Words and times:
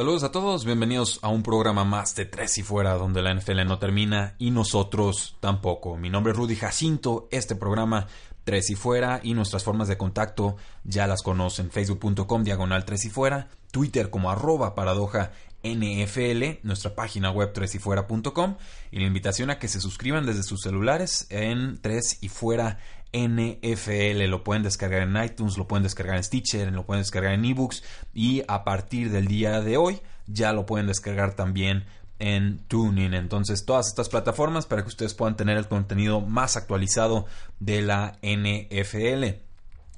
Saludos 0.00 0.22
a 0.22 0.32
todos, 0.32 0.64
bienvenidos 0.64 1.18
a 1.20 1.28
un 1.28 1.42
programa 1.42 1.84
más 1.84 2.14
de 2.14 2.24
Tres 2.24 2.56
y 2.56 2.62
Fuera, 2.62 2.94
donde 2.94 3.20
la 3.20 3.34
NFL 3.34 3.66
no 3.66 3.78
termina 3.78 4.34
y 4.38 4.50
nosotros 4.50 5.36
tampoco. 5.40 5.98
Mi 5.98 6.08
nombre 6.08 6.32
es 6.32 6.38
Rudy 6.38 6.56
Jacinto, 6.56 7.28
este 7.30 7.54
programa 7.54 8.06
Tres 8.44 8.70
y 8.70 8.76
Fuera 8.76 9.20
y 9.22 9.34
nuestras 9.34 9.62
formas 9.62 9.88
de 9.88 9.98
contacto 9.98 10.56
ya 10.84 11.06
las 11.06 11.20
conocen, 11.20 11.70
facebook.com 11.70 12.44
diagonal 12.44 12.86
Tres 12.86 13.04
y 13.04 13.10
Fuera, 13.10 13.48
Twitter 13.72 14.08
como 14.08 14.30
arroba 14.30 14.74
paradoja 14.74 15.32
NFL, 15.62 16.60
nuestra 16.62 16.94
página 16.94 17.30
web 17.30 17.52
tresyfuera.com 17.52 18.56
y 18.90 19.00
la 19.00 19.06
invitación 19.06 19.50
a 19.50 19.58
que 19.58 19.68
se 19.68 19.82
suscriban 19.82 20.24
desde 20.24 20.42
sus 20.42 20.62
celulares 20.62 21.26
en 21.28 21.78
Tres 21.82 22.16
y 22.22 22.30
Fuera 22.30 22.78
NFL. 23.12 24.24
Lo 24.28 24.44
pueden 24.44 24.62
descargar 24.62 25.02
en 25.02 25.16
iTunes, 25.22 25.58
lo 25.58 25.66
pueden 25.66 25.82
descargar 25.82 26.16
en 26.16 26.24
Stitcher, 26.24 26.72
lo 26.72 26.86
pueden 26.86 27.02
descargar 27.02 27.34
en 27.34 27.44
ebooks 27.44 27.82
y 28.14 28.42
a 28.48 28.64
partir 28.64 29.10
del 29.10 29.26
día 29.26 29.60
de 29.60 29.76
hoy 29.76 30.00
ya 30.26 30.52
lo 30.52 30.66
pueden 30.66 30.86
descargar 30.86 31.34
también 31.34 31.84
en 32.18 32.58
Tuning. 32.68 33.14
Entonces, 33.14 33.64
todas 33.64 33.88
estas 33.88 34.08
plataformas 34.08 34.66
para 34.66 34.82
que 34.82 34.88
ustedes 34.88 35.14
puedan 35.14 35.36
tener 35.36 35.56
el 35.56 35.66
contenido 35.66 36.20
más 36.20 36.56
actualizado 36.56 37.26
de 37.58 37.82
la 37.82 38.18
NFL. 38.22 39.49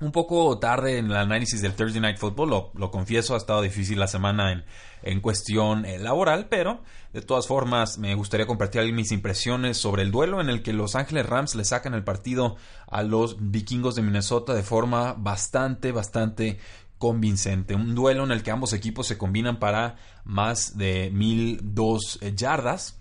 Un 0.03 0.11
poco 0.11 0.59
tarde 0.59 0.99
en 0.99 1.07
el 1.13 1.17
análisis 1.17 1.63
del 1.63 1.75
Thursday 1.75 2.01
Night 2.01 2.19
Football, 2.19 2.73
lo, 2.75 2.91
confieso, 2.91 3.35
ha 3.35 3.37
estado 3.37 3.63
difícil 3.63 4.01
la 4.01 4.09
semana 4.09 4.51
en, 4.51 4.65
en 5.05 5.21
cuestión 5.21 5.85
eh, 5.85 6.01
laboral, 6.01 6.49
pero 6.49 6.83
de 7.13 7.23
todas 7.23 7.47
formas 7.47 7.99
me 7.99 8.17
gustaría 8.17 8.49
compartir 8.49 8.93
mis 8.93 9.13
impresiones 9.13 9.77
sobre 9.77 10.03
el 10.03 10.11
duelo 10.11 10.41
en 10.41 10.49
el 10.49 10.65
que 10.65 10.73
Los 10.73 10.97
Ángeles 10.97 11.27
Rams 11.27 11.55
le 11.55 11.65
sacan 11.65 11.95
el 11.95 12.03
partido 12.03 12.57
a 12.89 13.05
los 13.05 13.37
vikingos 13.39 13.95
de 13.95 14.03
Minnesota 14.03 14.55
de 14.55 14.65
forma 14.65 15.13
bastante, 15.13 15.93
bastante 15.93 16.59
convincente. 16.99 17.77
Un 17.77 17.95
duelo 17.95 18.25
en 18.25 18.33
el 18.33 18.43
que 18.43 18.51
ambos 18.51 18.73
equipos 18.73 19.07
se 19.07 19.17
combinan 19.17 19.61
para 19.61 19.95
más 20.25 20.77
de 20.77 21.11
1002 21.13 22.19
eh, 22.23 22.33
yardas. 22.35 22.99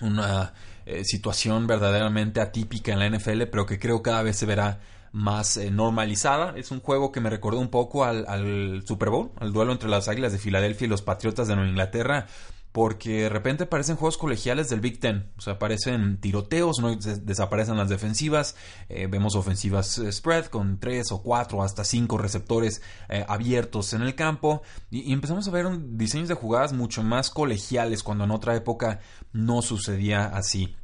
Una 0.00 0.54
eh, 0.86 1.04
situación 1.04 1.66
verdaderamente 1.66 2.40
atípica 2.40 2.94
en 2.94 2.98
la 2.98 3.10
NFL, 3.10 3.42
pero 3.52 3.66
que 3.66 3.78
creo 3.78 4.02
cada 4.02 4.22
vez 4.22 4.38
se 4.38 4.46
verá 4.46 4.80
más 5.12 5.56
eh, 5.56 5.70
normalizada. 5.70 6.54
Es 6.56 6.70
un 6.70 6.80
juego 6.80 7.12
que 7.12 7.20
me 7.20 7.30
recordó 7.30 7.58
un 7.60 7.68
poco 7.68 8.04
al, 8.04 8.82
Super 8.86 9.10
Bowl, 9.10 9.32
al 9.36 9.52
duelo 9.52 9.72
entre 9.72 9.88
las 9.88 10.08
Águilas 10.08 10.32
de 10.32 10.38
Filadelfia 10.38 10.86
y 10.86 10.88
los 10.88 11.02
Patriotas 11.02 11.48
de 11.48 11.56
Nueva 11.56 11.70
Inglaterra, 11.70 12.26
porque 12.72 13.22
de 13.22 13.28
repente 13.28 13.66
parecen 13.66 13.96
juegos 13.96 14.16
colegiales 14.16 14.68
del 14.68 14.80
Big 14.80 15.00
Ten, 15.00 15.32
o 15.36 15.40
sea, 15.40 15.54
aparecen 15.54 16.20
tiroteos, 16.20 16.78
no 16.78 16.94
desaparecen 16.94 17.76
las 17.76 17.88
defensivas, 17.88 18.54
eh, 18.88 19.08
vemos 19.08 19.34
ofensivas 19.34 19.98
eh, 19.98 20.12
spread 20.12 20.46
con 20.46 20.78
tres 20.78 21.10
o 21.10 21.20
cuatro 21.20 21.64
hasta 21.64 21.82
cinco 21.82 22.16
receptores 22.16 22.80
abiertos 23.26 23.92
en 23.92 24.02
el 24.02 24.14
campo. 24.14 24.62
Y, 24.90 25.10
y, 25.10 25.12
empezamos 25.12 25.48
a 25.48 25.50
ver 25.50 25.66
un, 25.66 25.98
diseños 25.98 26.28
de 26.28 26.34
jugadas 26.34 26.72
mucho 26.72 27.02
más 27.02 27.30
colegiales 27.30 28.04
cuando 28.04 28.24
en 28.24 28.30
otra 28.30 28.54
época 28.54 29.00
no 29.32 29.62
sucedía 29.62 30.26
así 30.26 30.76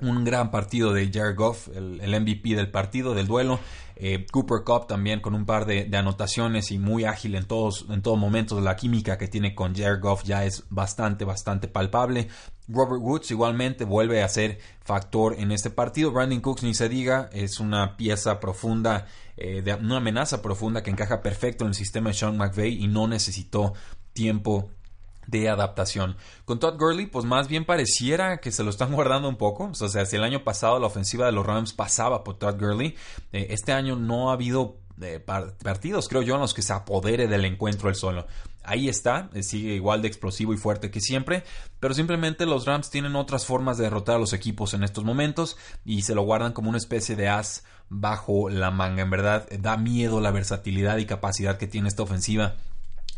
un 0.00 0.24
gran 0.24 0.50
partido 0.50 0.92
de 0.92 1.10
Jared 1.12 1.36
Goff, 1.36 1.68
el, 1.74 2.20
MVP 2.20 2.54
del 2.54 2.70
partido, 2.70 3.14
del 3.14 3.26
duelo. 3.26 3.58
Eh, 3.98 4.26
Cooper 4.30 4.62
Cup 4.62 4.86
también 4.86 5.20
con 5.20 5.34
un 5.34 5.46
par 5.46 5.64
de, 5.64 5.84
de, 5.84 5.96
anotaciones 5.96 6.70
y 6.70 6.78
muy 6.78 7.04
ágil 7.04 7.34
en 7.34 7.46
todos, 7.46 7.86
en 7.88 8.02
todo 8.02 8.16
momento. 8.16 8.60
La 8.60 8.76
química 8.76 9.16
que 9.16 9.28
tiene 9.28 9.54
con 9.54 9.74
Jared 9.74 10.00
Goff 10.00 10.24
ya 10.24 10.44
es 10.44 10.64
bastante, 10.68 11.24
bastante 11.24 11.66
palpable. 11.66 12.28
Robert 12.68 13.00
Woods 13.00 13.30
igualmente 13.30 13.84
vuelve 13.84 14.22
a 14.22 14.28
ser 14.28 14.58
factor 14.82 15.34
en 15.38 15.52
este 15.52 15.70
partido. 15.70 16.10
Brandon 16.10 16.40
Cooks, 16.40 16.62
ni 16.62 16.74
se 16.74 16.88
diga, 16.88 17.30
es 17.32 17.60
una 17.60 17.96
pieza 17.96 18.40
profunda, 18.40 19.06
eh, 19.36 19.62
de, 19.62 19.74
una 19.74 19.98
amenaza 19.98 20.42
profunda 20.42 20.82
que 20.82 20.90
encaja 20.90 21.22
perfecto 21.22 21.64
en 21.64 21.68
el 21.68 21.74
sistema 21.74 22.10
de 22.10 22.14
Sean 22.14 22.36
McVay 22.36 22.82
y 22.82 22.88
no 22.88 23.06
necesitó 23.06 23.74
tiempo 24.12 24.70
de 25.26 25.48
adaptación. 25.48 26.16
Con 26.44 26.58
Todd 26.58 26.78
Gurley, 26.78 27.06
pues 27.06 27.24
más 27.24 27.48
bien 27.48 27.64
pareciera 27.64 28.38
que 28.38 28.52
se 28.52 28.64
lo 28.64 28.70
están 28.70 28.92
guardando 28.94 29.28
un 29.28 29.36
poco. 29.36 29.70
O 29.78 29.88
sea, 29.88 30.06
si 30.06 30.16
el 30.16 30.24
año 30.24 30.44
pasado 30.44 30.78
la 30.78 30.86
ofensiva 30.86 31.26
de 31.26 31.32
los 31.32 31.46
Rams 31.46 31.72
pasaba 31.72 32.24
por 32.24 32.38
Todd 32.38 32.58
Gurley, 32.58 32.96
eh, 33.32 33.48
este 33.50 33.72
año 33.72 33.96
no 33.96 34.30
ha 34.30 34.34
habido 34.34 34.76
eh, 35.00 35.20
partidos, 35.20 36.08
creo 36.08 36.22
yo, 36.22 36.36
en 36.36 36.40
los 36.40 36.54
que 36.54 36.62
se 36.62 36.72
apodere 36.72 37.28
del 37.28 37.44
encuentro 37.44 37.90
el 37.90 37.96
solo. 37.96 38.26
Ahí 38.64 38.88
está, 38.88 39.28
eh, 39.34 39.42
sigue 39.42 39.74
igual 39.74 40.00
de 40.00 40.08
explosivo 40.08 40.54
y 40.54 40.56
fuerte 40.56 40.90
que 40.90 41.00
siempre, 41.00 41.44
pero 41.78 41.92
simplemente 41.92 42.46
los 42.46 42.64
Rams 42.64 42.90
tienen 42.90 43.14
otras 43.14 43.44
formas 43.44 43.76
de 43.76 43.84
derrotar 43.84 44.16
a 44.16 44.18
los 44.18 44.32
equipos 44.32 44.74
en 44.74 44.82
estos 44.82 45.04
momentos 45.04 45.56
y 45.84 46.02
se 46.02 46.14
lo 46.14 46.22
guardan 46.22 46.52
como 46.52 46.70
una 46.70 46.78
especie 46.78 47.14
de 47.14 47.28
as 47.28 47.64
bajo 47.90 48.48
la 48.48 48.70
manga. 48.70 49.02
En 49.02 49.10
verdad, 49.10 49.46
da 49.60 49.76
miedo 49.76 50.20
la 50.20 50.30
versatilidad 50.30 50.96
y 50.96 51.06
capacidad 51.06 51.58
que 51.58 51.66
tiene 51.66 51.88
esta 51.88 52.02
ofensiva 52.02 52.54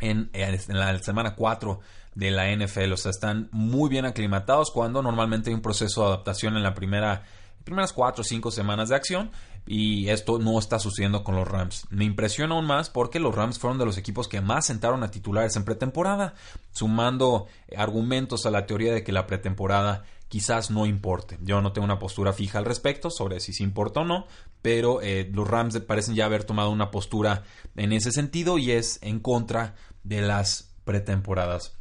en, 0.01 0.31
en, 0.33 0.59
la 0.69 0.99
semana 0.99 1.35
4 1.35 1.81
de 2.19 2.33
la 2.33 2.51
NFL. 2.53 2.93
O 2.93 2.97
sea, 2.97 3.11
están 3.11 3.49
muy 3.53 3.89
bien 3.89 4.05
aclimatados 4.05 4.73
cuando 4.73 5.03
normalmente 5.03 5.51
hay 5.51 5.55
un 5.55 5.63
proceso 5.63 6.01
de 6.03 6.09
adaptación 6.09 6.57
en 6.57 6.65
la 6.65 6.75
primera 6.75 7.23
primeras 7.63 7.93
4 7.93 8.23
o 8.23 8.25
5 8.25 8.51
semanas 8.51 8.89
de 8.89 8.97
acción 8.97 9.31
y 9.67 10.09
esto 10.09 10.39
no 10.39 10.59
está 10.59 10.79
sucediendo 10.79 11.23
con 11.23 11.37
los 11.37 11.47
Rams. 11.47 11.87
Me 11.91 12.05
impresiona 12.05 12.55
aún 12.55 12.65
más 12.65 12.89
porque 12.89 13.21
los 13.21 13.35
Rams 13.35 13.59
fueron 13.59 13.79
de 13.79 13.85
los 13.85 13.99
equipos 13.99 14.27
que 14.27 14.41
más 14.41 14.67
sentaron 14.67 15.03
a 15.03 15.11
titulares 15.11 15.55
en 15.55 15.65
pretemporada, 15.65 16.35
sumando 16.73 17.47
argumentos 17.77 18.47
a 18.47 18.51
la 18.51 18.67
teoría 18.67 18.95
de 18.95 19.05
que 19.05 19.13
la 19.13 19.27
pretemporada 19.27 20.05
quizás 20.29 20.71
no 20.71 20.87
importe. 20.87 21.39
Yo 21.43 21.61
no 21.61 21.73
tengo 21.73 21.85
una 21.85 21.99
postura 21.99 22.33
fija 22.33 22.59
al 22.59 22.65
respecto 22.65 23.11
sobre 23.11 23.39
si 23.39 23.53
se 23.53 23.63
importa 23.63 24.01
o 24.01 24.05
no, 24.05 24.27
pero 24.63 25.03
eh, 25.03 25.31
los 25.33 25.47
Rams 25.47 25.79
parecen 25.81 26.15
ya 26.15 26.25
haber 26.25 26.45
tomado 26.45 26.71
una 26.71 26.91
postura 26.91 27.45
en 27.77 27.93
ese 27.93 28.11
sentido 28.11 28.57
y 28.59 28.73
es 28.73 28.99
en 29.03 29.21
contra 29.21 29.75
de 30.03 30.23
las 30.23 30.75
pretemporadas. 30.85 31.78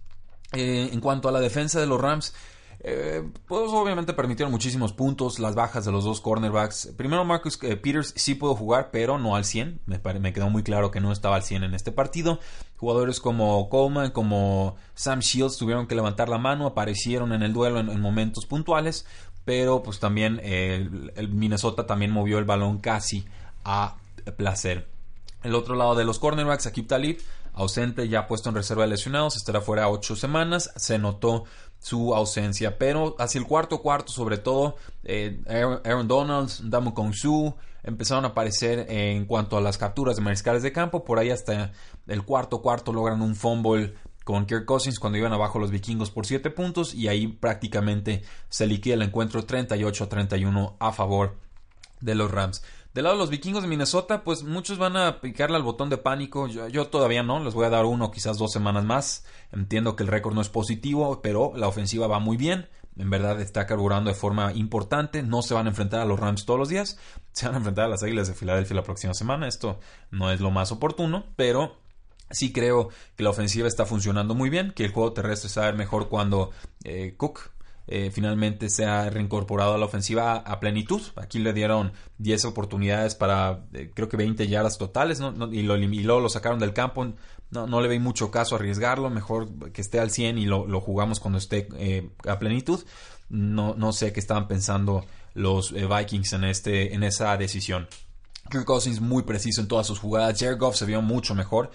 Eh, 0.53 0.89
en 0.91 1.01
cuanto 1.01 1.27
a 1.27 1.31
la 1.31 1.39
defensa 1.39 1.79
de 1.79 1.87
los 1.87 1.99
Rams, 1.99 2.33
eh, 2.79 3.27
pues 3.47 3.71
obviamente 3.71 4.13
permitieron 4.13 4.51
muchísimos 4.51 4.93
puntos, 4.93 5.39
las 5.39 5.55
bajas 5.55 5.83
de 5.83 5.91
los 5.91 6.03
dos 6.05 6.21
cornerbacks. 6.21 6.93
Primero 6.95 7.25
Marcus 7.25 7.59
eh, 7.63 7.75
Peters 7.75 8.13
sí 8.15 8.35
pudo 8.35 8.55
jugar, 8.55 8.89
pero 8.91 9.17
no 9.17 9.35
al 9.35 9.45
100. 9.45 9.81
Me, 9.85 10.33
quedó 10.33 10.49
muy 10.49 10.63
claro 10.63 10.89
que 10.89 11.01
no 11.01 11.11
estaba 11.11 11.35
al 11.35 11.43
100 11.43 11.63
en 11.63 11.73
este 11.73 11.91
partido. 11.91 12.39
Jugadores 12.77 13.19
como 13.19 13.67
Coleman, 13.69 14.11
como 14.11 14.77
Sam 14.95 15.19
Shields 15.19 15.57
tuvieron 15.57 15.87
que 15.87 15.95
levantar 15.95 16.29
la 16.29 16.37
mano, 16.37 16.67
aparecieron 16.67 17.33
en 17.33 17.43
el 17.43 17.51
duelo 17.51 17.79
en, 17.79 17.89
en 17.89 17.99
momentos 17.99 18.45
puntuales, 18.45 19.05
pero 19.43 19.83
pues 19.83 19.99
también 19.99 20.39
el 20.43 21.29
Minnesota 21.29 21.87
también 21.87 22.11
movió 22.11 22.37
el 22.37 22.45
balón 22.45 22.77
casi 22.77 23.25
a 23.63 23.97
placer. 24.37 24.87
El 25.43 25.55
otro 25.55 25.75
lado 25.75 25.95
de 25.95 26.03
los 26.03 26.19
cornerbacks, 26.19 26.67
Akib 26.67 26.87
Talib, 26.87 27.19
ausente, 27.57 28.07
ya 28.07 28.27
puesto 28.27 28.49
en 28.49 28.55
reserva 28.55 28.83
de 28.83 28.89
lesionados, 28.89 29.35
estará 29.35 29.61
fuera 29.61 29.89
ocho 29.89 30.15
semanas. 30.15 30.71
Se 30.75 30.97
notó 30.97 31.43
su 31.79 32.15
ausencia, 32.15 32.77
pero 32.77 33.15
hacia 33.19 33.39
el 33.39 33.45
cuarto 33.45 33.81
cuarto, 33.81 34.11
sobre 34.11 34.37
todo, 34.37 34.75
eh, 35.03 35.41
Aaron 35.83 36.07
Donalds, 36.07 36.61
Damo 36.69 36.93
Su 37.13 37.55
empezaron 37.83 38.25
a 38.25 38.29
aparecer 38.29 38.85
en 38.89 39.25
cuanto 39.25 39.57
a 39.57 39.61
las 39.61 39.77
capturas 39.77 40.17
de 40.17 40.21
mariscales 40.21 40.61
de 40.61 40.71
campo. 40.71 41.03
Por 41.03 41.19
ahí 41.19 41.29
hasta 41.29 41.71
el 42.07 42.23
cuarto 42.23 42.61
cuarto 42.61 42.91
logran 42.91 43.21
un 43.21 43.35
fumble 43.35 43.93
con 44.23 44.45
Kirk 44.45 44.65
Cousins 44.65 44.99
cuando 44.99 45.17
iban 45.17 45.31
abajo 45.31 45.57
los 45.57 45.71
vikingos 45.71 46.11
por 46.11 46.25
7 46.25 46.49
puntos 46.49 46.93
y 46.93 47.07
ahí 47.07 47.27
prácticamente 47.27 48.23
se 48.49 48.67
liquida 48.67 48.95
el 48.95 49.03
encuentro 49.03 49.45
38 49.45 50.03
a 50.03 50.09
31 50.09 50.75
a 50.79 50.91
favor 50.91 51.37
de 52.01 52.15
los 52.15 52.29
Rams. 52.29 52.61
Del 52.97 53.03
lado 53.03 53.15
de 53.15 53.21
los 53.21 53.29
vikingos 53.29 53.61
de 53.61 53.69
Minnesota, 53.69 54.23
pues 54.23 54.41
muchos 54.41 54.79
van 54.79 54.97
a 54.97 55.21
picarle 55.21 55.55
al 55.55 55.61
botón 55.61 55.87
de 55.87 55.99
pánico. 55.99 56.47
Yo, 56.47 56.87
todavía 56.87 57.21
no, 57.21 57.43
les 57.43 57.53
voy 57.53 57.67
a 57.67 57.69
dar 57.69 57.85
uno, 57.85 58.09
quizás 58.09 58.39
dos 58.39 58.51
semanas 58.51 58.85
más. 58.85 59.23
Entiendo 59.51 59.95
que 59.95 60.01
el 60.01 60.09
récord 60.09 60.33
no 60.33 60.41
es 60.41 60.49
positivo, 60.49 61.21
pero 61.21 61.53
la 61.55 61.67
ofensiva 61.67 62.07
va 62.07 62.17
muy 62.17 62.37
bien. 62.37 62.69
En 62.97 63.11
verdad 63.11 63.39
está 63.39 63.67
carburando 63.67 64.09
de 64.09 64.15
forma 64.15 64.51
importante. 64.51 65.21
No 65.21 65.43
se 65.43 65.53
van 65.53 65.67
a 65.67 65.69
enfrentar 65.69 65.99
a 65.99 66.05
los 66.05 66.19
Rams 66.19 66.47
todos 66.47 66.59
los 66.59 66.69
días. 66.69 66.97
Se 67.33 67.45
van 67.45 67.53
a 67.53 67.57
enfrentar 67.59 67.85
a 67.85 67.89
las 67.89 68.01
Águilas 68.01 68.29
de 68.29 68.33
Filadelfia 68.33 68.75
la 68.75 68.83
próxima 68.83 69.13
semana. 69.13 69.47
Esto 69.47 69.79
no 70.09 70.31
es 70.31 70.39
lo 70.39 70.49
más 70.49 70.71
oportuno, 70.71 71.25
pero 71.35 71.77
sí 72.31 72.51
creo 72.51 72.89
que 73.15 73.21
la 73.21 73.29
ofensiva 73.29 73.67
está 73.67 73.85
funcionando 73.85 74.33
muy 74.33 74.49
bien. 74.49 74.73
Que 74.75 74.85
el 74.85 74.91
juego 74.91 75.13
terrestre 75.13 75.51
sabe 75.51 75.73
mejor 75.73 76.09
cuando 76.09 76.49
eh, 76.83 77.13
Cook 77.15 77.51
eh, 77.89 78.11
finalmente 78.11 78.69
se 78.69 78.85
ha 78.85 79.09
reincorporado 79.09 79.75
a 79.75 79.77
la 79.77 79.85
ofensiva 79.85 80.35
a, 80.35 80.59
plenitud. 80.59 81.01
Aquí 81.15 81.39
le 81.39 81.53
dieron 81.53 81.93
10 82.17 82.45
oportunidades 82.45 83.15
para 83.15 83.65
eh, 83.73 83.91
creo 83.93 84.09
que 84.09 84.17
20 84.17 84.47
yardas 84.47 84.77
totales 84.77 85.21
y, 85.51 85.61
lo, 85.63 85.77
luego 85.77 86.19
lo 86.19 86.29
sacaron 86.29 86.59
del 86.59 86.73
campo. 86.73 87.13
No, 87.49 87.65
no 87.65 87.79
le 87.79 87.87
veis 87.87 88.01
mucho 88.01 88.29
caso 88.29 88.55
arriesgarlo, 88.55 89.09
mejor 89.09 89.71
que 89.71 89.79
esté 89.79 90.01
al 90.01 90.11
100 90.11 90.37
y 90.37 90.45
lo, 90.45 90.67
lo 90.67 90.81
jugamos 90.81 91.21
cuando 91.21 91.37
esté 91.37 91.69
eh, 91.77 92.09
a 92.27 92.39
plenitud. 92.39 92.83
No, 93.29 93.73
no 93.75 93.93
sé 93.93 94.11
qué 94.11 94.19
estaban 94.19 94.49
pensando 94.49 95.05
los 95.33 95.71
Vikings 95.71 96.33
en, 96.33 96.43
este, 96.43 96.93
en 96.93 97.03
esa 97.03 97.37
decisión. 97.37 97.87
Kirk 98.49 98.65
Cousins 98.65 98.99
muy 98.99 99.23
preciso 99.23 99.61
en 99.61 99.67
todas 99.67 99.87
sus 99.87 99.99
jugadas. 99.99 100.37
Jared 100.39 100.57
Goff 100.57 100.75
se 100.75 100.85
vio 100.85 101.01
mucho 101.01 101.35
mejor 101.35 101.71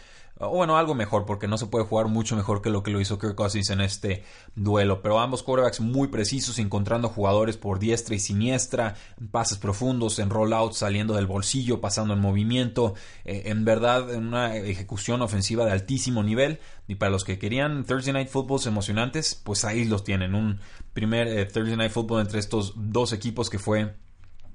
bueno, 0.50 0.76
algo 0.76 0.94
mejor, 0.94 1.24
porque 1.24 1.46
no 1.46 1.58
se 1.58 1.66
puede 1.66 1.84
jugar 1.84 2.08
mucho 2.08 2.36
mejor 2.36 2.62
que 2.62 2.70
lo 2.70 2.82
que 2.82 2.90
lo 2.90 3.00
hizo 3.00 3.18
Kirk 3.18 3.34
Cousins 3.34 3.70
en 3.70 3.80
este 3.80 4.24
duelo. 4.54 5.02
Pero 5.02 5.20
ambos 5.20 5.42
quarterbacks 5.42 5.80
muy 5.80 6.08
precisos, 6.08 6.58
encontrando 6.58 7.08
jugadores 7.08 7.56
por 7.56 7.78
diestra 7.78 8.14
y 8.14 8.18
siniestra, 8.18 8.94
pases 9.30 9.58
profundos, 9.58 10.18
en 10.18 10.30
rollouts, 10.30 10.78
saliendo 10.78 11.14
del 11.14 11.26
bolsillo, 11.26 11.80
pasando 11.80 12.14
en 12.14 12.20
movimiento. 12.20 12.94
Eh, 13.24 13.44
en 13.46 13.64
verdad, 13.64 14.10
una 14.14 14.56
ejecución 14.56 15.22
ofensiva 15.22 15.64
de 15.64 15.72
altísimo 15.72 16.22
nivel. 16.22 16.60
Y 16.88 16.96
para 16.96 17.10
los 17.10 17.24
que 17.24 17.38
querían 17.38 17.84
Thursday 17.84 18.12
Night 18.12 18.28
Footballs 18.28 18.66
emocionantes, 18.66 19.34
pues 19.34 19.64
ahí 19.64 19.84
los 19.84 20.04
tienen. 20.04 20.34
Un 20.34 20.60
primer 20.92 21.28
eh, 21.28 21.46
Thursday 21.46 21.76
Night 21.76 21.92
Football 21.92 22.22
entre 22.22 22.38
estos 22.40 22.74
dos 22.76 23.12
equipos 23.12 23.48
que 23.48 23.58
fue 23.58 23.94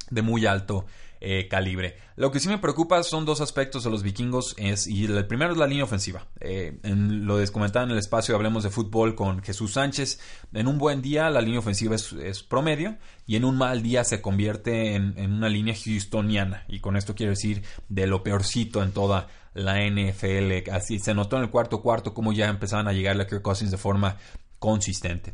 de 0.09 0.21
muy 0.21 0.45
alto 0.45 0.85
eh, 1.19 1.47
calibre. 1.47 1.97
Lo 2.15 2.31
que 2.31 2.39
sí 2.39 2.47
me 2.47 2.57
preocupa 2.57 3.01
son 3.03 3.25
dos 3.25 3.41
aspectos 3.41 3.83
de 3.83 3.89
los 3.89 4.03
vikingos 4.03 4.55
es, 4.57 4.87
y 4.87 5.05
el 5.05 5.25
primero 5.27 5.51
es 5.51 5.57
la 5.57 5.67
línea 5.67 5.83
ofensiva. 5.83 6.27
Eh, 6.39 6.79
en, 6.83 7.25
lo 7.25 7.37
descomentaba 7.37 7.85
en 7.85 7.91
el 7.91 7.97
espacio, 7.97 8.35
hablemos 8.35 8.63
de 8.63 8.69
fútbol 8.69 9.15
con 9.15 9.41
Jesús 9.41 9.73
Sánchez. 9.73 10.19
En 10.53 10.67
un 10.67 10.77
buen 10.77 11.01
día 11.01 11.29
la 11.29 11.41
línea 11.41 11.59
ofensiva 11.59 11.95
es, 11.95 12.43
promedio 12.43 12.97
y 13.25 13.35
en 13.35 13.45
un 13.45 13.57
mal 13.57 13.81
día 13.81 14.03
se 14.03 14.21
convierte 14.21 14.95
en, 14.95 15.31
una 15.31 15.49
línea 15.49 15.73
houstoniana. 15.73 16.65
Y 16.67 16.79
con 16.79 16.97
esto 16.97 17.15
quiero 17.15 17.31
decir 17.31 17.63
de 17.89 18.07
lo 18.07 18.23
peorcito 18.23 18.83
en 18.83 18.91
toda 18.91 19.27
la 19.53 19.79
NFL. 19.87 20.69
Así 20.71 20.99
se 20.99 21.13
notó 21.13 21.37
en 21.37 21.43
el 21.43 21.49
cuarto 21.49 21.81
cuarto 21.81 22.13
como 22.13 22.33
ya 22.33 22.47
empezaban 22.47 22.87
a 22.87 22.93
llegar 22.93 23.19
a 23.19 23.27
Kirk 23.27 23.41
Cousins 23.41 23.71
de 23.71 23.77
forma 23.77 24.17
consistente 24.59 25.33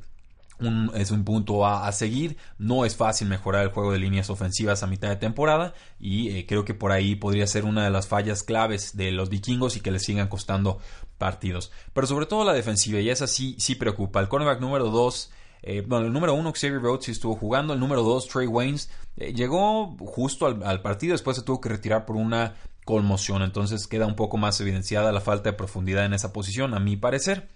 es 0.94 1.12
un 1.12 1.24
punto 1.24 1.66
a, 1.66 1.92
seguir. 1.92 2.38
No 2.58 2.86
es 2.86 2.96
fácil 2.96 3.28
mejorar 3.28 3.64
el 3.64 3.72
juego 3.72 3.92
de 3.92 4.00
líneas 4.00 4.30
ofensivas 4.30 4.84
a 4.84 4.88
mitad 4.88 5.10
de 5.10 5.16
temporada 5.16 5.74
y 6.00 6.30
eh, 6.30 6.46
creo 6.46 6.66
que 6.66 6.74
por 6.74 6.92
ahí 6.92 7.16
podría 7.16 7.48
ser 7.48 7.66
una 7.66 7.84
de 7.84 7.90
las 7.90 8.08
fallas 8.08 8.44
claves 8.44 8.96
de 8.96 9.12
los 9.12 9.30
vikingos 9.30 9.78
y 9.78 9.82
que 9.82 9.92
les 9.92 10.04
sigan 10.04 10.28
costando 10.28 10.80
partidos. 11.18 11.72
Pero 11.94 12.08
sobre 12.08 12.26
todo 12.26 12.44
la 12.44 12.54
defensiva 12.54 13.00
y 13.00 13.10
esa 13.10 13.28
sí, 13.28 13.56
sí 13.60 13.76
preocupa. 13.76 14.20
El 14.20 14.28
cornerback 14.28 14.62
número 14.62 14.90
2... 14.90 15.32
Eh, 15.66 15.82
bueno, 15.88 16.08
el 16.08 16.12
número 16.12 16.34
uno, 16.34 16.52
Xavier 16.52 16.82
Rhodes, 16.82 17.06
sí 17.06 17.12
estuvo 17.12 17.36
jugando. 17.36 17.72
El 17.74 17.80
número 17.80 18.04
2, 18.04 18.28
Trey 18.28 18.48
Waynes, 18.48 18.90
eh, 19.16 19.34
llegó 19.34 19.96
justo 19.98 20.46
al, 20.46 20.62
al, 20.62 20.82
partido. 20.82 21.14
Después 21.14 21.38
se 21.38 21.44
tuvo 21.44 21.62
que 21.62 21.70
retirar 21.70 22.06
por 22.06 22.18
una 22.18 22.56
conmoción. 22.84 23.44
Entonces 23.44 23.88
queda 23.88 24.06
un 24.06 24.18
poco 24.18 24.36
más 24.36 24.60
evidenciada 24.60 25.14
la 25.14 25.22
falta 25.22 25.52
de 25.52 25.54
profundidad 25.56 26.04
en 26.04 26.14
esa 26.14 26.34
posición, 26.34 26.74
a 26.74 26.82
mi 26.82 26.98
parecer 26.98 27.48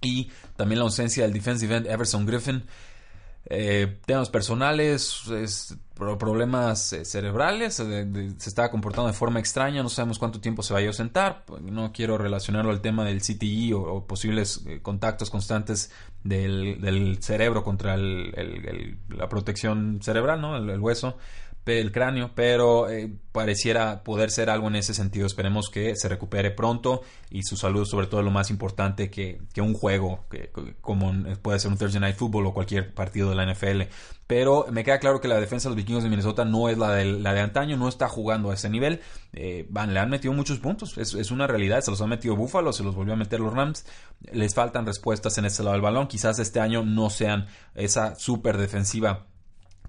y 0.00 0.30
también 0.56 0.78
la 0.78 0.84
ausencia 0.84 1.24
del 1.24 1.32
defensive 1.32 1.76
end 1.76 1.86
Everson 1.86 2.26
Griffin. 2.26 2.64
Eh, 3.46 3.98
temas 4.04 4.28
personales, 4.28 5.24
problemas 5.96 6.92
eh, 6.92 7.04
cerebrales, 7.04 7.74
se 7.74 8.48
estaba 8.48 8.70
comportando 8.70 9.08
de 9.08 9.14
forma 9.14 9.40
extraña, 9.40 9.82
no 9.82 9.88
sabemos 9.88 10.18
cuánto 10.18 10.40
tiempo 10.40 10.62
se 10.62 10.74
vaya 10.74 10.86
a 10.86 10.90
ausentar, 10.90 11.44
pues, 11.46 11.62
no 11.62 11.90
quiero 11.92 12.18
relacionarlo 12.18 12.70
al 12.70 12.80
tema 12.80 13.04
del 13.04 13.22
CTI 13.22 13.70
e 13.70 13.74
o, 13.74 14.06
posibles 14.06 14.62
eh, 14.66 14.80
contactos 14.82 15.30
constantes 15.30 15.90
del, 16.22 17.18
cerebro 17.22 17.64
contra 17.64 17.96
la 17.96 19.28
protección 19.28 20.00
cerebral, 20.02 20.40
¿no? 20.40 20.56
el 20.56 20.78
hueso, 20.78 21.16
el 21.66 21.92
cráneo, 21.92 22.32
pero 22.34 22.88
eh, 22.88 23.12
pareciera 23.32 24.02
poder 24.02 24.30
ser 24.30 24.50
algo 24.50 24.68
en 24.68 24.76
ese 24.76 24.94
sentido. 24.94 25.26
Esperemos 25.26 25.68
que 25.70 25.94
se 25.94 26.08
recupere 26.08 26.50
pronto 26.50 27.02
y 27.30 27.42
su 27.42 27.56
salud, 27.56 27.86
sobre 27.86 28.06
todo, 28.06 28.22
lo 28.22 28.30
más 28.30 28.50
importante 28.50 29.10
que, 29.10 29.40
un 29.58 29.74
juego, 29.74 30.24
que, 30.30 30.50
como 30.80 31.12
puede 31.42 31.60
ser 31.60 31.70
un 31.70 31.78
Thursday 31.78 32.00
Night 32.00 32.16
Football 32.16 32.46
o 32.46 32.54
cualquier 32.54 32.92
partido 32.92 33.30
de 33.30 33.36
la 33.36 33.52
NFL. 33.52 33.82
Pero 34.26 34.66
me 34.70 34.84
queda 34.84 34.98
claro 34.98 35.20
que 35.20 35.28
la 35.28 35.40
defensa 35.40 35.68
de 35.68 35.70
los 35.70 35.76
vikingos 35.76 36.02
de 36.02 36.08
Minnesota 36.08 36.44
no 36.44 36.68
es 36.68 36.78
la 36.78 36.92
de, 36.92 37.04
la 37.04 37.34
de 37.34 37.40
antaño, 37.40 37.76
no 37.76 37.88
está 37.88 38.08
jugando 38.08 38.50
a 38.50 38.54
ese 38.54 38.70
nivel. 38.70 39.00
Eh, 39.32 39.66
van, 39.70 39.92
le 39.92 40.00
han 40.00 40.10
metido 40.10 40.32
muchos 40.32 40.58
puntos, 40.58 40.96
es, 40.98 41.30
una 41.30 41.46
realidad. 41.46 41.80
Se 41.82 41.90
los 41.90 42.00
ha 42.00 42.06
metido 42.06 42.36
Buffalo, 42.36 42.72
se 42.72 42.82
los 42.82 42.94
volvió 42.94 43.14
a 43.14 43.16
meter 43.16 43.40
los 43.40 43.52
Rams. 43.52 43.84
Les 44.32 44.54
faltan 44.54 44.86
respuestas 44.86 45.36
en 45.38 45.44
ese 45.44 45.62
lado 45.62 45.74
del 45.74 45.82
balón. 45.82 46.08
Quizás 46.08 46.38
este 46.38 46.60
año 46.60 46.84
no 46.84 47.10
sean 47.10 47.46
esa 47.74 48.14
super 48.16 48.56
defensiva 48.56 49.26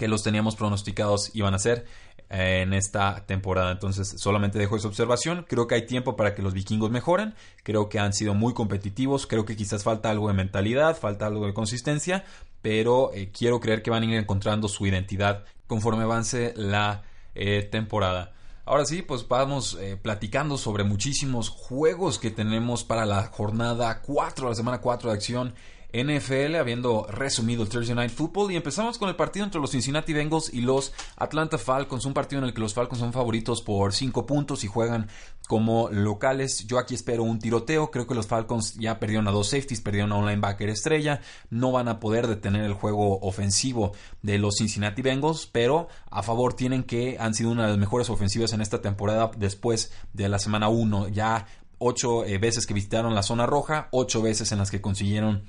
que 0.02 0.08
los 0.08 0.24
teníamos 0.24 0.56
pronosticados 0.56 1.30
iban 1.36 1.54
a 1.54 1.60
ser 1.60 1.86
eh, 2.32 2.62
en 2.64 2.74
esta 2.74 3.24
temporada. 3.28 3.72
Entonces, 3.72 4.16
solamente 4.18 4.58
dejo 4.58 4.76
esa 4.76 4.88
observación. 4.88 5.46
Creo 5.48 5.68
que 5.68 5.76
hay 5.76 5.86
tiempo 5.86 6.16
para 6.16 6.34
que 6.34 6.42
los 6.42 6.56
vikingos 6.56 6.90
mejoren. 6.90 7.36
Creo 7.62 7.88
que 7.88 8.00
han 8.00 8.12
sido 8.12 8.34
muy 8.34 8.56
competitivos. 8.56 9.28
Creo 9.28 9.46
que 9.46 9.56
quizás 9.56 9.84
falta 9.84 10.10
algo 10.10 10.28
de 10.28 10.34
mentalidad, 10.34 10.98
falta 10.98 11.28
algo 11.28 11.46
de 11.46 11.54
consistencia. 11.54 12.24
Pero 12.64 13.14
eh, 13.14 13.30
quiero 13.32 13.60
creer 13.60 13.84
que 13.84 13.92
van 13.92 14.02
a 14.02 14.06
ir 14.08 14.16
encontrando 14.16 14.68
su 14.68 14.88
identidad 14.88 15.44
conforme 15.68 16.02
avance 16.02 16.56
la 16.56 17.04
eh, 17.36 17.62
temporada. 17.62 18.34
Ahora 18.66 18.86
sí, 18.86 19.04
pues 19.04 19.28
vamos 19.28 19.78
platicando 20.02 20.58
sobre 20.58 20.84
muchísimos 20.84 21.50
juegos 21.50 22.18
que 22.18 22.32
tenemos 22.32 22.84
para 22.84 23.06
la 23.06 23.28
jornada 23.28 24.02
4, 24.02 24.50
la 24.50 24.56
semana 24.56 24.82
4 24.82 25.10
de 25.12 25.16
acción 25.16 25.54
NFL, 25.94 26.56
habiendo 26.56 27.06
resumido 27.10 27.64
el 27.64 27.70
Thursday 27.70 27.96
Night 27.96 28.12
Football. 28.12 28.52
Y 28.52 28.56
empezamos 28.56 28.98
con 28.98 29.10
el 29.10 29.16
partido 29.16 29.46
entre 29.46 29.60
los 29.62 29.72
Cincinnati 29.72 30.14
Bengals 30.14 30.54
y 30.54 30.62
los 30.62 30.94
Atlanta 31.18 31.58
Falcons. 31.58 32.06
Un 32.06 32.14
partido 32.14 32.42
en 32.42 32.48
el 32.48 32.54
que 32.54 32.62
los 32.62 32.74
Falcons 32.74 33.00
son 33.00 33.14
favoritos 33.14 33.62
por 33.62 33.94
5 33.94 34.26
puntos 34.26 34.64
y 34.64 34.68
juegan 34.68 35.08
como 35.48 35.90
locales. 35.90 36.66
Yo 36.66 36.80
aquí 36.80 36.96
espero 36.96 37.24
un 37.24 37.40
tiroteo. 37.40 37.92
Creo 37.92 38.08
que 38.08 38.16
los 38.16 38.28
Falcons 38.28 38.76
ya 38.76 39.00
perdieron 39.00 39.28
a 39.28 39.32
dos 39.32 39.50
safeties, 39.50 39.82
perdieron 39.82 40.12
a 40.14 40.16
un 40.16 40.26
linebacker 40.26 40.70
estrella. 40.70 41.22
No 41.50 41.72
van 41.72 41.88
a 41.88 42.00
poder 42.00 42.28
detener 42.28 42.64
el 42.64 42.74
juego 42.74 43.20
ofensivo 43.20 43.92
de 44.22 44.38
los 44.38 44.56
Cincinnati 44.58 45.02
Bengals, 45.02 45.48
pero 45.52 45.90
a 46.10 46.24
favor 46.24 46.54
tienen 46.54 46.84
que 46.84 47.18
han 47.20 47.34
sido 47.34 47.52
una 47.52 47.64
de 47.64 47.70
las 47.70 47.78
mejores 47.78 48.10
ofensivas 48.10 48.54
en 48.54 48.62
esta 48.62 48.82
temporada 48.82 49.32
después 49.38 49.92
de 50.14 50.30
la 50.30 50.40
semana 50.40 50.70
1. 50.70 51.10
Ya 51.10 51.46
ocho 51.84 52.24
eh, 52.26 52.38
veces 52.38 52.68
que 52.68 52.76
visitaron 52.76 53.16
la 53.16 53.24
zona 53.24 53.48
roja, 53.48 53.88
ocho 53.92 54.22
veces 54.22 54.52
en 54.52 54.60
las 54.60 54.70
que 54.70 54.82
consiguieron 54.82 55.44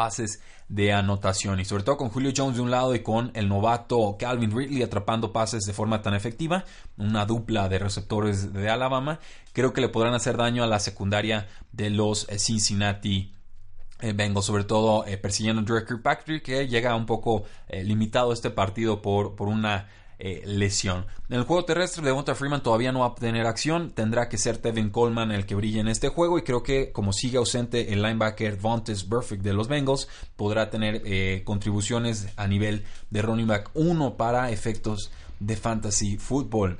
pases 0.00 0.40
de 0.70 0.94
anotación. 0.94 1.60
Y 1.60 1.66
sobre 1.66 1.82
todo 1.82 1.98
con 1.98 2.08
Julio 2.08 2.32
Jones 2.34 2.56
de 2.56 2.62
un 2.62 2.70
lado 2.70 2.94
y 2.94 3.00
con 3.00 3.32
el 3.34 3.50
novato 3.50 4.16
Calvin 4.18 4.50
Ridley 4.50 4.82
atrapando 4.82 5.30
pases 5.30 5.64
de 5.64 5.74
forma 5.74 6.00
tan 6.00 6.14
efectiva, 6.14 6.64
una 6.96 7.26
dupla 7.26 7.68
de 7.68 7.78
receptores 7.78 8.54
de 8.54 8.70
Alabama, 8.70 9.18
creo 9.52 9.74
que 9.74 9.82
le 9.82 9.90
podrán 9.90 10.14
hacer 10.14 10.38
daño 10.38 10.64
a 10.64 10.66
la 10.66 10.78
secundaria 10.78 11.48
de 11.72 11.90
los 11.90 12.26
Cincinnati 12.38 13.34
eh, 14.00 14.14
Bengals, 14.14 14.46
sobre 14.46 14.64
todo 14.64 15.04
eh, 15.04 15.18
persiguiendo 15.18 15.60
a 15.60 15.64
Drew 15.66 15.84
Kirkpatrick, 15.84 16.44
que 16.44 16.66
llega 16.66 16.96
un 16.96 17.04
poco 17.04 17.44
eh, 17.68 17.84
limitado 17.84 18.32
este 18.32 18.48
partido 18.48 19.02
por, 19.02 19.36
por 19.36 19.48
una 19.48 19.86
eh, 20.20 20.42
lesión. 20.44 21.06
En 21.28 21.38
el 21.38 21.44
juego 21.44 21.64
terrestre, 21.64 22.04
Devonta 22.04 22.34
Freeman 22.34 22.62
todavía 22.62 22.92
no 22.92 23.00
va 23.00 23.06
a 23.06 23.14
tener 23.14 23.46
acción. 23.46 23.90
Tendrá 23.90 24.28
que 24.28 24.36
ser 24.36 24.58
Tevin 24.58 24.90
Coleman 24.90 25.32
el 25.32 25.46
que 25.46 25.54
brille 25.54 25.80
en 25.80 25.88
este 25.88 26.08
juego. 26.08 26.38
Y 26.38 26.42
creo 26.42 26.62
que, 26.62 26.92
como 26.92 27.12
sigue 27.12 27.38
ausente 27.38 27.92
el 27.92 28.02
linebacker 28.02 28.56
Vontes 28.56 29.08
Burfict 29.08 29.42
de 29.42 29.54
los 29.54 29.68
Bengals, 29.68 30.08
podrá 30.36 30.68
tener 30.68 31.02
eh, 31.04 31.42
contribuciones 31.44 32.28
a 32.36 32.46
nivel 32.46 32.84
de 33.10 33.22
running 33.22 33.46
back 33.46 33.70
1 33.74 34.16
para 34.16 34.50
efectos 34.50 35.10
de 35.38 35.56
fantasy 35.56 36.18
football. 36.18 36.78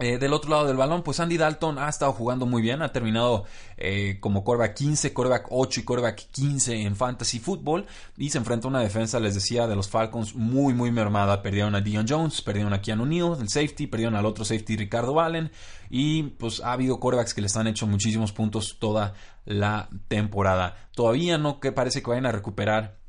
Eh, 0.00 0.16
del 0.16 0.32
otro 0.32 0.50
lado 0.50 0.66
del 0.66 0.78
balón, 0.78 1.02
pues 1.02 1.20
Andy 1.20 1.36
Dalton 1.36 1.78
ha 1.78 1.86
estado 1.86 2.12
jugando 2.14 2.46
muy 2.46 2.62
bien, 2.62 2.80
ha 2.80 2.90
terminado 2.90 3.44
eh, 3.76 4.16
como 4.18 4.42
coreback 4.44 4.74
15, 4.74 5.12
coreback 5.12 5.48
8 5.50 5.80
y 5.80 5.82
coreback 5.82 6.30
15 6.30 6.82
en 6.82 6.96
fantasy 6.96 7.38
football 7.38 7.84
y 8.16 8.30
se 8.30 8.38
enfrenta 8.38 8.66
a 8.66 8.70
una 8.70 8.80
defensa, 8.80 9.20
les 9.20 9.34
decía, 9.34 9.66
de 9.66 9.76
los 9.76 9.90
Falcons 9.90 10.34
muy 10.34 10.72
muy 10.72 10.90
mermada. 10.90 11.42
Perdieron 11.42 11.74
a 11.74 11.82
Dion 11.82 12.06
Jones, 12.08 12.40
perdieron 12.40 12.72
a 12.72 12.80
Keanu 12.80 13.04
Neal, 13.04 13.36
el 13.38 13.50
safety, 13.50 13.86
perdieron 13.86 14.16
al 14.16 14.24
otro 14.24 14.42
safety 14.42 14.76
Ricardo 14.76 15.20
Allen 15.20 15.50
y 15.90 16.22
pues 16.22 16.60
ha 16.60 16.72
habido 16.72 16.98
corebacks 16.98 17.34
que 17.34 17.42
les 17.42 17.54
han 17.56 17.66
hecho 17.66 17.86
muchísimos 17.86 18.32
puntos 18.32 18.78
toda 18.78 19.12
la 19.44 19.90
temporada. 20.08 20.88
Todavía 20.94 21.36
no 21.36 21.60
que 21.60 21.72
parece 21.72 22.02
que 22.02 22.08
vayan 22.08 22.24
a 22.24 22.32
recuperar 22.32 23.00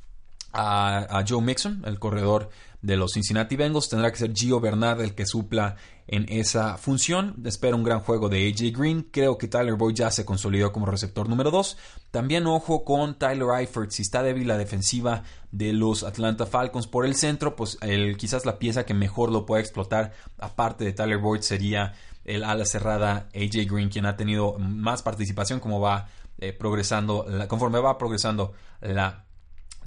a, 0.53 1.23
Joe 1.27 1.41
Mixon, 1.41 1.83
el 1.85 1.99
corredor 1.99 2.49
de 2.81 2.97
los 2.97 3.13
Cincinnati 3.13 3.55
Bengals. 3.55 3.89
Tendrá 3.89 4.11
que 4.11 4.17
ser 4.17 4.33
Gio 4.33 4.59
Bernard 4.59 5.01
el 5.01 5.15
que 5.15 5.25
supla 5.25 5.75
en 6.11 6.25
esa 6.27 6.77
función. 6.77 7.35
Espero 7.45 7.77
un 7.77 7.83
gran 7.83 8.01
juego 8.01 8.27
de 8.27 8.47
AJ 8.47 8.77
Green. 8.77 9.07
Creo 9.11 9.37
que 9.37 9.47
Tyler 9.47 9.75
Boyd 9.75 9.95
ya 9.95 10.11
se 10.11 10.25
consolidó 10.25 10.73
como 10.73 10.85
receptor 10.85 11.27
número 11.27 11.51
2. 11.51 11.77
También 12.11 12.45
ojo 12.47 12.83
con 12.83 13.17
Tyler 13.17 13.47
Eifert. 13.57 13.91
Si 13.91 14.01
está 14.01 14.21
débil 14.21 14.49
la 14.49 14.57
defensiva 14.57 15.23
de 15.51 15.71
los 15.71 16.03
Atlanta 16.03 16.45
Falcons 16.45 16.85
por 16.85 17.05
el 17.05 17.15
centro, 17.15 17.55
pues 17.55 17.77
el, 17.81 18.17
quizás 18.17 18.45
la 18.45 18.59
pieza 18.59 18.85
que 18.85 18.93
mejor 18.93 19.31
lo 19.31 19.45
pueda 19.45 19.61
explotar, 19.61 20.11
aparte 20.37 20.83
de 20.83 20.91
Tyler 20.91 21.17
Boyd, 21.17 21.41
sería 21.41 21.93
el 22.25 22.43
ala 22.43 22.65
cerrada 22.65 23.29
AJ 23.33 23.71
Green, 23.71 23.89
quien 23.89 24.05
ha 24.05 24.17
tenido 24.17 24.59
más 24.59 25.01
participación 25.01 25.61
como 25.61 25.79
va 25.79 26.09
eh, 26.39 26.51
progresando, 26.51 27.25
conforme 27.47 27.79
va 27.79 27.97
progresando 27.97 28.51
la 28.81 29.25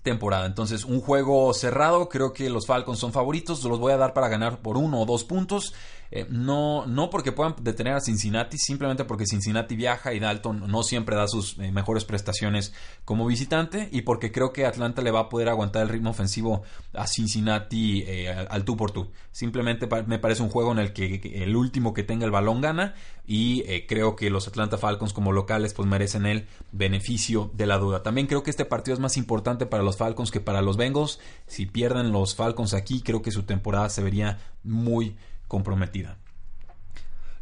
temporada. 0.05 0.47
Entonces, 0.47 0.85
un 0.85 1.01
juego 1.01 1.53
cerrado, 1.53 2.09
creo 2.09 2.33
que 2.33 2.49
los 2.49 2.67
Falcons 2.67 3.01
son 3.01 3.13
favoritos, 3.13 3.65
los 3.65 3.81
voy 3.81 3.93
a 3.93 3.97
dar 3.97 4.13
para 4.15 4.29
ganar 4.29 4.63
por 4.63 4.77
uno 4.77 5.01
o 5.01 5.07
dos 5.07 5.25
puntos. 5.25 5.75
Eh, 6.11 6.27
no, 6.29 6.87
no 6.87 7.11
porque 7.11 7.33
puedan 7.33 7.57
detener 7.61 7.95
a 7.95 8.01
Cincinnati, 8.01 8.59
simplemente 8.59 9.05
porque 9.05 9.27
Cincinnati 9.27 9.75
viaja 9.77 10.13
y 10.13 10.21
Dalton 10.21 10.71
no 10.71 10.83
siempre 10.83 11.17
da 11.17 11.27
sus 11.27 11.59
eh, 11.59 11.73
mejores 11.73 12.05
prestaciones 12.05 12.73
como 13.05 13.27
visitante 13.27 13.89
y 13.91 14.03
porque 14.03 14.31
creo 14.31 14.53
que 14.53 14.67
Atlanta 14.67 15.03
le 15.03 15.11
va 15.11 15.21
a 15.21 15.29
poder 15.29 15.49
aguantar 15.49 15.83
el 15.83 15.89
ritmo 15.89 16.11
ofensivo 16.11 16.63
a 16.93 17.07
Cincinnati 17.07 18.05
eh, 18.07 18.31
al 18.31 18.65
tú 18.65 18.77
por 18.77 18.91
tú. 18.91 19.11
Simplemente 19.33 19.89
me 20.07 20.19
parece 20.19 20.43
un 20.43 20.51
juego 20.51 20.73
en 20.73 20.79
el 20.79 20.93
que 20.93 21.43
el 21.43 21.57
último 21.57 21.95
que 21.95 22.05
tenga 22.05 22.25
el 22.25 22.31
balón 22.31 22.61
gana 22.61 22.95
y 23.27 23.65
creo 23.87 24.17
que 24.17 24.31
los 24.31 24.47
Atlanta 24.47 24.79
Falcons 24.79 25.13
como 25.13 25.33
locales 25.33 25.75
pues 25.75 25.89
merecen 25.89 26.27
el 26.27 26.47
beneficio 26.73 27.51
de 27.55 27.67
la 27.67 27.79
duda. 27.79 28.03
También 28.03 28.27
creo 28.27 28.43
que 28.43 28.51
este 28.51 28.65
partido 28.65 28.95
es 28.95 29.01
más 29.01 29.17
importante 29.17 29.67
para 29.67 29.83
los 29.83 29.97
Falcons 29.97 30.31
que 30.31 30.41
para 30.41 30.63
los 30.63 30.77
Bengals. 30.77 31.19
Si 31.47 31.67
pierden 31.67 32.13
los 32.13 32.35
Falcons 32.37 32.75
aquí, 32.75 33.01
creo 33.01 33.23
que 33.23 33.33
su 33.33 33.43
temporada 33.43 33.89
se 33.89 34.03
vería 34.03 34.39
muy 34.63 35.17
comprometida. 35.55 36.19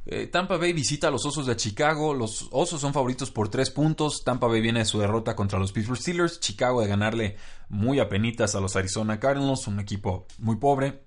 Eh, 0.05 0.27
Tampa 0.27 0.59
Bay 0.59 0.75
visita 0.75 1.09
a 1.09 1.11
los 1.11 1.25
Osos 1.25 1.47
de 1.47 1.57
Chicago. 1.57 2.13
Los 2.13 2.47
Osos 2.51 2.79
son 2.79 2.93
favoritos 2.93 3.31
por 3.31 3.49
tres 3.49 3.71
puntos. 3.71 4.23
Tampa 4.23 4.49
Bay 4.49 4.61
viene 4.61 4.81
de 4.81 4.85
su 4.85 4.99
derrota 4.99 5.35
contra 5.35 5.59
los 5.59 5.73
Pittsburgh 5.73 5.99
Steelers. 5.99 6.41
Chicago 6.41 6.83
de 6.83 6.89
ganarle 6.89 7.37
muy 7.71 8.01
apenitas 8.01 8.55
a 8.55 8.61
los 8.61 8.77
Arizona 8.77 9.19
Cardinals, 9.19 9.67
un 9.67 9.81
equipo 9.81 10.27
muy 10.39 10.57
pobre. 10.57 11.05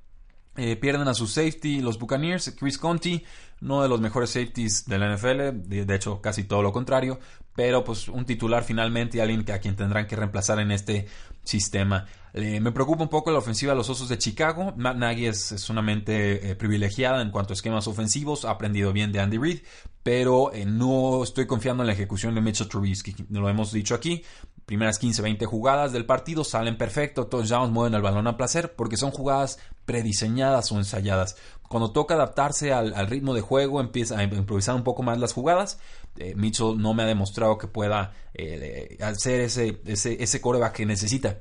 Eh, 0.57 0.77
pierden 0.77 1.07
a 1.07 1.13
su 1.13 1.27
safety 1.27 1.81
los 1.81 1.99
Buccaneers, 1.99 2.55
Chris 2.57 2.79
Conti, 2.79 3.23
no 3.59 3.83
de 3.83 3.89
los 3.89 4.01
mejores 4.01 4.31
safeties 4.31 4.85
de 4.85 4.97
la 4.97 5.13
NFL, 5.13 5.67
de, 5.67 5.95
hecho 5.95 6.21
casi 6.21 6.45
todo 6.45 6.61
lo 6.61 6.71
contrario, 6.71 7.19
pero 7.53 7.83
pues 7.83 8.07
un 8.07 8.25
titular 8.25 8.63
finalmente 8.63 9.17
y 9.17 9.19
alguien 9.19 9.43
a 9.51 9.59
quien 9.59 9.75
tendrán 9.75 10.07
que 10.07 10.15
reemplazar 10.15 10.59
en 10.59 10.71
este 10.71 11.07
sistema. 11.43 12.05
Eh, 12.37 12.59
me 12.59 12.73
preocupa 12.73 13.01
un 13.01 13.07
poco 13.07 13.31
la 13.31 13.37
ofensiva 13.37 13.71
de 13.71 13.77
los 13.77 13.89
Osos 13.89 14.09
de 14.09 14.17
Chicago. 14.17 14.73
Matt 14.75 14.97
Nagy 14.97 15.25
es, 15.25 15.69
una 15.69 15.81
mente 15.81 16.51
eh, 16.51 16.55
privilegiada 16.57 17.21
en 17.21 17.31
cuanto 17.31 17.53
a 17.53 17.55
esquemas 17.55 17.87
ofensivos, 17.87 18.43
ha 18.43 18.49
aprendido 18.49 18.91
bien 18.91 19.13
de 19.13 19.21
Andy 19.21 19.37
Reid, 19.37 19.59
pero 20.03 20.51
eh, 20.51 20.65
no 20.65 21.23
estoy 21.23 21.47
confiando 21.47 21.83
en 21.83 21.87
la 21.87 21.93
ejecución 21.93 22.35
de 22.35 22.41
Mitchell 22.41 22.67
Trubisky. 22.67 23.15
Lo 23.29 23.47
hemos 23.47 23.71
dicho 23.71 23.95
aquí. 23.95 24.21
Primeras 24.65 24.99
15, 24.99 25.21
20 25.21 25.45
jugadas 25.45 25.93
del 25.93 26.05
partido 26.05 26.43
salen 26.43 26.77
perfecto, 26.77 27.27
todos 27.27 27.47
ya 27.47 27.59
mueven 27.59 27.93
el 27.93 28.01
balón 28.01 28.27
a 28.27 28.35
placer 28.35 28.75
porque 28.75 28.97
son 28.97 29.11
jugadas 29.11 29.57
prediseñadas 29.85 30.73
o 30.73 30.77
ensayadas. 30.77 31.37
Cuando 31.69 31.91
toca 31.91 32.15
adaptarse 32.15 32.73
al, 32.73 33.07
ritmo 33.07 33.33
de 33.33 33.41
juego, 33.41 33.79
empieza 33.79 34.17
a 34.17 34.23
improvisar 34.23 34.75
un 34.75 34.83
poco 34.83 35.03
más 35.03 35.19
las 35.19 35.31
jugadas. 35.31 35.79
Mitchell 36.35 36.77
no 36.77 36.93
me 36.93 37.03
ha 37.03 37.05
demostrado 37.05 37.57
que 37.57 37.67
pueda 37.67 38.13
hacer 38.99 39.41
ese, 39.41 39.79
ese, 39.85 40.21
ese 40.21 40.41
coreback 40.41 40.73
que 40.73 40.85
necesita 40.85 41.37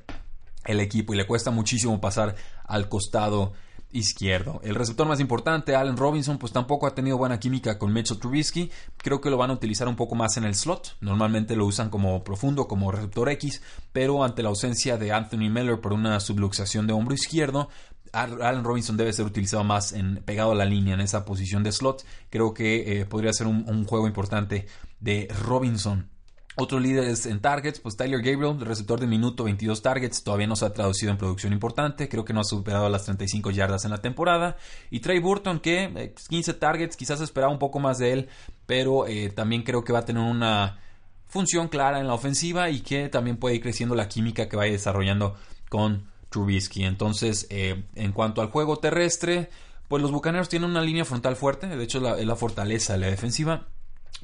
el 0.65 0.81
equipo 0.81 1.15
y 1.15 1.17
le 1.17 1.27
cuesta 1.27 1.51
muchísimo 1.51 2.01
pasar 2.01 2.35
al 2.67 2.89
costado 2.89 3.53
izquierdo. 3.95 4.61
El 4.65 4.75
receptor 4.75 5.07
más 5.07 5.21
importante, 5.21 5.77
Allen 5.77 5.97
Robinson, 5.97 6.37
pues 6.37 6.53
tampoco 6.53 6.87
ha 6.87 6.95
tenido 6.95 7.17
buena 7.17 7.39
química 7.39 7.79
con 7.79 7.93
Mitchell 7.93 8.19
Trubisky. 8.19 8.71
Creo 8.97 9.21
que 9.21 9.31
lo 9.31 9.37
van 9.37 9.51
a 9.51 9.55
utilizar 9.55 9.89
un 9.89 9.97
poco 9.97 10.17
más 10.17 10.37
en 10.37 10.45
el 10.45 10.55
slot. 10.55 10.97
Normalmente 11.01 11.57
lo 11.57 11.65
usan 11.65 11.91
como 11.91 12.25
profundo, 12.25 12.67
como 12.67 12.91
receptor 12.91 13.31
X, 13.31 13.63
pero 13.93 14.25
ante 14.25 14.43
la 14.43 14.49
ausencia 14.49 14.99
de 14.99 15.13
Anthony 15.13 15.49
Miller 15.49 15.81
por 15.81 15.93
una 15.93 16.19
subluxación 16.21 16.87
de 16.87 16.93
hombro 16.93 17.15
izquierdo, 17.15 17.69
Allen 18.13 18.65
Robinson 18.65 18.97
debe 18.97 19.13
ser 19.13 19.27
utilizado 19.27 19.65
más 19.65 19.93
en, 19.93 20.23
pegado 20.25 20.53
a 20.53 20.55
la 20.55 20.65
línea 20.65 20.95
en 20.95 21.01
esa 21.01 21.25
posición 21.25 21.63
de 21.63 21.73
slot. 21.73 22.05
Creo 22.31 22.53
que 22.53 23.01
eh, 23.01 23.07
podría 23.07 23.33
ser 23.33 23.47
un 23.47 23.85
juego 23.87 24.07
importante 24.07 24.67
de 25.01 25.29
Robinson. 25.43 26.14
Otros 26.57 26.81
líderes 26.81 27.27
en 27.27 27.41
targets, 27.41 27.81
pues 27.81 27.97
Tyler 27.97 28.23
Gabriel, 28.23 28.61
receptor 28.61 29.01
de 29.01 29.09
minuto, 29.09 29.43
22 29.43 29.83
targets, 29.83 30.23
todavía 30.23 30.47
no 30.47 30.55
se 30.55 30.65
ha 30.65 30.73
traducido 30.73 31.11
en 31.11 31.19
producción 31.19 31.53
importante, 31.53 32.09
creo 32.09 32.25
que 32.25 32.33
no 32.33 32.41
ha 32.41 32.45
superado 32.45 32.89
las 32.89 33.05
35 33.05 33.51
yardas 33.51 33.85
en 33.85 33.91
la 33.91 33.99
temporada. 33.99 34.57
Y 34.89 35.01
Trey 35.01 35.19
Burton, 35.19 35.59
que 35.59 36.15
15 36.29 36.51
eh, 36.51 36.55
targets, 36.55 36.97
quizás 36.97 37.21
esperaba 37.21 37.53
un 37.53 37.59
poco 37.59 37.81
más 37.81 37.99
de 37.99 38.13
él, 38.13 38.29
pero 38.67 39.09
eh, 39.09 39.31
también 39.31 39.63
creo 39.65 39.83
que 39.83 39.93
va 39.93 40.01
a 40.01 40.05
tener 40.05 40.23
una 40.23 40.79
función 41.27 41.67
clara 41.67 41.99
en 41.99 42.07
la 42.07 42.15
ofensiva 42.15 42.71
y 42.71 42.83
que 42.83 43.09
también 43.09 43.37
puede 43.37 43.57
ir 43.57 43.61
creciendo 43.61 43.97
la 43.97 44.09
química 44.09 44.49
que 44.49 44.57
vaya 44.57 44.71
desarrollando 44.71 45.35
con 45.69 46.07
Trubisky. 46.29 46.85
Entonces, 46.85 47.49
eh, 47.51 47.83
en 47.97 48.13
cuanto 48.13 48.43
al 48.43 48.51
juego 48.51 48.77
terrestre, 48.77 49.51
pues 49.89 50.01
los 50.01 50.13
Bucaneros 50.13 50.49
tienen 50.49 50.71
una 50.71 50.83
línea 50.83 51.05
frontal 51.05 51.35
fuerte, 51.35 51.67
de 51.67 51.83
hecho 51.83 51.99
es 52.17 52.25
la 52.25 52.37
fortaleza 52.37 52.93
de 52.93 53.01
la 53.01 53.07
defensiva, 53.09 53.67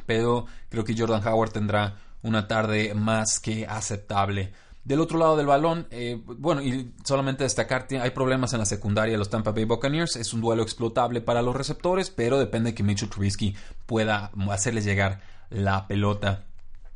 pero 0.06 0.46
creo 0.68 0.84
que 0.84 0.96
Jordan 0.96 1.26
Howard 1.26 1.50
tendrá 1.50 1.96
una 2.22 2.48
tarde 2.48 2.94
más 2.94 3.40
que 3.40 3.66
aceptable. 3.66 4.52
Del 4.84 5.00
otro 5.00 5.18
lado 5.18 5.36
del 5.36 5.46
balón, 5.46 5.86
eh, 5.90 6.20
bueno, 6.24 6.62
y 6.62 6.92
solamente 7.04 7.44
destacar, 7.44 7.86
hay 8.00 8.10
problemas 8.10 8.54
en 8.54 8.60
la 8.60 8.66
secundaria 8.66 9.12
de 9.12 9.18
los 9.18 9.28
Tampa 9.28 9.52
Bay 9.52 9.64
Buccaneers. 9.64 10.16
Es 10.16 10.32
un 10.32 10.40
duelo 10.40 10.62
explotable 10.62 11.20
para 11.20 11.42
los 11.42 11.54
receptores, 11.54 12.10
pero 12.10 12.38
depende 12.38 12.70
de 12.70 12.74
que 12.74 12.82
Mitchell 12.82 13.10
Trubisky 13.10 13.54
pueda 13.86 14.30
hacerles 14.50 14.84
llegar 14.84 15.20
la 15.50 15.86
pelota. 15.86 16.44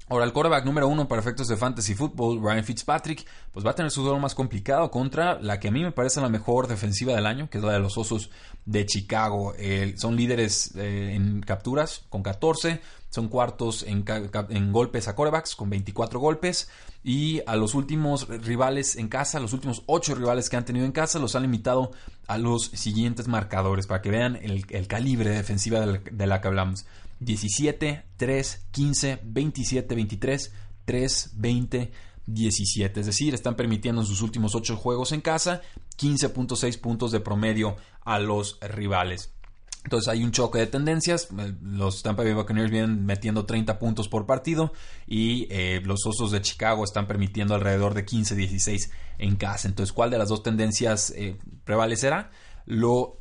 Ahora, 0.09 0.27
el 0.27 0.33
quarterback 0.33 0.67
número 0.67 0.87
uno 0.87 1.09
para 1.09 1.21
efectos 1.21 1.49
de 1.49 1.57
fantasy 1.57 1.95
football, 1.95 2.43
Ryan 2.43 2.65
Fitzpatrick, 2.65 3.27
pues 3.53 3.65
va 3.65 3.71
a 3.71 3.75
tener 3.75 3.91
su 3.91 4.03
duelo 4.03 4.19
más 4.19 4.35
complicado 4.35 4.91
contra 4.91 5.41
la 5.41 5.59
que 5.59 5.69
a 5.69 5.71
mí 5.71 5.83
me 5.83 5.93
parece 5.93 6.21
la 6.21 6.29
mejor 6.29 6.69
defensiva 6.69 7.15
del 7.15 7.25
año, 7.27 7.49
que 7.49 7.57
es 7.57 7.65
la 7.65 7.73
de 7.73 7.79
los 7.79 7.97
Osos 7.97 8.31
de 8.67 8.85
Chicago. 8.85 9.55
son 9.97 10.17
líderes 10.17 10.75
eh, 10.77 11.15
en 11.15 11.41
capturas 11.41 12.05
con 12.11 12.23
14, 12.23 12.83
son 13.15 13.29
cuartos 13.29 13.85
en, 13.85 14.73
golpes 14.73 15.07
a 15.07 15.15
corebacks 15.15 15.55
con 15.55 15.71
24 15.71 16.19
golpes. 16.19 16.69
Y 17.05 17.43
a 17.47 17.55
los 17.55 17.77
últimos 17.77 18.27
rivales 18.27 18.97
en 18.97 19.07
casa, 19.07 19.39
los 19.39 19.53
últimos 19.53 19.85
8 19.87 20.17
rivales 20.17 20.51
que 20.51 20.57
han 20.57 20.65
tenido 20.65 20.85
en 20.85 20.91
casa, 20.91 21.21
los 21.21 21.37
han 21.37 21.43
limitado 21.43 21.93
a 22.27 22.39
los 22.39 22.65
siguientes 22.65 23.29
marcadores 23.29 23.87
para 23.87 24.03
que 24.03 24.11
vean 24.11 24.35
el, 24.43 24.67
calibre 24.89 25.31
de 25.31 25.37
defensiva 25.37 25.79
de 25.79 26.27
la, 26.27 26.41
que 26.41 26.49
hablamos. 26.49 26.87
17, 27.21 28.03
3, 28.17 28.67
15, 28.73 29.21
27, 29.23 29.95
23, 29.95 30.53
3, 30.85 31.31
20, 31.35 31.93
17. 32.27 32.99
Es 32.99 33.07
decir, 33.07 33.33
están 33.33 33.55
permitiendo 33.55 34.01
en 34.01 34.09
sus 34.09 34.23
últimos 34.23 34.57
8 34.57 34.77
juegos 34.77 35.13
en 35.13 35.21
casa 35.21 35.63
15.6 35.99 36.81
puntos 36.81 37.13
de 37.13 37.21
promedio 37.21 37.77
a 38.05 38.19
los 38.19 38.59
rivales. 38.61 39.34
Entonces 39.85 40.09
hay 40.09 40.25
un 40.25 40.33
choque 40.33 40.59
de 40.59 40.67
tendencias. 40.67 41.29
Eh, 41.39 41.55
los 41.63 42.03
Tampa 42.03 42.23
Bay 42.25 42.33
Buccaneers 42.33 42.71
vienen 42.71 43.05
metiendo 43.05 43.45
30 43.45 43.79
puntos 43.79 44.09
por 44.09 44.27
partido 44.27 44.73
y 45.07 45.47
eh, 45.51 45.81
los 45.85 46.07
Osos 46.07 46.31
de 46.31 46.41
Chicago 46.41 46.85
están 46.85 47.07
permitiendo 47.07 47.55
alrededor 47.55 47.95
de 47.95 48.05
15-16 48.05 48.91
en 49.19 49.37
casa. 49.37 49.69
Entonces, 49.69 49.93
¿cuál 49.93 50.11
de 50.11 50.19
las 50.19 50.29
dos 50.29 50.43
tendencias 50.43 51.11
eh, 51.11 51.37
prevalecerá? 51.65 52.31
Lo 52.65 53.21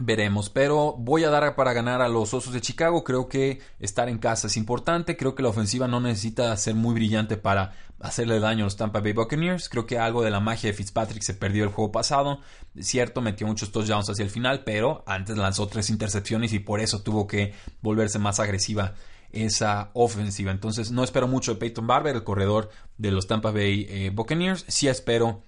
Veremos, 0.00 0.48
pero 0.48 0.94
voy 0.98 1.24
a 1.24 1.30
dar 1.30 1.54
para 1.54 1.74
ganar 1.74 2.00
a 2.00 2.08
los 2.08 2.32
Osos 2.32 2.54
de 2.54 2.62
Chicago. 2.62 3.04
Creo 3.04 3.28
que 3.28 3.60
estar 3.78 4.08
en 4.08 4.18
casa 4.18 4.46
es 4.46 4.56
importante. 4.56 5.18
Creo 5.18 5.34
que 5.34 5.42
la 5.42 5.50
ofensiva 5.50 5.86
no 5.86 6.00
necesita 6.00 6.56
ser 6.56 6.74
muy 6.74 6.94
brillante 6.94 7.36
para 7.36 7.74
hacerle 8.00 8.40
daño 8.40 8.64
a 8.64 8.66
los 8.66 8.76
Tampa 8.76 9.00
Bay 9.00 9.12
Buccaneers. 9.12 9.68
Creo 9.68 9.86
que 9.86 9.98
algo 9.98 10.22
de 10.22 10.30
la 10.30 10.40
magia 10.40 10.70
de 10.70 10.74
Fitzpatrick 10.74 11.22
se 11.22 11.34
perdió 11.34 11.64
el 11.64 11.70
juego 11.70 11.92
pasado. 11.92 12.40
Cierto, 12.80 13.20
metió 13.20 13.46
muchos 13.46 13.70
touchdowns 13.70 14.08
hacia 14.08 14.24
el 14.24 14.30
final, 14.30 14.64
pero 14.64 15.04
antes 15.06 15.36
lanzó 15.36 15.68
tres 15.68 15.90
intercepciones 15.90 16.54
y 16.54 16.58
por 16.58 16.80
eso 16.80 17.02
tuvo 17.02 17.26
que 17.26 17.52
volverse 17.82 18.18
más 18.18 18.40
agresiva 18.40 18.94
esa 19.30 19.90
ofensiva. 19.92 20.52
Entonces, 20.52 20.90
no 20.90 21.04
espero 21.04 21.28
mucho 21.28 21.52
de 21.52 21.60
Peyton 21.60 21.86
Barber, 21.86 22.16
el 22.16 22.24
corredor 22.24 22.70
de 22.96 23.10
los 23.10 23.26
Tampa 23.26 23.50
Bay 23.50 23.86
eh, 23.90 24.10
Buccaneers. 24.12 24.64
Sí 24.68 24.88
espero 24.88 25.42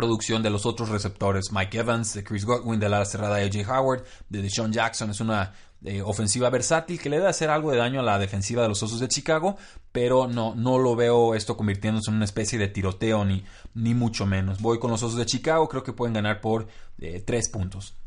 producción 0.00 0.42
de 0.42 0.48
los 0.48 0.64
otros 0.64 0.88
receptores, 0.88 1.52
Mike 1.52 1.76
Evans, 1.76 2.14
de 2.14 2.24
Chris 2.24 2.46
Godwin, 2.46 2.80
de 2.80 2.88
la 2.88 3.04
cerrada 3.04 3.36
AJ 3.36 3.68
Howard, 3.68 4.02
de 4.30 4.40
Deshaun 4.40 4.72
Jackson, 4.72 5.10
es 5.10 5.20
una 5.20 5.52
eh, 5.84 6.00
ofensiva 6.00 6.48
versátil 6.48 6.98
que 6.98 7.10
le 7.10 7.16
debe 7.16 7.28
hacer 7.28 7.50
algo 7.50 7.70
de 7.70 7.76
daño 7.76 8.00
a 8.00 8.02
la 8.02 8.18
defensiva 8.18 8.62
de 8.62 8.68
los 8.70 8.82
Osos 8.82 8.98
de 8.98 9.08
Chicago, 9.08 9.58
pero 9.92 10.26
no, 10.26 10.54
no 10.54 10.78
lo 10.78 10.96
veo 10.96 11.34
esto 11.34 11.54
convirtiéndose 11.54 12.10
en 12.10 12.16
una 12.16 12.24
especie 12.24 12.58
de 12.58 12.68
tiroteo 12.68 13.26
ni, 13.26 13.44
ni 13.74 13.92
mucho 13.92 14.24
menos. 14.24 14.62
Voy 14.62 14.78
con 14.78 14.90
los 14.90 15.02
Osos 15.02 15.18
de 15.18 15.26
Chicago, 15.26 15.68
creo 15.68 15.82
que 15.82 15.92
pueden 15.92 16.14
ganar 16.14 16.40
por 16.40 16.66
eh, 16.98 17.22
tres 17.22 17.50
puntos. 17.50 17.99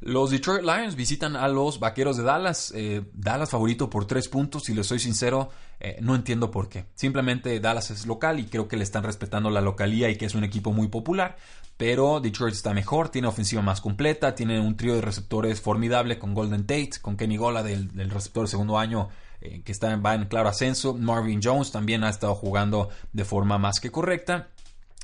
Los 0.00 0.30
Detroit 0.30 0.62
Lions 0.62 0.94
visitan 0.94 1.34
a 1.34 1.48
los 1.48 1.80
Vaqueros 1.80 2.16
de 2.16 2.22
Dallas. 2.22 2.72
Eh, 2.76 3.02
Dallas 3.14 3.50
favorito 3.50 3.90
por 3.90 4.06
tres 4.06 4.28
puntos 4.28 4.68
y 4.68 4.74
les 4.74 4.86
soy 4.86 5.00
sincero, 5.00 5.50
eh, 5.80 5.98
no 6.00 6.14
entiendo 6.14 6.52
por 6.52 6.68
qué. 6.68 6.86
Simplemente 6.94 7.58
Dallas 7.58 7.90
es 7.90 8.06
local 8.06 8.38
y 8.38 8.44
creo 8.44 8.68
que 8.68 8.76
le 8.76 8.84
están 8.84 9.02
respetando 9.02 9.50
la 9.50 9.60
localía 9.60 10.08
y 10.08 10.16
que 10.16 10.26
es 10.26 10.36
un 10.36 10.44
equipo 10.44 10.72
muy 10.72 10.86
popular. 10.86 11.36
Pero 11.76 12.20
Detroit 12.20 12.54
está 12.54 12.74
mejor, 12.74 13.08
tiene 13.08 13.28
ofensiva 13.28 13.62
más 13.62 13.80
completa, 13.80 14.34
tiene 14.34 14.60
un 14.60 14.76
trío 14.76 14.94
de 14.94 15.00
receptores 15.00 15.60
formidable 15.60 16.18
con 16.18 16.34
Golden 16.34 16.62
Tate, 16.62 16.90
con 17.00 17.16
Kenny 17.16 17.36
Gola 17.36 17.62
del, 17.62 17.90
receptor 18.10 18.44
de 18.44 18.50
segundo 18.50 18.78
año 18.78 19.08
eh, 19.40 19.62
que 19.64 19.72
está, 19.72 19.94
va 19.96 20.14
en 20.14 20.26
claro 20.26 20.48
ascenso. 20.48 20.94
Marvin 20.94 21.40
Jones 21.42 21.72
también 21.72 22.04
ha 22.04 22.08
estado 22.10 22.34
jugando 22.36 22.88
de 23.12 23.24
forma 23.24 23.58
más 23.58 23.80
que 23.80 23.90
correcta. 23.90 24.48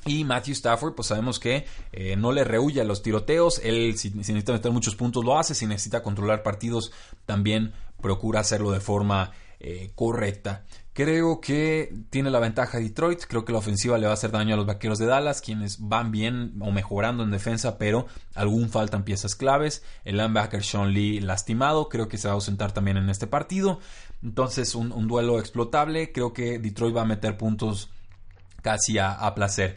Y 0.07 0.25
Matthew 0.25 0.53
Stafford, 0.53 0.95
pues 0.95 1.09
sabemos 1.09 1.39
que 1.39 1.67
eh, 1.93 2.17
no 2.17 2.33
le 2.33 2.45
rehuye 2.45 2.81
a 2.81 2.85
los 2.85 3.03
tiroteos. 3.03 3.61
Él, 3.63 3.97
si, 3.97 4.11
necesita 4.11 4.53
meter 4.53 4.71
muchos 4.71 4.97
puntos, 4.97 5.25
lo 5.25 5.39
hace. 5.39 5.55
Si 5.55 5.67
necesita 5.67 6.03
controlar 6.03 6.43
partidos, 6.43 6.93
también 7.27 7.73
procura 8.01 8.41
hacerlo 8.41 8.71
de 8.71 8.81
forma 8.81 9.33
eh, 9.61 9.93
correcta. 9.95 10.65
Creo 10.93 11.41
que 11.41 11.93
tiene 12.11 12.31
la 12.31 12.39
ventaja 12.39 12.79
Detroit. 12.79 13.25
Creo 13.27 13.45
que 13.45 13.53
la 13.53 13.59
ofensiva 13.59 13.99
le 13.99 14.07
va 14.07 14.13
a 14.13 14.15
hacer 14.15 14.31
daño 14.31 14.55
a 14.55 14.57
los 14.57 14.67
vaqueros 14.67 14.99
de 14.99 15.07
Dallas, 15.07 15.41
quienes 15.41 15.81
van 15.81 16.13
bien 16.13 16.55
o 16.61 16.71
mejorando 16.71 17.25
en 17.25 17.33
defensa, 17.33 17.79
pero 17.79 18.07
aún 18.35 18.69
faltan 18.69 19.05
piezas 19.05 19.35
claves. 19.35 19.83
El 20.05 20.19
linebacker 20.19 20.63
Sean 20.63 20.93
Lee 20.93 21.21
lastimado, 21.21 21.89
creo 21.89 22.07
que 22.07 22.17
se 22.17 22.29
va 22.29 22.33
a 22.33 22.35
ausentar 22.37 22.73
también 22.73 22.97
en 22.97 23.11
este 23.11 23.27
partido. 23.27 23.81
Entonces, 24.23 24.75
un, 24.75 25.09
duelo 25.09 25.41
explotable. 25.41 26.13
Creo 26.13 26.33
que 26.33 26.61
Detroit 26.61 26.97
va 26.97 27.03
a 27.03 27.07
meter 27.07 27.37
puntos 27.37 27.91
casi 28.65 28.99
a 28.99 29.33
placer. 29.37 29.77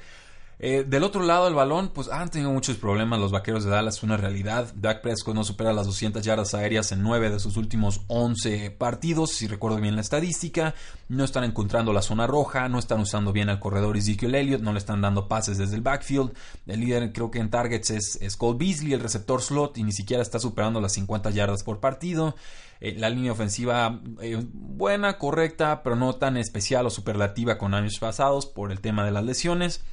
Eh, 0.60 0.84
del 0.88 1.04
otro 1.04 1.22
lado 1.22 1.46
del 1.46 1.54
balón, 1.54 1.92
pues 1.94 2.10
han 2.10 2.32
tenido 2.32 2.52
muchos 2.52 2.78
problemas 2.78 3.20
los 3.20 3.32
vaqueros 3.32 3.64
de 3.64 3.70
Dallas, 3.70 4.02
una 4.02 4.18
realidad. 4.18 4.74
Dak 4.76 5.02
Prescott 5.02 5.36
no 5.36 5.44
supera 5.44 5.72
las 5.72 5.86
200 5.86 6.24
yardas 6.24 6.56
aéreas 6.56 6.92
en 6.92 7.04
9 7.04 7.30
de 7.30 7.40
sus 7.40 7.58
últimos 7.58 8.02
11 8.08 8.72
partidos, 8.72 9.34
si 9.34 9.46
recuerdo 9.46 9.80
bien 9.80 9.94
la 9.94 10.02
estadística. 10.02 10.74
No 11.10 11.24
están 11.24 11.44
encontrando 11.44 11.94
la 11.94 12.02
zona 12.02 12.26
roja, 12.26 12.70
no 12.70 12.80
están 12.80 13.02
usando 13.02 13.32
bien 13.32 13.50
al 13.50 13.60
corredor 13.60 13.98
Ezekiel 13.98 14.34
Elliott, 14.34 14.62
no 14.62 14.74
le 14.74 14.80
están 14.80 15.00
dando 15.00 15.28
pases 15.28 15.60
desde 15.60 15.76
el 15.76 15.82
backfield. 15.82 16.34
El 16.66 16.80
líder, 16.80 17.14
creo 17.14 17.30
que 17.30 17.38
en 17.38 17.52
targets 17.52 17.92
es, 17.92 18.36
Cole 18.36 18.58
Beasley, 18.58 18.94
el 18.94 19.00
receptor 19.00 19.44
slot, 19.44 19.78
y 19.78 19.84
ni 19.84 19.92
siquiera 19.92 20.24
está 20.24 20.40
superando 20.40 20.82
las 20.82 20.94
50 20.94 21.30
yardas 21.30 21.62
por 21.62 21.80
partido. 21.80 22.36
Eh, 22.80 22.96
la 22.98 23.10
línea 23.10 23.32
ofensiva 23.32 24.00
eh, 24.22 24.42
buena, 24.54 25.18
correcta, 25.18 25.84
pero 25.84 25.96
no 25.96 26.14
tan 26.14 26.38
especial 26.38 26.86
o 26.86 26.90
superlativa 26.90 27.58
con 27.58 27.74
años 27.74 27.98
pasados 28.00 28.46
por 28.46 28.72
el 28.72 28.82
tema 28.82 29.06
de 29.06 29.12
las 29.12 29.24
lesiones 29.24 29.84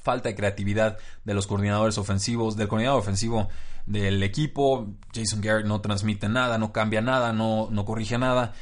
falta 0.00 0.28
de 0.28 0.34
creatividad 0.34 0.98
de 1.24 1.34
los 1.34 1.46
coordinadores 1.46 1.98
ofensivos, 1.98 2.56
del 2.56 2.68
coordinador 2.68 3.00
ofensivo 3.00 3.48
del 3.86 4.22
equipo. 4.22 4.88
Jason 5.14 5.40
Garrett 5.40 5.66
no 5.66 5.80
transmite 5.80 6.28
nada, 6.28 6.58
no 6.58 6.72
cambia 6.72 7.00
nada, 7.00 7.32
no, 7.32 7.68
no 7.70 7.84
corrige 7.84 8.18
nada. 8.18 8.52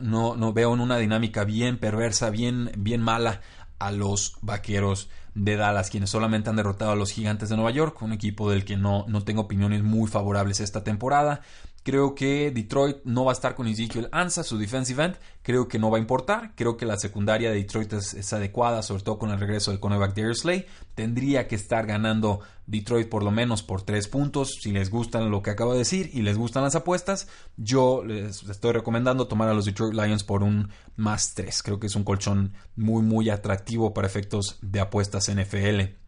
No, 0.00 0.34
no 0.34 0.52
veo 0.52 0.74
en 0.74 0.80
una 0.80 0.98
dinámica 0.98 1.44
bien 1.44 1.78
perversa, 1.78 2.30
bien, 2.30 2.72
bien 2.76 3.00
mala 3.00 3.40
a 3.78 3.92
los 3.92 4.36
vaqueros 4.42 5.08
de 5.34 5.56
Dallas, 5.56 5.88
quienes 5.88 6.10
solamente 6.10 6.50
han 6.50 6.56
derrotado 6.56 6.90
a 6.90 6.96
los 6.96 7.12
gigantes 7.12 7.48
de 7.48 7.54
Nueva 7.54 7.70
York, 7.70 8.02
un 8.02 8.12
equipo 8.12 8.50
del 8.50 8.64
que 8.64 8.76
no, 8.76 9.04
no 9.06 9.22
tengo 9.22 9.42
opiniones 9.42 9.84
muy 9.84 10.08
favorables 10.08 10.58
esta 10.60 10.82
temporada. 10.82 11.42
Creo 11.88 12.14
que 12.14 12.50
Detroit 12.50 12.98
no 13.04 13.24
va 13.24 13.32
a 13.32 13.34
estar 13.34 13.54
con 13.54 13.66
Ezekiel 13.66 14.10
Ansa, 14.12 14.44
su 14.44 14.58
defensive 14.58 15.02
end. 15.02 15.16
Creo 15.40 15.68
que 15.68 15.78
no 15.78 15.90
va 15.90 15.96
a 15.96 16.00
importar. 16.00 16.52
Creo 16.54 16.76
que 16.76 16.84
la 16.84 16.98
secundaria 16.98 17.48
de 17.48 17.56
Detroit 17.56 17.90
es, 17.94 18.32
adecuada, 18.34 18.82
sobre 18.82 19.02
todo 19.02 19.18
con 19.18 19.30
el 19.30 19.40
regreso 19.40 19.70
del 19.70 19.80
cornerback 19.80 20.14
Darius 20.14 20.40
Slay. 20.40 20.66
Tendría 20.94 21.48
que 21.48 21.54
estar 21.54 21.86
ganando 21.86 22.40
Detroit 22.66 23.08
por 23.08 23.22
lo 23.22 23.30
menos 23.30 23.62
por 23.62 23.80
tres 23.80 24.06
puntos. 24.06 24.58
Si 24.60 24.70
les 24.70 24.90
gustan 24.90 25.30
lo 25.30 25.42
que 25.42 25.48
acabo 25.48 25.72
de 25.72 25.78
decir 25.78 26.10
y 26.12 26.20
les 26.20 26.36
gustan 26.36 26.62
las 26.62 26.74
apuestas, 26.74 27.26
yo 27.56 28.04
les 28.04 28.42
estoy 28.42 28.72
recomendando 28.72 29.26
tomar 29.26 29.48
a 29.48 29.54
los 29.54 29.64
Detroit 29.64 29.94
Lions 29.94 30.24
por 30.24 30.42
un 30.42 30.68
más 30.96 31.32
tres. 31.32 31.62
Creo 31.62 31.80
que 31.80 31.86
es 31.86 31.96
un 31.96 32.04
colchón 32.04 32.52
muy, 32.76 33.00
muy 33.00 33.30
atractivo 33.30 33.94
para 33.94 34.06
efectos 34.06 34.58
de 34.60 34.80
apuestas 34.80 35.30
NFL. 35.34 36.07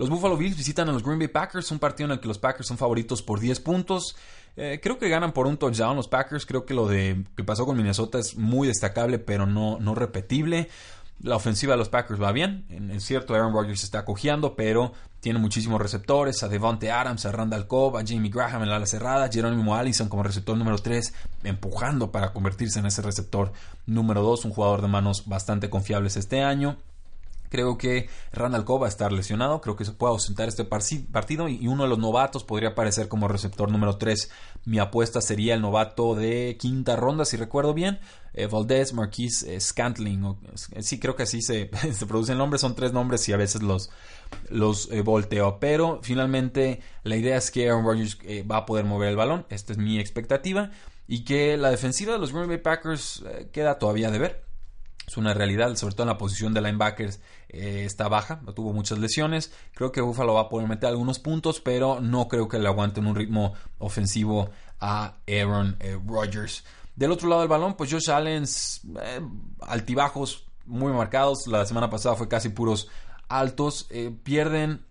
Los 0.00 0.08
Buffalo 0.08 0.34
Bills 0.38 0.56
visitan 0.56 0.88
a 0.88 0.92
los 0.92 1.02
Green 1.02 1.18
Bay 1.18 1.28
Packers, 1.28 1.70
un 1.70 1.78
partido 1.78 2.06
en 2.06 2.12
el 2.12 2.20
que 2.20 2.26
los 2.26 2.38
Packers 2.38 2.66
son 2.66 2.78
favoritos 2.78 3.20
por 3.20 3.38
10 3.38 3.60
puntos. 3.60 4.16
Eh, 4.56 4.80
creo 4.82 4.98
que 4.98 5.10
ganan 5.10 5.32
por 5.32 5.46
un 5.46 5.58
touchdown 5.58 5.94
los 5.94 6.08
Packers. 6.08 6.46
Creo 6.46 6.64
que 6.64 6.72
lo 6.72 6.88
de 6.88 7.22
que 7.36 7.44
pasó 7.44 7.66
con 7.66 7.76
Minnesota 7.76 8.18
es 8.18 8.34
muy 8.34 8.66
destacable, 8.66 9.18
pero 9.18 9.44
no, 9.44 9.78
no 9.78 9.94
repetible. 9.94 10.70
La 11.22 11.36
ofensiva 11.36 11.74
de 11.74 11.76
los 11.76 11.90
Packers 11.90 12.18
va 12.18 12.32
bien. 12.32 12.64
Es 12.94 13.04
cierto, 13.04 13.34
Aaron 13.34 13.52
Rodgers 13.52 13.84
está 13.84 14.06
cojeando, 14.06 14.56
pero 14.56 14.94
tiene 15.20 15.38
muchísimos 15.38 15.78
receptores. 15.78 16.42
A 16.42 16.48
Devonte 16.48 16.90
Adams, 16.90 17.26
a 17.26 17.32
Randall 17.32 17.66
Cobb, 17.66 17.98
a 17.98 18.02
Jamie 18.02 18.30
Graham 18.30 18.62
en 18.62 18.70
la 18.70 18.76
ala 18.76 18.86
cerrada, 18.86 19.28
Jerónimo 19.30 19.76
Allison 19.76 20.08
como 20.08 20.22
receptor 20.22 20.56
número 20.56 20.78
3, 20.78 21.12
empujando 21.44 22.10
para 22.10 22.32
convertirse 22.32 22.78
en 22.78 22.86
ese 22.86 23.02
receptor 23.02 23.52
número 23.84 24.22
2, 24.22 24.46
un 24.46 24.52
jugador 24.52 24.80
de 24.80 24.88
manos 24.88 25.26
bastante 25.26 25.68
confiables 25.68 26.16
este 26.16 26.42
año. 26.42 26.78
Creo 27.50 27.76
que 27.76 28.08
Randall 28.32 28.64
Cobb 28.64 28.82
va 28.82 28.86
a 28.86 28.88
estar 28.88 29.10
lesionado. 29.10 29.60
Creo 29.60 29.74
que 29.74 29.84
se 29.84 29.90
puede 29.90 30.12
ausentar 30.12 30.48
este 30.48 30.64
partido. 30.64 31.48
Y 31.48 31.66
uno 31.66 31.82
de 31.82 31.88
los 31.88 31.98
novatos 31.98 32.44
podría 32.44 32.70
aparecer 32.70 33.08
como 33.08 33.26
receptor 33.26 33.70
número 33.72 33.96
3. 33.96 34.30
Mi 34.66 34.78
apuesta 34.78 35.20
sería 35.20 35.54
el 35.54 35.60
novato 35.60 36.14
de 36.14 36.56
quinta 36.60 36.94
ronda, 36.94 37.24
si 37.24 37.36
recuerdo 37.36 37.74
bien. 37.74 37.98
Eh, 38.34 38.46
Valdez 38.46 38.92
Marquis 38.92 39.42
eh, 39.42 39.60
Scantling. 39.60 40.36
Eh, 40.72 40.82
sí, 40.82 41.00
creo 41.00 41.16
que 41.16 41.24
así 41.24 41.42
se, 41.42 41.70
se 41.92 42.06
producen 42.06 42.38
nombres. 42.38 42.60
Son 42.60 42.76
tres 42.76 42.92
nombres 42.92 43.28
y 43.28 43.32
a 43.32 43.36
veces 43.36 43.62
los, 43.62 43.90
los 44.48 44.88
volteo. 45.02 45.58
Pero 45.58 45.98
finalmente 46.04 46.80
la 47.02 47.16
idea 47.16 47.36
es 47.36 47.50
que 47.50 47.68
Aaron 47.68 47.84
Rodgers 47.84 48.16
va 48.48 48.58
a 48.58 48.66
poder 48.66 48.84
mover 48.84 49.08
el 49.08 49.16
balón. 49.16 49.44
Esta 49.50 49.72
es 49.72 49.78
mi 49.78 49.98
expectativa. 49.98 50.70
Y 51.08 51.24
que 51.24 51.56
la 51.56 51.70
defensiva 51.70 52.12
de 52.12 52.20
los 52.20 52.32
Green 52.32 52.46
Bay 52.46 52.58
Packers 52.58 53.24
queda 53.50 53.80
todavía 53.80 54.12
de 54.12 54.20
ver 54.20 54.50
es 55.10 55.16
una 55.16 55.34
realidad, 55.34 55.74
sobre 55.74 55.94
todo 55.94 56.04
en 56.04 56.10
la 56.10 56.18
posición 56.18 56.54
de 56.54 56.60
linebackers 56.60 57.20
eh, 57.52 57.84
está 57.84 58.08
baja, 58.08 58.40
tuvo 58.54 58.72
muchas 58.72 58.98
lesiones. 58.98 59.52
Creo 59.74 59.90
que 59.90 60.00
Buffalo 60.00 60.34
va 60.34 60.42
a 60.42 60.48
poder 60.48 60.68
meter 60.68 60.88
algunos 60.88 61.18
puntos, 61.18 61.60
pero 61.60 62.00
no 62.00 62.28
creo 62.28 62.48
que 62.48 62.58
le 62.58 62.68
aguanten 62.68 63.06
un 63.06 63.16
ritmo 63.16 63.54
ofensivo 63.78 64.50
a 64.78 65.16
Aaron 65.26 65.76
eh, 65.80 65.98
Rodgers. 66.06 66.64
Del 66.94 67.10
otro 67.10 67.28
lado 67.28 67.40
del 67.40 67.48
balón, 67.48 67.74
pues 67.76 67.90
Josh 67.90 68.10
Allen, 68.10 68.44
eh, 68.44 69.20
altibajos 69.62 70.46
muy 70.66 70.92
marcados. 70.92 71.46
La 71.48 71.66
semana 71.66 71.90
pasada 71.90 72.14
fue 72.14 72.28
casi 72.28 72.50
puros 72.50 72.88
altos. 73.28 73.88
pierden 74.22 74.84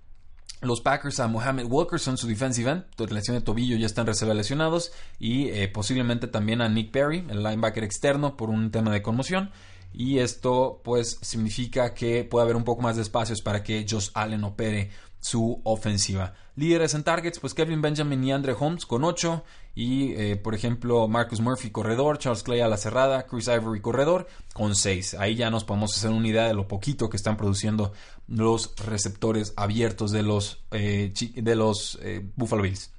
los 0.61 0.81
Packers 0.81 1.21
a 1.21 1.27
Mohamed 1.27 1.65
Wilkerson, 1.69 2.17
su 2.17 2.27
defensive 2.27 2.69
end, 2.69 3.11
lesión 3.11 3.37
de 3.37 3.41
tobillo, 3.41 3.77
ya 3.77 3.85
están 3.85 4.05
reserva 4.05 4.33
lesionados. 4.33 4.91
Y 5.17 5.67
posiblemente 5.67 6.27
también 6.27 6.61
a 6.61 6.67
Nick 6.67 6.91
Perry, 6.91 7.25
el 7.29 7.43
linebacker 7.43 7.83
externo, 7.83 8.35
por 8.35 8.49
un 8.49 8.71
tema 8.71 8.91
de 8.91 9.01
conmoción 9.01 9.51
y 9.93 10.19
esto 10.19 10.81
pues 10.83 11.17
significa 11.21 11.93
que 11.93 12.23
puede 12.23 12.43
haber 12.43 12.55
un 12.55 12.63
poco 12.63 12.81
más 12.81 12.95
de 12.95 13.01
espacios 13.01 13.41
para 13.41 13.63
que 13.63 13.85
Josh 13.89 14.09
Allen 14.13 14.43
opere 14.43 14.91
su 15.19 15.61
ofensiva. 15.63 16.33
Líderes 16.55 16.93
en 16.93 17.03
targets, 17.03 17.39
pues 17.39 17.53
Kevin 17.53 17.81
Benjamin 17.81 18.23
y 18.23 18.31
Andre 18.31 18.55
Holmes 18.57 18.85
con 18.85 19.03
8 19.03 19.43
y 19.75 20.13
eh, 20.13 20.35
por 20.35 20.55
ejemplo 20.55 21.07
Marcus 21.07 21.39
Murphy 21.39 21.69
corredor, 21.69 22.17
Charles 22.17 22.43
Clay 22.43 22.61
a 22.61 22.67
la 22.67 22.77
cerrada, 22.77 23.25
Chris 23.27 23.47
Ivory 23.47 23.81
corredor 23.81 24.27
con 24.53 24.75
6. 24.75 25.15
Ahí 25.15 25.35
ya 25.35 25.49
nos 25.49 25.63
podemos 25.63 25.95
hacer 25.95 26.11
una 26.11 26.27
idea 26.27 26.47
de 26.47 26.53
lo 26.53 26.67
poquito 26.67 27.09
que 27.09 27.17
están 27.17 27.37
produciendo 27.37 27.93
los 28.27 28.75
receptores 28.77 29.53
abiertos 29.55 30.11
de 30.11 30.23
los, 30.23 30.63
eh, 30.71 31.13
de 31.35 31.55
los 31.55 31.99
eh, 32.01 32.25
Buffalo 32.35 32.63
Bills. 32.63 32.91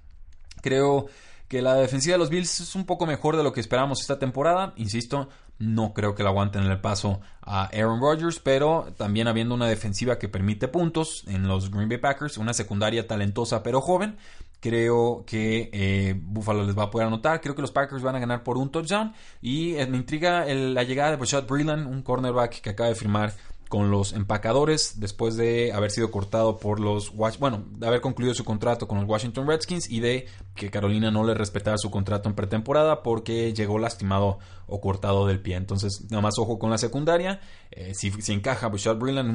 Creo 0.62 1.06
que 1.48 1.62
la 1.62 1.74
defensiva 1.74 2.14
de 2.14 2.18
los 2.18 2.30
Bills 2.30 2.60
es 2.60 2.74
un 2.74 2.84
poco 2.84 3.06
mejor 3.06 3.36
de 3.36 3.42
lo 3.42 3.52
que 3.52 3.60
esperamos 3.60 4.00
esta 4.00 4.18
temporada. 4.18 4.72
Insisto, 4.76 5.28
no 5.60 5.92
creo 5.92 6.14
que 6.14 6.24
la 6.24 6.30
aguanten 6.30 6.64
en 6.64 6.70
el 6.70 6.80
paso 6.80 7.20
a 7.42 7.66
Aaron 7.66 8.00
Rodgers, 8.00 8.40
pero 8.40 8.88
también 8.96 9.28
habiendo 9.28 9.54
una 9.54 9.68
defensiva 9.68 10.18
que 10.18 10.28
permite 10.28 10.66
puntos 10.66 11.22
en 11.28 11.46
los 11.46 11.70
Green 11.70 11.88
Bay 11.88 11.98
Packers, 11.98 12.38
una 12.38 12.54
secundaria 12.54 13.06
talentosa 13.06 13.62
pero 13.62 13.80
joven, 13.80 14.16
creo 14.60 15.24
que 15.26 15.70
eh, 15.72 16.14
Buffalo 16.18 16.64
les 16.64 16.76
va 16.76 16.84
a 16.84 16.90
poder 16.90 17.06
anotar. 17.06 17.40
Creo 17.40 17.54
que 17.54 17.62
los 17.62 17.72
Packers 17.72 18.02
van 18.02 18.16
a 18.16 18.20
ganar 18.20 18.42
por 18.42 18.56
un 18.58 18.70
touchdown. 18.70 19.12
Y 19.40 19.74
me 19.88 19.96
intriga 19.96 20.44
la 20.46 20.82
llegada 20.82 21.10
de 21.10 21.16
Bashad 21.16 21.46
Breeland, 21.46 21.86
un 21.86 22.02
cornerback 22.02 22.60
que 22.60 22.70
acaba 22.70 22.88
de 22.88 22.94
firmar 22.94 23.32
con 23.70 23.92
los 23.92 24.14
empacadores 24.14 24.98
después 24.98 25.36
de 25.36 25.72
haber 25.72 25.92
sido 25.92 26.10
cortado 26.10 26.58
por 26.58 26.80
los 26.80 27.14
bueno, 27.38 27.64
de 27.70 27.86
haber 27.86 28.00
concluido 28.00 28.34
su 28.34 28.44
contrato 28.44 28.88
con 28.88 28.98
los 28.98 29.08
Washington 29.08 29.46
Redskins 29.46 29.88
y 29.88 30.00
de 30.00 30.26
que 30.56 30.72
Carolina 30.72 31.12
no 31.12 31.22
le 31.22 31.34
respetara 31.34 31.78
su 31.78 31.88
contrato 31.88 32.28
en 32.28 32.34
pretemporada 32.34 33.04
porque 33.04 33.54
llegó 33.54 33.78
lastimado 33.78 34.40
o 34.66 34.80
cortado 34.80 35.24
del 35.28 35.38
pie. 35.38 35.54
Entonces, 35.54 36.10
nada 36.10 36.20
más 36.20 36.36
ojo 36.40 36.58
con 36.58 36.70
la 36.70 36.78
secundaria. 36.78 37.40
Eh, 37.70 37.94
si, 37.94 38.12
encaja 38.32 38.66
Bashad 38.66 38.96
Breeland, 38.96 39.30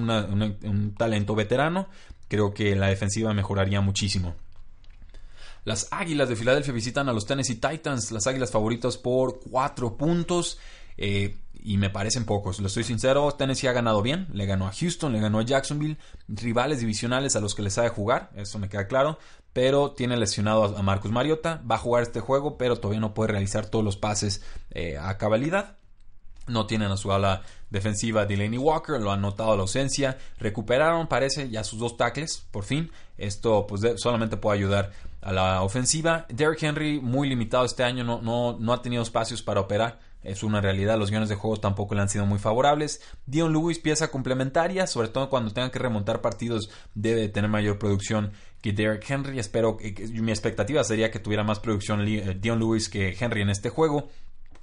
un 0.65 0.95
talento 0.95 1.34
veterano, 1.34 1.88
creo 2.28 2.54
que 2.54 2.76
la 2.76 2.88
defensiva 2.88 3.34
mejoraría 3.34 3.80
muchísimo. 3.80 4.36
Las 5.63 5.88
Águilas 5.91 6.28
de 6.28 6.36
Filadelfia 6.36 6.74
visitan 6.74 7.08
a 7.08 7.13
los 7.13 7.26
Tennessee 7.26 7.56
Titans, 7.56 8.12
las 8.12 8.28
Águilas 8.28 8.52
favoritas 8.52 8.98
por 8.98 9.39
4 9.50 9.95
puntos. 9.95 10.60
Eh, 10.98 11.38
y 11.65 11.78
me 11.78 11.89
parecen 11.89 12.25
pocos. 12.25 12.60
Lo 12.60 12.67
estoy 12.67 12.84
sincero, 12.84 13.32
Tennessee 13.32 13.67
ha 13.67 13.73
ganado 13.73 14.04
bien. 14.04 14.28
Le 14.32 14.45
ganó 14.45 14.67
a 14.67 14.71
Houston, 14.71 15.12
le 15.12 15.19
ganó 15.19 15.39
a 15.39 15.43
Jacksonville. 15.43 15.97
Rivales 16.28 16.80
divisionales 16.80 17.36
a 17.36 17.39
los 17.39 17.56
que 17.56 17.63
les 17.63 17.73
sabe 17.73 17.89
jugar, 17.89 18.30
eso 18.36 18.60
me 18.60 18.69
queda 18.69 18.88
claro. 18.88 19.17
Pero 19.51 19.91
tiene 19.91 20.15
lesionado 20.15 20.78
a 20.78 20.82
Marcus 20.84 21.12
Mariota. 21.12 21.63
Va 21.69 21.75
a 21.75 21.80
jugar 21.80 22.04
este 22.04 22.19
juego, 22.19 22.58
pero 22.58 22.75
todavía 22.75 22.99
no 22.99 23.15
puede 23.15 23.32
realizar 23.32 23.65
todos 23.65 23.84
los 23.84 23.97
pases 23.97 24.43
eh, 24.69 24.97
a 24.99 25.17
cabalidad. 25.17 25.78
No 26.47 26.67
tienen 26.67 26.91
a 26.91 26.97
su 26.97 27.12
ala 27.12 27.41
defensiva 27.71 28.28
Delaney 28.28 28.60
Walker, 28.60 29.01
lo 29.01 29.12
han 29.12 29.21
notado 29.21 29.56
la 29.56 29.63
ausencia. 29.63 30.19
Recuperaron, 30.38 31.08
parece, 31.08 31.49
ya 31.49 31.63
sus 31.63 31.80
dos 31.80 31.97
tackles, 31.97 32.45
por 32.51 32.63
fin. 32.63 32.91
Esto 33.17 33.65
pues 33.65 33.82
solamente 33.99 34.38
puede 34.38 34.60
ayudar 34.60 34.91
a 35.21 35.34
la 35.34 35.63
ofensiva. 35.63 36.28
Derrick 36.30 36.62
Henry, 36.62 36.99
muy 36.99 37.28
limitado 37.28 37.65
este 37.65 37.84
año, 37.84 38.04
no, 38.04 38.21
no, 38.21 38.56
no 38.60 38.71
ha 38.71 38.84
tenido 38.84 39.01
espacios 39.01 39.41
para 39.41 39.62
operar 39.62 40.05
es 40.26 40.44
una 40.44 40.62
realidad. 40.62 40.98
Los 40.98 41.10
guiones 41.10 41.30
de 41.30 41.36
juego 41.36 41.58
tampoco 41.58 41.96
le 41.96 42.02
han 42.02 42.10
sido 42.10 42.26
muy 42.26 42.40
favorables. 42.40 43.02
Dion 43.26 43.54
Lewis, 43.54 43.80
pieza 43.80 44.10
complementaria, 44.10 44.88
sobre 44.88 45.08
todo 45.08 45.30
cuando 45.30 45.54
tenga 45.54 45.72
que 45.72 45.80
remontar 45.80 46.22
partidos, 46.22 46.70
debe 46.94 47.30
tener 47.30 47.50
mayor 47.50 47.80
producción 47.80 48.32
que 48.62 48.74
Derek 48.74 49.10
Henry. 49.10 49.40
Espero 49.40 49.78
que, 49.78 49.94
mi 50.14 50.32
expectativa 50.32 50.84
sería 50.84 51.12
que 51.12 51.20
tuviera 51.20 51.44
más 51.44 51.60
producción 51.60 52.02
eh, 52.08 52.38
Dion 52.40 52.60
Lewis 52.60 52.90
que 52.90 53.16
Henry 53.20 53.42
en 53.42 53.50
este 53.50 53.70
juego. 53.70 54.10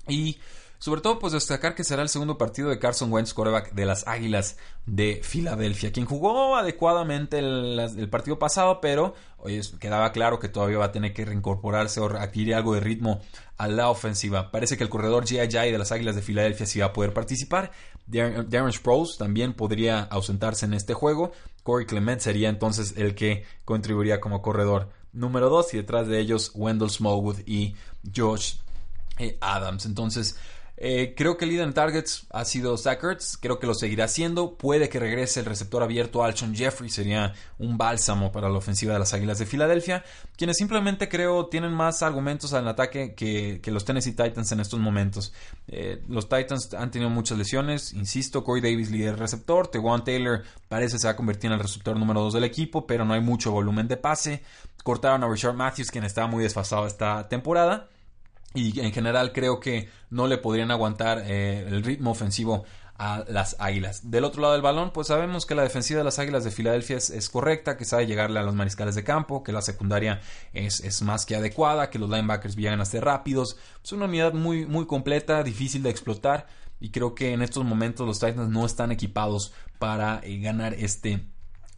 Y 0.08 0.38
Sobre 0.82 1.00
todo, 1.00 1.20
pues 1.20 1.32
destacar 1.32 1.76
que 1.76 1.84
será 1.84 2.02
el 2.02 2.08
segundo 2.08 2.36
partido 2.36 2.68
de 2.68 2.80
Carson 2.80 3.12
Wentz, 3.12 3.34
quarterback 3.34 3.72
de 3.72 3.86
las 3.86 4.04
Águilas 4.08 4.56
de 4.84 5.20
Filadelfia, 5.22 5.92
quien 5.92 6.06
jugó 6.06 6.56
adecuadamente 6.56 7.38
el, 7.38 8.08
partido 8.10 8.40
pasado, 8.40 8.80
pero 8.80 9.14
hoy 9.38 9.60
quedaba 9.78 10.10
claro 10.10 10.40
que 10.40 10.48
todavía 10.48 10.78
va 10.78 10.86
a 10.86 10.90
tener 10.90 11.14
que 11.14 11.24
reincorporarse 11.24 12.00
o 12.00 12.06
adquirir 12.06 12.56
algo 12.56 12.74
de 12.74 12.80
ritmo 12.80 13.20
a 13.58 13.68
la 13.68 13.90
ofensiva. 13.90 14.50
Parece 14.50 14.76
que 14.76 14.82
el 14.82 14.90
corredor 14.90 15.24
G.I.J. 15.24 15.66
de 15.66 15.78
las 15.78 15.92
Águilas 15.92 16.16
de 16.16 16.22
Filadelfia 16.22 16.66
sí 16.66 16.80
va 16.80 16.86
a 16.86 16.92
poder 16.92 17.12
participar. 17.12 17.70
Darren 18.08 18.72
Sproles 18.72 19.16
también 19.16 19.52
podría 19.52 20.00
ausentarse 20.00 20.66
en 20.66 20.74
este 20.74 20.94
juego. 20.94 21.30
Corey 21.62 21.86
Clement 21.86 22.20
sería 22.20 22.48
entonces 22.48 22.94
el 22.96 23.14
que 23.14 23.44
contribuiría 23.64 24.20
como 24.20 24.42
corredor 24.42 24.88
número 25.12 25.48
2 25.48 25.74
y 25.74 25.76
detrás 25.76 26.08
de 26.08 26.18
ellos 26.18 26.50
Wendell 26.56 26.90
Smallwood 26.90 27.38
y 27.46 27.76
Josh 28.12 28.54
eh, 29.18 29.38
Adams. 29.40 29.86
Entonces, 29.86 30.36
eh, 30.76 31.14
creo 31.16 31.36
que 31.36 31.44
el 31.44 31.50
líder 31.50 31.68
en 31.68 31.74
targets 31.74 32.26
ha 32.30 32.44
sido 32.44 32.76
Zach 32.76 33.00
creo 33.40 33.58
que 33.58 33.66
lo 33.66 33.74
seguirá 33.74 34.04
haciendo. 34.06 34.56
Puede 34.56 34.88
que 34.88 34.98
regrese 34.98 35.40
el 35.40 35.46
receptor 35.46 35.82
abierto 35.82 36.24
Alshon 36.24 36.54
Jeffrey, 36.54 36.88
sería 36.88 37.34
un 37.58 37.76
bálsamo 37.78 38.32
para 38.32 38.48
la 38.48 38.58
ofensiva 38.58 38.94
de 38.94 38.98
las 38.98 39.12
Águilas 39.12 39.38
de 39.38 39.46
Filadelfia, 39.46 40.04
quienes 40.36 40.56
simplemente 40.56 41.08
creo 41.08 41.46
tienen 41.46 41.72
más 41.72 42.02
argumentos 42.02 42.52
al 42.52 42.66
ataque 42.66 43.14
que, 43.14 43.60
los 43.70 43.84
Tennessee 43.84 44.12
Titans 44.12 44.50
en 44.52 44.60
estos 44.60 44.80
momentos. 44.80 45.32
Eh, 45.68 46.02
los 46.08 46.28
Titans 46.28 46.74
han 46.74 46.90
tenido 46.90 47.10
muchas 47.10 47.38
lesiones, 47.38 47.92
insisto, 47.92 48.42
Corey 48.42 48.62
Davis 48.62 48.90
líder 48.90 49.18
receptor, 49.18 49.68
Tewan 49.68 50.04
Taylor 50.04 50.42
parece 50.68 50.98
se 50.98 51.06
va 51.06 51.12
a 51.12 51.16
convertir 51.16 51.46
en 51.46 51.54
el 51.54 51.60
receptor 51.60 51.96
número 51.98 52.20
2 52.20 52.34
del 52.34 52.44
equipo, 52.44 52.86
pero 52.86 53.04
no 53.04 53.14
hay 53.14 53.20
mucho 53.20 53.52
volumen 53.52 53.88
de 53.88 53.96
pase. 53.96 54.42
Cortaron 54.82 55.22
a 55.22 55.28
Richard 55.28 55.54
Matthews, 55.54 55.90
quien 55.90 56.04
estaba 56.04 56.26
muy 56.26 56.42
desfasado 56.42 56.86
esta 56.86 57.28
temporada. 57.28 57.88
Y 58.54 58.80
en 58.80 58.92
general 58.92 59.32
creo 59.32 59.60
que 59.60 59.88
no 60.10 60.26
le 60.26 60.38
podrían 60.38 60.70
aguantar 60.70 61.22
eh, 61.24 61.66
el 61.66 61.82
ritmo 61.82 62.10
ofensivo 62.10 62.64
a 62.98 63.24
las 63.28 63.56
Águilas. 63.58 64.10
Del 64.10 64.24
otro 64.24 64.42
lado 64.42 64.52
del 64.52 64.62
balón, 64.62 64.92
pues 64.92 65.08
sabemos 65.08 65.46
que 65.46 65.54
la 65.54 65.62
defensiva 65.62 65.98
de 65.98 66.04
las 66.04 66.18
Águilas 66.18 66.44
de 66.44 66.50
Filadelfia 66.50 66.98
es, 66.98 67.28
correcta, 67.30 67.76
que 67.76 67.84
sabe 67.84 68.06
llegarle 68.06 68.38
a 68.38 68.42
los 68.42 68.54
mariscales 68.54 68.94
de 68.94 69.02
campo, 69.02 69.42
que 69.42 69.52
la 69.52 69.62
secundaria 69.62 70.20
es, 70.52 71.02
más 71.02 71.26
que 71.26 71.34
adecuada, 71.34 71.90
que 71.90 71.98
los 71.98 72.08
linebackers 72.08 72.54
llegan 72.54 72.80
a 72.80 72.84
ser 72.84 73.04
rápidos. 73.04 73.56
Es 73.82 73.92
una 73.92 74.04
unidad 74.04 74.34
muy, 74.34 74.66
muy 74.66 74.86
completa, 74.86 75.42
difícil 75.42 75.82
de 75.82 75.90
explotar 75.90 76.46
y 76.78 76.90
creo 76.90 77.14
que 77.14 77.32
en 77.32 77.42
estos 77.42 77.64
momentos 77.64 78.06
los 78.06 78.18
Titans 78.18 78.48
no 78.48 78.66
están 78.66 78.92
equipados 78.92 79.52
para 79.78 80.20
eh, 80.24 80.38
ganar 80.40 80.74
este 80.74 81.26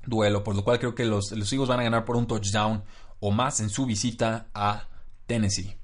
duelo, 0.06 0.42
por 0.44 0.56
lo 0.56 0.64
cual 0.64 0.78
creo 0.78 0.94
que 0.94 1.04
los, 1.04 1.32
los 1.32 1.68
van 1.68 1.80
a 1.80 1.84
ganar 1.84 2.04
por 2.04 2.16
un 2.16 2.26
touchdown 2.26 2.82
o 3.20 3.30
más 3.30 3.60
en 3.60 3.70
su 3.70 3.86
visita 3.86 4.48
a 4.54 4.88
Tennessee. 5.26 5.76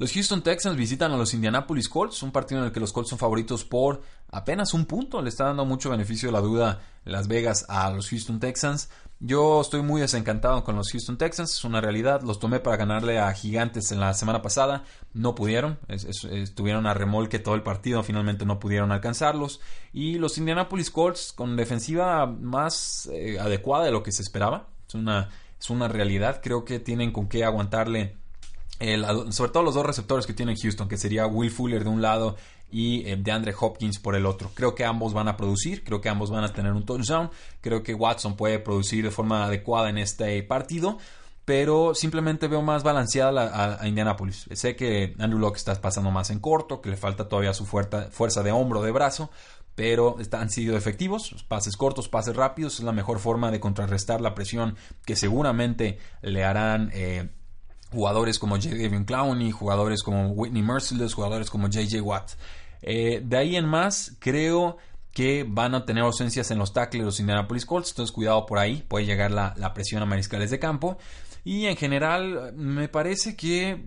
Los 0.00 0.14
Houston 0.14 0.40
Texans 0.42 0.78
visitan 0.78 1.12
a 1.12 1.18
los 1.18 1.34
Indianapolis 1.34 1.86
Colts, 1.86 2.22
un 2.22 2.32
partido 2.32 2.62
en 2.62 2.68
el 2.68 2.72
que 2.72 2.80
los 2.80 2.90
Colts 2.90 3.10
son 3.10 3.18
favoritos 3.18 3.66
por 3.66 4.00
apenas 4.30 4.72
un 4.72 4.86
punto. 4.86 5.20
Le 5.20 5.28
está 5.28 5.44
dando 5.44 5.66
mucho 5.66 5.90
beneficio 5.90 6.32
la 6.32 6.40
duda 6.40 6.80
Las 7.04 7.28
Vegas 7.28 7.66
a 7.68 7.90
los 7.90 8.08
Houston 8.08 8.40
Texans. 8.40 8.88
Yo 9.18 9.60
estoy 9.60 9.82
muy 9.82 10.00
desencantado 10.00 10.64
con 10.64 10.74
los 10.74 10.90
Houston 10.90 11.18
Texans, 11.18 11.52
es 11.52 11.64
una 11.64 11.82
realidad. 11.82 12.22
Los 12.22 12.38
tomé 12.38 12.60
para 12.60 12.78
ganarle 12.78 13.18
a 13.18 13.30
Gigantes 13.34 13.92
en 13.92 14.00
la 14.00 14.14
semana 14.14 14.40
pasada, 14.40 14.84
no 15.12 15.34
pudieron, 15.34 15.78
estuvieron 15.88 16.86
a 16.86 16.94
remolque 16.94 17.38
todo 17.38 17.54
el 17.54 17.62
partido, 17.62 18.02
finalmente 18.02 18.46
no 18.46 18.58
pudieron 18.58 18.92
alcanzarlos. 18.92 19.60
Y 19.92 20.14
los 20.14 20.38
Indianapolis 20.38 20.90
Colts 20.90 21.34
con 21.34 21.56
defensiva 21.56 22.24
más 22.24 23.06
eh, 23.12 23.38
adecuada 23.38 23.84
de 23.84 23.92
lo 23.92 24.02
que 24.02 24.12
se 24.12 24.22
esperaba, 24.22 24.66
es 24.88 24.94
una, 24.94 25.28
es 25.60 25.68
una 25.68 25.88
realidad. 25.88 26.40
Creo 26.42 26.64
que 26.64 26.80
tienen 26.80 27.12
con 27.12 27.28
qué 27.28 27.44
aguantarle 27.44 28.19
sobre 29.30 29.52
todo 29.52 29.62
los 29.62 29.74
dos 29.74 29.84
receptores 29.84 30.26
que 30.26 30.32
tiene 30.32 30.56
Houston, 30.56 30.88
que 30.88 30.96
sería 30.96 31.26
Will 31.26 31.50
Fuller 31.50 31.84
de 31.84 31.90
un 31.90 32.00
lado 32.00 32.36
y 32.70 33.06
eh, 33.06 33.16
DeAndre 33.16 33.54
Hopkins 33.58 33.98
por 33.98 34.14
el 34.14 34.26
otro. 34.26 34.50
Creo 34.54 34.74
que 34.74 34.84
ambos 34.84 35.12
van 35.12 35.28
a 35.28 35.36
producir, 35.36 35.84
creo 35.84 36.00
que 36.00 36.08
ambos 36.08 36.30
van 36.30 36.44
a 36.44 36.52
tener 36.52 36.72
un 36.72 36.84
touchdown, 36.84 37.30
creo 37.60 37.82
que 37.82 37.94
Watson 37.94 38.36
puede 38.36 38.58
producir 38.58 39.04
de 39.04 39.10
forma 39.10 39.44
adecuada 39.44 39.90
en 39.90 39.98
este 39.98 40.42
partido, 40.42 40.98
pero 41.44 41.94
simplemente 41.94 42.48
veo 42.48 42.62
más 42.62 42.82
balanceada 42.82 43.80
a, 43.80 43.88
Indianapolis. 43.88 44.46
Sé 44.52 44.76
que 44.76 45.14
Andrew 45.18 45.40
Locke 45.40 45.56
está 45.56 45.74
pasando 45.80 46.10
más 46.10 46.30
en 46.30 46.38
corto, 46.38 46.80
que 46.80 46.90
le 46.90 46.96
falta 46.96 47.28
todavía 47.28 47.52
su 47.52 47.66
fuerza, 47.66 48.08
fuerza 48.10 48.42
de 48.42 48.52
hombro, 48.52 48.82
de 48.82 48.92
brazo, 48.92 49.30
pero 49.74 50.16
han 50.32 50.50
sido 50.50 50.76
efectivos, 50.76 51.44
pases 51.48 51.76
cortos, 51.76 52.08
pases 52.08 52.36
rápidos, 52.36 52.78
es 52.78 52.84
la 52.84 52.92
mejor 52.92 53.18
forma 53.18 53.50
de 53.50 53.60
contrarrestar 53.60 54.20
la 54.20 54.34
presión 54.34 54.76
que 55.04 55.16
seguramente 55.16 55.98
le 56.22 56.44
harán... 56.44 56.90
Eh, 56.94 57.28
jugadores 57.90 58.38
como 58.38 58.56
J. 58.56 58.70
David 58.70 59.04
Clowney, 59.06 59.50
jugadores 59.50 60.02
como 60.02 60.28
Whitney 60.28 60.62
Merciless, 60.62 61.14
jugadores 61.14 61.50
como 61.50 61.66
J.J. 61.66 62.02
Watt. 62.02 62.32
Eh, 62.82 63.22
de 63.24 63.36
ahí 63.36 63.56
en 63.56 63.66
más, 63.66 64.16
creo 64.18 64.78
que 65.12 65.44
van 65.46 65.74
a 65.74 65.84
tener 65.84 66.04
ausencias 66.04 66.50
en 66.50 66.58
los 66.58 66.72
tackles 66.72 67.04
los 67.04 67.20
Indianapolis 67.20 67.66
Colts, 67.66 67.90
entonces 67.90 68.14
cuidado 68.14 68.46
por 68.46 68.58
ahí, 68.58 68.84
puede 68.86 69.06
llegar 69.06 69.30
la, 69.30 69.74
presión 69.74 70.02
a 70.02 70.06
mariscales 70.06 70.50
de 70.50 70.58
campo. 70.58 70.98
Y 71.42 71.66
en 71.66 71.76
general, 71.76 72.52
me 72.54 72.88
parece 72.88 73.34
que, 73.34 73.84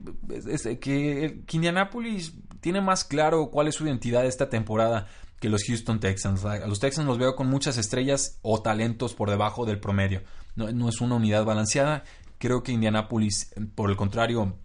que, 0.81 1.43
Indianapolis 1.51 2.33
tiene 2.61 2.81
más 2.81 3.03
claro 3.03 3.51
cuál 3.51 3.67
es 3.67 3.75
su 3.75 3.85
identidad 3.85 4.25
esta 4.25 4.49
temporada 4.49 5.07
que 5.39 5.49
los 5.49 5.63
Houston 5.65 5.99
Texans. 5.99 6.43
A 6.45 6.65
los 6.65 6.79
Texans 6.79 7.07
los 7.07 7.19
veo 7.19 7.35
con 7.35 7.47
muchas 7.47 7.77
estrellas 7.77 8.39
o 8.41 8.61
talentos 8.61 9.13
por 9.13 9.29
debajo 9.29 9.65
del 9.65 9.79
promedio. 9.79 10.23
No, 10.55 10.71
no 10.71 10.89
es 10.89 10.99
una 10.99 11.15
unidad 11.15 11.45
balanceada. 11.45 12.03
Creo 12.43 12.61
que 12.61 12.73
Indianapolis, 12.73 13.53
por 13.73 13.89
el 13.89 13.95
contrario, 13.95 14.57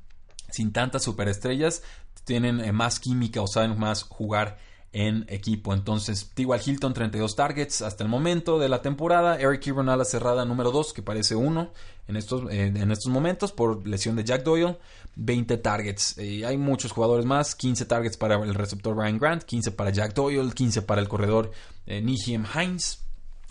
sin 0.51 0.73
tantas 0.73 1.05
superestrellas, 1.05 1.85
tienen 2.25 2.59
eh, 2.59 2.73
más 2.73 2.99
química 2.99 3.41
o 3.41 3.47
saben 3.47 3.79
más 3.79 4.03
jugar 4.03 4.59
en 4.91 5.25
equipo. 5.29 5.73
Entonces, 5.73 6.29
igual 6.39 6.61
Hilton 6.67 6.93
32 6.93 7.37
targets 7.37 7.83
hasta 7.83 8.03
el 8.03 8.11
momento 8.11 8.59
de 8.59 8.69
la 8.69 8.83
temporada. 8.83 9.39
Eric 9.39 9.65
Ebron 9.69 9.89
a 9.91 9.97
la 9.97 10.05
cerrada 10.05 10.45
número 10.45 10.73
2, 10.73 10.93
que 10.93 11.03
parece 11.03 11.37
uno 11.37 11.71
en 12.09 12.17
estos, 12.17 12.51
eh, 12.51 12.67
en 12.67 12.91
estos 12.91 13.13
momentos 13.13 13.53
por 13.53 13.87
lesión 13.87 14.17
de 14.17 14.25
Jack 14.25 14.43
Doyle. 14.43 14.77
20 15.15 15.57
targets. 15.59 16.19
Hay 16.19 16.57
muchos 16.57 16.91
jugadores 16.91 17.27
más. 17.27 17.55
15 17.55 17.85
targets 17.85 18.17
para 18.17 18.43
el 18.43 18.57
receptor 18.57 18.97
Ryan 18.97 19.19
Grant, 19.19 19.45
15 19.45 19.71
para 19.71 19.91
Jack 19.91 20.15
Doyle, 20.15 20.53
15 20.53 20.83
para 20.83 21.01
el 21.01 21.07
corredor 21.07 21.53
eh, 21.87 22.05
Hines. 22.05 23.05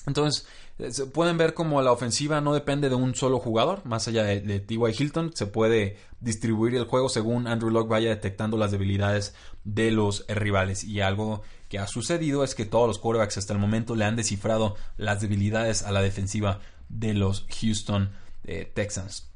Entonces, 0.06 0.46
pueden 1.14 1.38
ver 1.38 1.54
como 1.54 1.82
la 1.82 1.92
ofensiva 1.92 2.40
no 2.40 2.54
depende 2.54 2.90
de 2.90 2.96
un 2.96 3.16
solo 3.16 3.40
jugador, 3.40 3.84
más 3.86 4.08
allá 4.08 4.24
de, 4.24 4.60
T.Y. 4.60 4.78
Hilton, 4.98 5.32
se 5.36 5.48
puede 5.48 5.98
distribuir 6.20 6.76
el 6.76 6.86
juego 6.86 7.10
según 7.10 7.48
Andrew 7.48 7.72
Locke 7.72 7.90
vaya 7.90 8.10
detectando 8.10 8.58
las 8.58 8.72
debilidades 8.72 9.34
de 9.64 9.92
los 9.92 10.26
rivales. 10.28 10.84
Y 10.84 11.02
algo 11.02 11.42
que 11.68 11.80
ha 11.80 11.88
sucedido 11.88 12.44
es 12.44 12.54
que 12.54 12.66
todos 12.66 12.88
los 12.88 13.00
quarterbacks 13.00 13.38
hasta 13.38 13.54
el 13.54 13.60
momento 13.60 13.96
le 13.96 14.06
han 14.06 14.16
descifrado 14.16 14.76
las 14.98 15.20
debilidades 15.22 15.82
a 15.82 15.92
la 15.92 16.02
defensiva 16.02 16.60
de 16.90 17.16
los 17.16 17.48
Houston 17.60 18.12
eh, 18.46 18.72
Texans. 18.72 19.28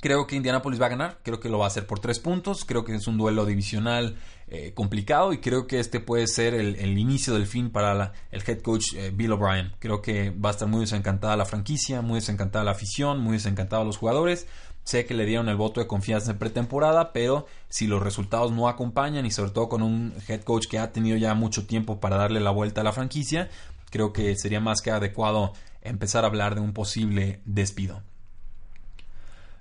Creo 0.00 0.26
que 0.26 0.36
Indianapolis 0.36 0.80
va 0.80 0.86
a 0.86 0.90
ganar, 0.90 1.18
creo 1.22 1.40
que 1.40 1.48
lo 1.48 1.58
va 1.58 1.64
a 1.64 1.68
hacer 1.68 1.86
por 1.86 1.98
tres 1.98 2.18
puntos, 2.18 2.64
creo 2.64 2.84
que 2.84 2.94
es 2.94 3.06
un 3.08 3.18
duelo 3.18 3.44
divisional 3.46 4.16
eh, 4.50 4.72
complicado 4.74 5.32
y 5.34 5.38
creo 5.38 5.66
que 5.66 5.78
este 5.78 6.00
puede 6.00 6.26
ser 6.26 6.54
el, 6.54 6.98
inicio 6.98 7.34
del 7.34 7.46
fin 7.46 7.70
para 7.70 8.12
el 8.30 8.42
head 8.46 8.60
coach 8.62 8.94
eh, 8.94 9.10
Bill 9.14 9.32
O'Brien. 9.32 9.72
Creo 9.78 10.00
que 10.00 10.30
va 10.30 10.48
a 10.48 10.52
estar 10.52 10.66
muy 10.66 10.80
desencantada 10.80 11.36
la 11.36 11.44
franquicia, 11.44 12.00
muy 12.00 12.16
desencantada 12.16 12.64
la 12.64 12.70
afición, 12.70 13.20
muy 13.20 13.34
desencantada 13.34 13.84
los 13.84 13.98
jugadores. 13.98 14.46
Sé 14.84 15.04
que 15.04 15.12
le 15.12 15.26
dieron 15.26 15.50
el 15.50 15.56
voto 15.56 15.80
de 15.80 15.86
confianza 15.86 16.30
en 16.30 16.38
pretemporada, 16.38 17.12
pero 17.12 17.46
si 17.68 17.86
los 17.86 18.02
resultados 18.02 18.50
no 18.50 18.68
acompañan 18.68 19.26
y 19.26 19.30
sobre 19.30 19.50
todo 19.50 19.68
con 19.68 19.82
un 19.82 20.14
head 20.28 20.40
coach 20.40 20.66
que 20.66 20.78
ha 20.78 20.92
tenido 20.92 21.18
ya 21.18 21.34
mucho 21.34 21.66
tiempo 21.66 22.00
para 22.00 22.16
darle 22.16 22.40
la 22.40 22.50
vuelta 22.50 22.80
a 22.80 22.84
la 22.84 22.92
franquicia, 22.92 23.50
creo 23.90 24.14
que 24.14 24.34
sería 24.36 24.60
más 24.60 24.80
que 24.80 24.90
adecuado 24.90 25.52
empezar 25.82 26.24
a 26.24 26.28
hablar 26.28 26.54
de 26.54 26.62
un 26.62 26.72
posible 26.72 27.42
despido. 27.44 28.02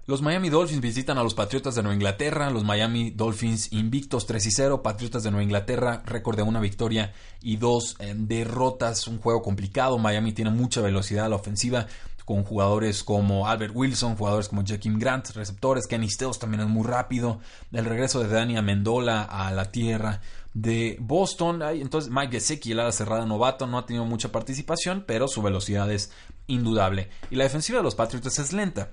Los 0.08 0.22
Miami 0.22 0.50
Dolphins 0.50 0.80
visitan 0.80 1.18
a 1.18 1.24
los 1.24 1.34
Patriotas 1.34 1.76
de 1.76 1.84
Nueva 1.84 1.96
Inglaterra. 1.96 2.50
Los 2.50 2.64
Miami 2.64 3.10
Dolphins 3.10 3.74
invictos 3.74 4.26
3 4.26 4.46
y 4.46 4.52
0. 4.52 4.82
Patriotas 4.82 5.24
de 5.24 5.32
Nueva 5.32 5.44
Inglaterra, 5.44 6.02
récord 6.06 6.38
de 6.38 6.44
una 6.44 6.62
victoria 6.62 7.12
y 7.42 7.58
dos 7.58 7.98
eh, 8.00 8.14
derrotas. 8.16 9.06
Un 9.10 9.20
juego 9.20 9.42
complicado. 9.42 9.98
Miami 9.98 10.32
tiene 10.32 10.52
mucha 10.52 10.80
velocidad 10.80 11.26
a 11.26 11.30
la 11.30 11.36
ofensiva 11.36 11.88
con 12.24 12.46
jugadores 12.46 13.04
como 13.04 13.48
Albert 13.48 13.76
Wilson, 13.76 14.16
jugadores 14.16 14.48
como 14.48 14.64
Jaquim 14.66 14.98
Grant, 14.98 15.32
receptores. 15.32 15.88
Kenny 15.88 16.10
Stills 16.10 16.40
también 16.40 16.62
es 16.62 16.70
muy 16.70 16.88
rápido. 16.88 17.42
El 17.74 17.84
regreso 17.84 18.24
de 18.24 18.30
Dani 18.30 18.56
Amendola 18.56 19.24
a 19.24 19.52
la 19.52 19.74
tierra 19.74 20.22
de 20.54 20.96
Boston. 21.02 21.62
Entonces 21.64 22.10
Mike 22.10 22.32
Gesicki, 22.32 22.72
el 22.72 22.80
ala 22.80 22.94
cerrada 22.94 23.26
novato, 23.26 23.68
no 23.68 23.78
ha 23.78 23.86
tenido 23.86 24.06
mucha 24.06 24.32
participación, 24.32 25.04
pero 25.06 25.28
su 25.28 25.42
velocidad 25.42 25.92
es 25.92 26.14
indudable. 26.48 27.10
Y 27.30 27.36
la 27.36 27.44
defensiva 27.44 27.80
de 27.80 27.84
los 27.84 27.96
Patriotas 27.96 28.40
es 28.40 28.54
lenta. 28.54 28.92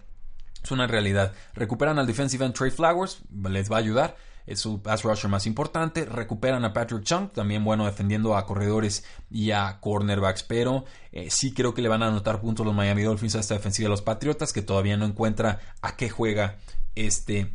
Es 0.64 0.70
una 0.70 0.86
realidad. 0.86 1.34
Recuperan 1.54 1.98
al 1.98 2.06
defensive 2.06 2.44
end 2.44 2.54
Trey 2.54 2.70
Flowers, 2.70 3.20
les 3.50 3.70
va 3.70 3.76
a 3.76 3.80
ayudar. 3.80 4.16
Es 4.46 4.60
su 4.60 4.80
pass 4.82 5.02
rusher 5.02 5.30
más 5.30 5.46
importante. 5.46 6.06
Recuperan 6.06 6.64
a 6.64 6.72
Patrick 6.72 7.04
Chung, 7.04 7.30
también 7.30 7.64
bueno 7.64 7.84
defendiendo 7.84 8.34
a 8.34 8.46
corredores 8.46 9.04
y 9.30 9.50
a 9.50 9.78
cornerbacks. 9.80 10.42
Pero 10.42 10.86
eh, 11.12 11.30
sí 11.30 11.52
creo 11.52 11.74
que 11.74 11.82
le 11.82 11.88
van 11.88 12.02
a 12.02 12.08
anotar 12.08 12.40
puntos 12.40 12.64
los 12.64 12.74
Miami 12.74 13.02
Dolphins 13.02 13.36
a 13.36 13.40
esta 13.40 13.54
defensiva 13.54 13.86
de 13.86 13.90
los 13.90 14.02
Patriotas, 14.02 14.54
que 14.54 14.62
todavía 14.62 14.96
no 14.96 15.04
encuentra 15.04 15.60
a 15.82 15.96
qué 15.96 16.08
juega 16.08 16.56
este 16.94 17.52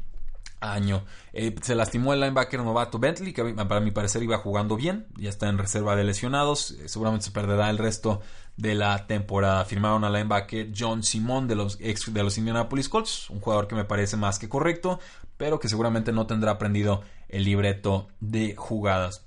año. 0.61 1.05
Eh, 1.33 1.55
se 1.61 1.73
lastimó 1.73 2.13
el 2.13 2.19
linebacker 2.19 2.59
novato 2.59 2.99
Bentley, 2.99 3.33
que 3.33 3.43
para 3.43 3.79
mi 3.79 3.91
parecer 3.91 4.21
iba 4.23 4.37
jugando 4.37 4.75
bien, 4.75 5.07
ya 5.17 5.29
está 5.29 5.47
en 5.49 5.57
reserva 5.57 5.95
de 5.95 6.03
lesionados, 6.03 6.71
eh, 6.71 6.89
seguramente 6.89 7.25
se 7.25 7.31
perderá 7.31 7.69
el 7.69 7.77
resto 7.77 8.21
de 8.59 8.75
la 8.75 9.07
temporada. 9.07 9.63
Firmaron 9.63 10.03
al 10.03 10.13
linebacker 10.13 10.71
John 10.77 11.01
Simon 11.01 11.47
de 11.47 11.55
los, 11.55 11.77
ex, 11.79 12.13
de 12.13 12.23
los 12.23 12.37
Indianapolis 12.37 12.89
Colts, 12.89 13.29
un 13.29 13.39
jugador 13.39 13.67
que 13.67 13.75
me 13.75 13.85
parece 13.85 14.17
más 14.17 14.37
que 14.37 14.49
correcto, 14.49 14.99
pero 15.37 15.59
que 15.59 15.69
seguramente 15.69 16.11
no 16.11 16.27
tendrá 16.27 16.51
aprendido 16.51 17.01
el 17.29 17.45
libreto 17.45 18.09
de 18.19 18.55
jugadas. 18.55 19.25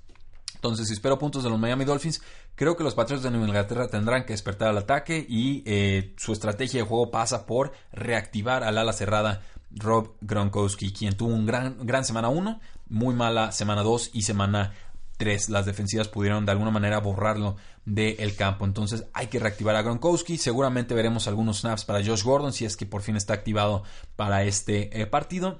Entonces, 0.53 0.87
si 0.87 0.93
espero 0.93 1.17
puntos 1.17 1.43
de 1.43 1.49
los 1.49 1.59
Miami 1.59 1.83
Dolphins, 1.83 2.21
creo 2.55 2.77
que 2.77 2.83
los 2.83 2.93
Patriots 2.93 3.23
de 3.23 3.31
Nueva 3.31 3.47
Inglaterra 3.47 3.87
tendrán 3.87 4.23
que 4.25 4.33
despertar 4.33 4.69
al 4.69 4.77
ataque 4.77 5.25
y 5.27 5.63
eh, 5.65 6.13
su 6.17 6.31
estrategia 6.31 6.81
de 6.81 6.87
juego 6.87 7.09
pasa 7.09 7.47
por 7.47 7.73
reactivar 7.91 8.63
al 8.63 8.77
ala 8.77 8.93
cerrada 8.93 9.41
Rob 9.71 10.13
Gronkowski, 10.21 10.93
quien 10.93 11.17
tuvo 11.17 11.33
un 11.33 11.47
gran, 11.47 11.77
gran 11.81 12.05
semana 12.05 12.29
1, 12.29 12.61
muy 12.89 13.15
mala 13.15 13.51
semana 13.51 13.81
2 13.81 14.11
y 14.13 14.21
semana 14.21 14.73
3. 15.17 15.49
Las 15.49 15.65
defensivas 15.65 16.07
pudieron 16.07 16.45
de 16.45 16.51
alguna 16.51 16.69
manera 16.69 16.99
borrarlo 16.99 17.55
del 17.85 18.35
campo. 18.35 18.65
Entonces 18.65 19.05
hay 19.13 19.27
que 19.27 19.39
reactivar 19.39 19.75
a 19.75 19.81
Gronkowski. 19.81 20.37
Seguramente 20.37 20.93
veremos 20.93 21.27
algunos 21.27 21.59
snaps 21.59 21.85
para 21.85 22.03
Josh 22.03 22.23
Gordon 22.23 22.53
si 22.53 22.65
es 22.65 22.77
que 22.77 22.85
por 22.85 23.01
fin 23.01 23.15
está 23.15 23.33
activado 23.33 23.83
para 24.15 24.43
este 24.43 25.01
eh, 25.01 25.05
partido. 25.05 25.59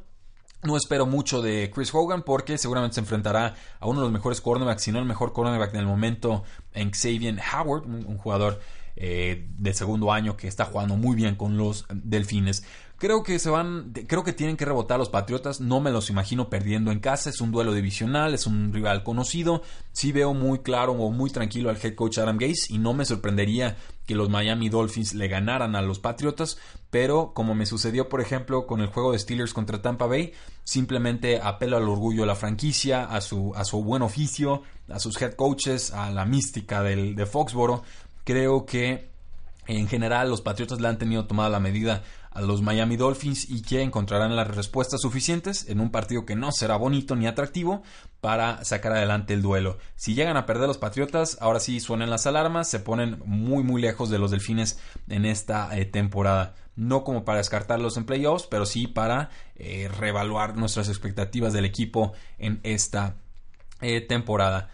No 0.63 0.77
espero 0.77 1.05
mucho 1.05 1.41
de 1.41 1.69
Chris 1.75 1.93
Hogan 1.93 2.23
porque 2.23 2.57
seguramente 2.57 2.95
se 2.95 3.01
enfrentará 3.01 3.55
a 3.81 3.87
uno 3.87 3.99
de 3.99 4.05
los 4.05 4.13
mejores 4.13 4.39
cornerbacks, 4.39 4.81
si 4.81 4.93
no 4.93 4.99
el 4.99 5.05
mejor 5.05 5.33
cornerback 5.33 5.73
del 5.73 5.85
momento, 5.85 6.43
en 6.71 6.91
Xavier 6.91 7.37
Howard, 7.53 7.85
un, 7.85 8.17
jugador 8.17 8.61
eh, 8.95 9.45
de 9.57 9.73
segundo 9.73 10.13
año 10.13 10.37
que 10.37 10.47
está 10.47 10.63
jugando 10.63 10.95
muy 10.95 11.17
bien 11.17 11.35
con 11.35 11.57
los 11.57 11.85
Delfines. 11.93 12.63
Creo 13.03 13.21
que 13.21 13.37
se 13.37 13.49
van, 13.49 13.91
creo 14.07 14.23
que 14.23 14.31
tienen 14.31 14.55
que 14.55 14.63
rebotar 14.63 14.97
los 14.97 15.09
Patriotas, 15.09 15.59
no 15.59 15.81
me 15.81 15.91
los 15.91 16.09
imagino 16.09 16.49
perdiendo 16.49 16.89
en 16.89 17.01
casa, 17.01 17.29
es 17.29 17.41
un 17.41 17.51
duelo 17.51 17.73
divisional, 17.73 18.33
es 18.33 18.47
un 18.47 18.71
rival 18.71 19.03
conocido, 19.03 19.61
sí 19.91 20.13
veo 20.13 20.33
muy 20.33 20.59
claro 20.59 20.93
o 20.93 21.11
muy 21.11 21.29
tranquilo 21.29 21.69
al 21.69 21.75
head 21.83 21.95
coach 21.95 22.19
Adam 22.19 22.37
Gase 22.37 22.67
y 22.69 22.77
no 22.77 22.93
me 22.93 23.03
sorprendería 23.03 23.75
que 24.05 24.15
los 24.15 24.29
Miami 24.29 24.69
Dolphins 24.69 25.15
le 25.15 25.27
ganaran 25.27 25.75
a 25.75 25.81
los 25.81 25.99
Patriotas, 25.99 26.57
pero 26.91 27.33
como 27.33 27.55
me 27.55 27.65
sucedió 27.65 28.07
por 28.07 28.21
ejemplo 28.21 28.65
con 28.65 28.79
el 28.79 28.87
juego 28.87 29.11
de 29.11 29.19
Steelers 29.19 29.53
contra 29.53 29.81
Tampa 29.81 30.07
Bay, 30.07 30.31
simplemente 30.63 31.41
apelo 31.41 31.75
al 31.75 31.89
orgullo 31.89 32.21
de 32.21 32.27
la 32.27 32.35
franquicia, 32.35 33.03
a 33.03 33.19
su, 33.19 33.51
a 33.53 33.65
su 33.65 33.83
buen 33.83 34.01
oficio, 34.01 34.61
a 34.87 34.99
sus 34.99 35.21
head 35.21 35.33
coaches, 35.33 35.91
a 35.91 36.09
la 36.09 36.23
mística 36.23 36.81
del, 36.81 37.17
de 37.17 37.25
Foxboro, 37.25 37.83
creo 38.23 38.65
que 38.65 39.11
en 39.67 39.87
general 39.87 40.29
los 40.29 40.41
Patriotas 40.41 40.81
le 40.81 40.87
han 40.87 40.97
tenido 40.97 41.25
tomada 41.25 41.49
la 41.49 41.59
medida 41.59 42.03
a 42.31 42.41
los 42.41 42.61
Miami 42.61 42.97
Dolphins 42.97 43.49
y 43.49 43.61
que 43.61 43.81
encontrarán 43.81 44.35
las 44.35 44.47
respuestas 44.47 45.01
suficientes 45.01 45.69
en 45.69 45.79
un 45.79 45.91
partido 45.91 46.25
que 46.25 46.35
no 46.35 46.51
será 46.51 46.77
bonito 46.77 47.15
ni 47.15 47.27
atractivo 47.27 47.83
para 48.21 48.63
sacar 48.65 48.93
adelante 48.93 49.33
el 49.33 49.41
duelo. 49.41 49.77
Si 49.95 50.15
llegan 50.15 50.37
a 50.37 50.45
perder 50.45 50.67
los 50.67 50.77
Patriotas, 50.79 51.37
ahora 51.41 51.59
sí 51.59 51.79
suenan 51.79 52.09
las 52.09 52.25
alarmas, 52.25 52.69
se 52.69 52.79
ponen 52.79 53.21
muy 53.25 53.63
muy 53.63 53.81
lejos 53.81 54.09
de 54.09 54.19
los 54.19 54.31
Delfines 54.31 54.79
en 55.09 55.25
esta 55.25 55.77
eh, 55.77 55.85
temporada. 55.85 56.55
No 56.75 57.03
como 57.03 57.23
para 57.23 57.37
descartarlos 57.37 57.97
en 57.97 58.05
playoffs, 58.05 58.47
pero 58.49 58.65
sí 58.65 58.87
para 58.87 59.29
eh, 59.55 59.87
reevaluar 59.87 60.57
nuestras 60.57 60.89
expectativas 60.89 61.53
del 61.53 61.65
equipo 61.65 62.13
en 62.39 62.59
esta 62.63 63.17
eh, 63.81 64.01
temporada. 64.01 64.69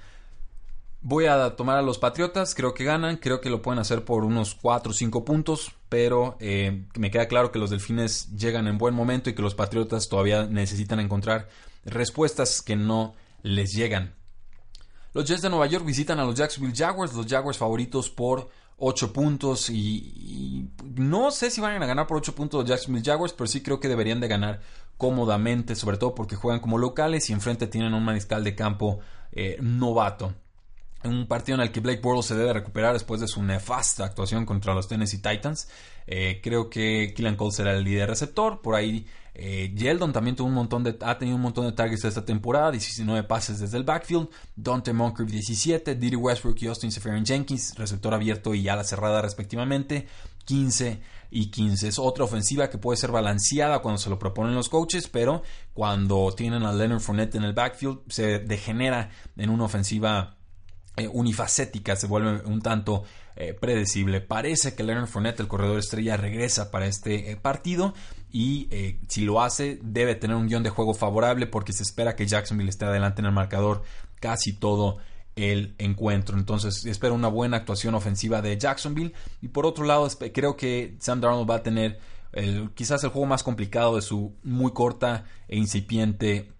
Voy 1.01 1.27
a 1.27 1.55
tomar 1.55 1.77
a 1.77 1.81
los 1.81 1.97
Patriotas, 1.97 2.53
creo 2.53 2.73
que 2.73 2.83
ganan, 2.83 3.15
creo 3.15 3.39
que 3.39 3.49
lo 3.49 3.61
pueden 3.61 3.79
hacer 3.79 4.03
por 4.03 4.25
unos 4.25 4.53
4 4.55 4.91
o 4.91 4.93
5 4.93 5.23
puntos, 5.23 5.71
pero 5.87 6.35
eh, 6.41 6.87
me 6.97 7.09
queda 7.09 7.29
claro 7.29 7.53
que 7.53 7.59
los 7.59 7.69
Delfines 7.69 8.35
llegan 8.35 8.67
en 8.67 8.77
buen 8.77 8.93
momento 8.93 9.29
y 9.29 9.33
que 9.33 9.41
los 9.41 9.55
Patriotas 9.55 10.09
todavía 10.09 10.45
necesitan 10.45 10.99
encontrar 10.99 11.47
respuestas 11.85 12.61
que 12.61 12.75
no 12.75 13.15
les 13.43 13.71
llegan. 13.71 14.13
Los 15.13 15.23
Jets 15.23 15.41
de 15.41 15.49
Nueva 15.49 15.67
York 15.67 15.85
visitan 15.85 16.19
a 16.19 16.25
los 16.25 16.35
Jacksonville 16.35 16.75
Jaguars, 16.75 17.13
los 17.13 17.27
Jaguars 17.27 17.57
favoritos 17.57 18.09
por 18.09 18.49
8 18.75 19.13
puntos 19.13 19.69
y, 19.69 20.69
no 20.95 21.31
sé 21.31 21.49
si 21.49 21.61
van 21.61 21.81
a 21.81 21.85
ganar 21.85 22.07
por 22.07 22.17
8 22.17 22.35
puntos 22.35 22.59
los 22.59 22.69
Jacksonville 22.69 23.05
Jaguars, 23.05 23.31
pero 23.31 23.47
sí 23.47 23.63
creo 23.63 23.79
que 23.79 23.87
deberían 23.87 24.19
de 24.19 24.27
ganar 24.27 24.59
cómodamente, 24.97 25.75
sobre 25.75 25.95
todo 25.95 26.13
porque 26.13 26.35
juegan 26.35 26.59
como 26.59 26.77
locales 26.77 27.29
y 27.29 27.33
enfrente 27.33 27.67
tienen 27.67 27.93
un 27.93 28.03
mariscal 28.03 28.43
de 28.43 28.53
campo 28.53 28.99
eh, 29.31 29.57
novato 29.61 30.33
un 31.03 31.27
partido 31.27 31.55
en 31.55 31.61
el 31.61 31.71
que 31.71 31.79
Blake 31.79 32.01
Bortles 32.01 32.25
se 32.25 32.35
debe 32.35 32.53
recuperar 32.53 32.93
después 32.93 33.21
de 33.21 33.27
su 33.27 33.41
nefasta 33.41 34.05
actuación 34.05 34.45
contra 34.45 34.73
los 34.73 34.87
Tennessee 34.87 35.21
Titans. 35.21 35.69
Eh, 36.07 36.41
creo 36.43 36.69
que 36.69 37.13
Killian 37.15 37.35
Cole 37.35 37.51
será 37.51 37.73
el 37.73 37.83
líder 37.83 38.09
receptor. 38.09 38.61
Por 38.61 38.75
ahí 38.75 39.05
eh, 39.33 39.71
Yeldon 39.73 40.11
también 40.11 40.35
tuvo 40.35 40.49
un 40.49 40.53
montón 40.53 40.83
de, 40.83 40.97
ha 41.01 41.17
tenido 41.17 41.37
un 41.37 41.41
montón 41.41 41.65
de 41.65 41.71
targets 41.71 42.03
esta 42.03 42.25
temporada, 42.25 42.71
19 42.71 43.23
pases 43.23 43.59
desde 43.59 43.77
el 43.77 43.83
backfield. 43.83 44.27
Dante 44.55 44.91
Moncrief 44.91 45.29
17, 45.29 45.95
Diddy 45.95 46.15
Westbrook 46.17 46.57
y 46.61 46.67
Austin 46.67 46.91
Seferian 46.91 47.25
Jenkins, 47.25 47.75
receptor 47.77 48.13
abierto 48.13 48.53
y 48.53 48.67
ala 48.67 48.83
cerrada 48.83 49.21
respectivamente, 49.21 50.07
15 50.43 50.99
y 51.31 51.51
15. 51.51 51.87
Es 51.87 51.99
otra 51.99 52.25
ofensiva 52.25 52.69
que 52.69 52.77
puede 52.77 52.97
ser 52.97 53.11
balanceada 53.11 53.79
cuando 53.79 53.99
se 53.99 54.09
lo 54.09 54.19
proponen 54.19 54.55
los 54.55 54.67
coaches, 54.67 55.07
pero 55.07 55.43
cuando 55.73 56.33
tienen 56.35 56.63
a 56.63 56.73
Leonard 56.73 56.99
Fournette 56.99 57.35
en 57.35 57.43
el 57.43 57.53
backfield 57.53 57.99
se 58.09 58.39
degenera 58.39 59.11
en 59.37 59.49
una 59.49 59.65
ofensiva 59.65 60.38
unifacética, 61.13 61.95
se 61.95 62.07
vuelve 62.07 62.41
un 62.45 62.61
tanto 62.61 63.03
eh, 63.41 63.53
predecible. 63.53 64.19
Parece 64.19 64.75
que 64.75 64.83
Leonard 64.83 65.07
Fournette, 65.07 65.39
el 65.39 65.47
corredor 65.47 65.79
estrella, 65.79 66.17
regresa 66.17 66.71
para 66.71 66.87
este 66.87 67.31
eh, 67.31 67.37
partido 67.37 67.93
y 68.33 68.67
si 69.07 69.23
lo 69.23 69.41
hace 69.41 69.79
debe 69.81 70.13
tener 70.13 70.35
un 70.35 70.47
guion 70.47 70.61
de 70.61 70.69
juego 70.69 70.93
favorable 70.93 71.47
porque 71.47 71.71
se 71.71 71.83
espera 71.83 72.17
que 72.17 72.27
Jacksonville 72.27 72.69
esté 72.69 72.83
adelante 72.83 73.21
en 73.21 73.27
el 73.27 73.31
marcador 73.31 73.81
casi 74.19 74.51
todo 74.51 74.97
el 75.37 75.73
encuentro. 75.77 76.37
Entonces 76.37 76.85
espero 76.85 77.13
una 77.13 77.29
buena 77.29 77.55
actuación 77.55 77.95
ofensiva 77.95 78.41
de 78.41 78.57
Jacksonville 78.57 79.13
y 79.41 79.47
por 79.47 79.65
otro 79.65 79.85
lado 79.85 80.05
creo 80.33 80.57
que 80.57 80.97
Sam 80.99 81.21
Darnold 81.21 81.49
va 81.49 81.55
a 81.55 81.63
tener 81.63 81.97
quizás 82.75 83.01
el 83.05 83.09
juego 83.09 83.25
más 83.25 83.41
complicado 83.41 83.95
de 83.95 84.01
su 84.01 84.35
muy 84.43 84.73
corta 84.73 85.23
e 85.47 85.57
incipiente 85.57 86.51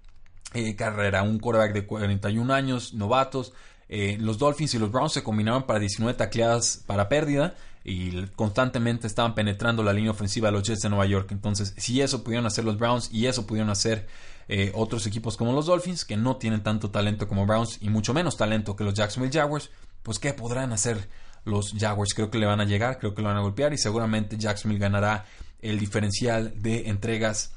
carrera. 0.77 1.23
Un 1.23 1.39
quarterback 1.39 1.73
de 1.73 1.85
41 1.85 2.53
años, 2.53 2.93
novatos, 2.93 3.53
eh, 3.89 4.17
los 4.19 4.37
Dolphins 4.37 4.75
y 4.75 4.79
los 4.79 4.91
Browns 4.91 5.13
se 5.13 5.23
combinaban 5.23 5.65
para 5.65 5.79
19 5.79 6.15
tacleadas 6.15 6.83
para 6.85 7.09
pérdida 7.09 7.55
y 7.83 8.23
constantemente 8.35 9.07
estaban 9.07 9.33
penetrando 9.33 9.81
la 9.83 9.93
línea 9.93 10.11
ofensiva 10.11 10.49
de 10.49 10.51
los 10.51 10.63
Jets 10.63 10.81
de 10.81 10.89
Nueva 10.89 11.07
York. 11.07 11.31
Entonces, 11.31 11.73
si 11.77 11.99
eso 12.01 12.23
pudieron 12.23 12.45
hacer 12.45 12.65
los 12.65 12.77
Browns 12.77 13.09
y 13.11 13.25
eso 13.25 13.47
pudieron 13.47 13.71
hacer 13.71 14.07
eh, 14.47 14.71
otros 14.75 15.07
equipos 15.07 15.37
como 15.37 15.53
los 15.53 15.65
Dolphins, 15.65 16.05
que 16.05 16.17
no 16.17 16.37
tienen 16.37 16.61
tanto 16.61 16.91
talento 16.91 17.27
como 17.27 17.47
Browns 17.47 17.79
y 17.81 17.89
mucho 17.89 18.13
menos 18.13 18.37
talento 18.37 18.75
que 18.75 18.83
los 18.83 18.93
Jacksonville 18.93 19.33
Jaguars, 19.33 19.71
pues 20.03 20.19
¿qué 20.19 20.33
podrán 20.33 20.71
hacer 20.71 21.09
los 21.45 21.73
Jaguars? 21.77 22.13
Creo 22.13 22.29
que 22.29 22.37
le 22.37 22.45
van 22.45 22.61
a 22.61 22.65
llegar, 22.65 22.99
creo 22.99 23.15
que 23.15 23.23
lo 23.23 23.29
van 23.29 23.37
a 23.37 23.41
golpear 23.41 23.73
y 23.73 23.77
seguramente 23.77 24.37
Jacksonville 24.37 24.79
ganará 24.79 25.25
el 25.61 25.79
diferencial 25.79 26.53
de 26.61 26.89
entregas 26.89 27.53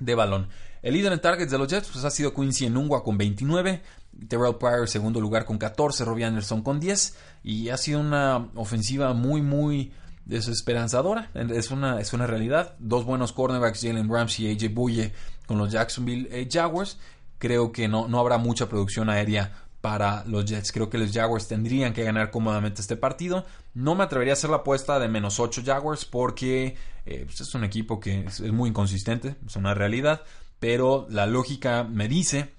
de 0.00 0.14
balón. 0.14 0.48
El 0.82 0.94
líder 0.94 1.12
en 1.12 1.20
targets 1.20 1.50
de 1.50 1.58
los 1.58 1.68
Jets 1.68 1.90
pues, 1.92 2.04
ha 2.04 2.10
sido 2.10 2.32
Quincy 2.32 2.66
Enungua 2.66 3.04
con 3.04 3.18
29, 3.18 3.82
Terrell 4.28 4.56
Pryor 4.56 4.88
segundo 4.88 5.20
lugar 5.20 5.44
con 5.44 5.58
14, 5.58 6.04
Robbie 6.04 6.24
Anderson 6.24 6.62
con 6.62 6.80
10 6.80 7.16
y 7.42 7.68
ha 7.68 7.76
sido 7.76 8.00
una 8.00 8.48
ofensiva 8.54 9.12
muy 9.14 9.42
muy 9.42 9.92
desesperanzadora, 10.24 11.30
es 11.34 11.70
una, 11.70 12.00
es 12.00 12.12
una 12.12 12.26
realidad. 12.26 12.76
Dos 12.78 13.04
buenos 13.04 13.32
cornerbacks, 13.32 13.82
Jalen 13.82 14.08
Ramsey 14.08 14.46
y 14.46 14.52
AJ 14.52 14.72
Buye 14.72 15.12
con 15.46 15.58
los 15.58 15.72
Jacksonville 15.72 16.28
eh, 16.30 16.48
Jaguars. 16.50 16.98
Creo 17.38 17.72
que 17.72 17.88
no, 17.88 18.06
no 18.06 18.20
habrá 18.20 18.38
mucha 18.38 18.68
producción 18.68 19.10
aérea 19.10 19.52
para 19.80 20.24
los 20.26 20.44
Jets. 20.44 20.72
Creo 20.72 20.90
que 20.90 20.98
los 20.98 21.10
Jaguars 21.10 21.48
tendrían 21.48 21.92
que 21.92 22.04
ganar 22.04 22.30
cómodamente 22.30 22.82
este 22.82 22.96
partido. 22.96 23.46
No 23.74 23.94
me 23.94 24.04
atrevería 24.04 24.34
a 24.34 24.34
hacer 24.34 24.50
la 24.50 24.58
apuesta 24.58 24.98
de 24.98 25.08
menos 25.08 25.40
8 25.40 25.62
Jaguars 25.64 26.04
porque 26.04 26.76
eh, 27.06 27.22
pues, 27.24 27.40
es 27.40 27.54
un 27.54 27.64
equipo 27.64 27.98
que 27.98 28.24
es, 28.26 28.40
muy 28.52 28.68
inconsistente, 28.68 29.36
es 29.46 29.56
una 29.56 29.74
realidad 29.74 30.22
pero 30.60 31.06
la 31.08 31.26
lógica 31.26 31.82
me 31.82 32.06
dice 32.06 32.52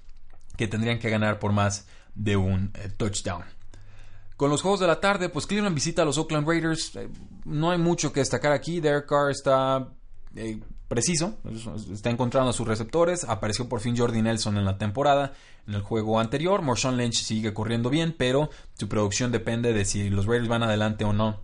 que 0.61 0.67
tendrían 0.67 0.99
que 0.99 1.09
ganar 1.09 1.39
por 1.39 1.53
más 1.53 1.87
de 2.13 2.37
un 2.37 2.71
eh, 2.75 2.91
touchdown. 2.95 3.43
Con 4.37 4.51
los 4.51 4.61
juegos 4.61 4.79
de 4.79 4.85
la 4.85 4.99
tarde, 4.99 5.27
pues 5.27 5.47
Cleveland 5.47 5.73
visita 5.73 6.03
a 6.03 6.05
los 6.05 6.19
Oakland 6.19 6.47
Raiders. 6.47 6.95
Eh, 6.97 7.09
no 7.45 7.71
hay 7.71 7.79
mucho 7.79 8.13
que 8.13 8.19
destacar 8.19 8.51
aquí. 8.51 8.79
Derek 8.79 9.07
Carr 9.07 9.31
está 9.31 9.87
eh, 10.35 10.59
preciso, 10.87 11.39
está 11.91 12.11
encontrando 12.11 12.51
a 12.51 12.53
sus 12.53 12.67
receptores. 12.67 13.23
Apareció 13.23 13.67
por 13.67 13.79
fin 13.79 13.97
Jordi 13.97 14.21
Nelson 14.21 14.55
en 14.55 14.65
la 14.65 14.77
temporada. 14.77 15.33
En 15.65 15.73
el 15.73 15.81
juego 15.81 16.19
anterior, 16.19 16.61
Marshawn 16.61 16.95
Lynch 16.95 17.23
sigue 17.23 17.55
corriendo 17.55 17.89
bien, 17.89 18.13
pero 18.15 18.51
su 18.77 18.87
producción 18.87 19.31
depende 19.31 19.73
de 19.73 19.83
si 19.83 20.11
los 20.11 20.27
Raiders 20.27 20.47
van 20.47 20.61
adelante 20.61 21.05
o 21.05 21.13
no 21.13 21.39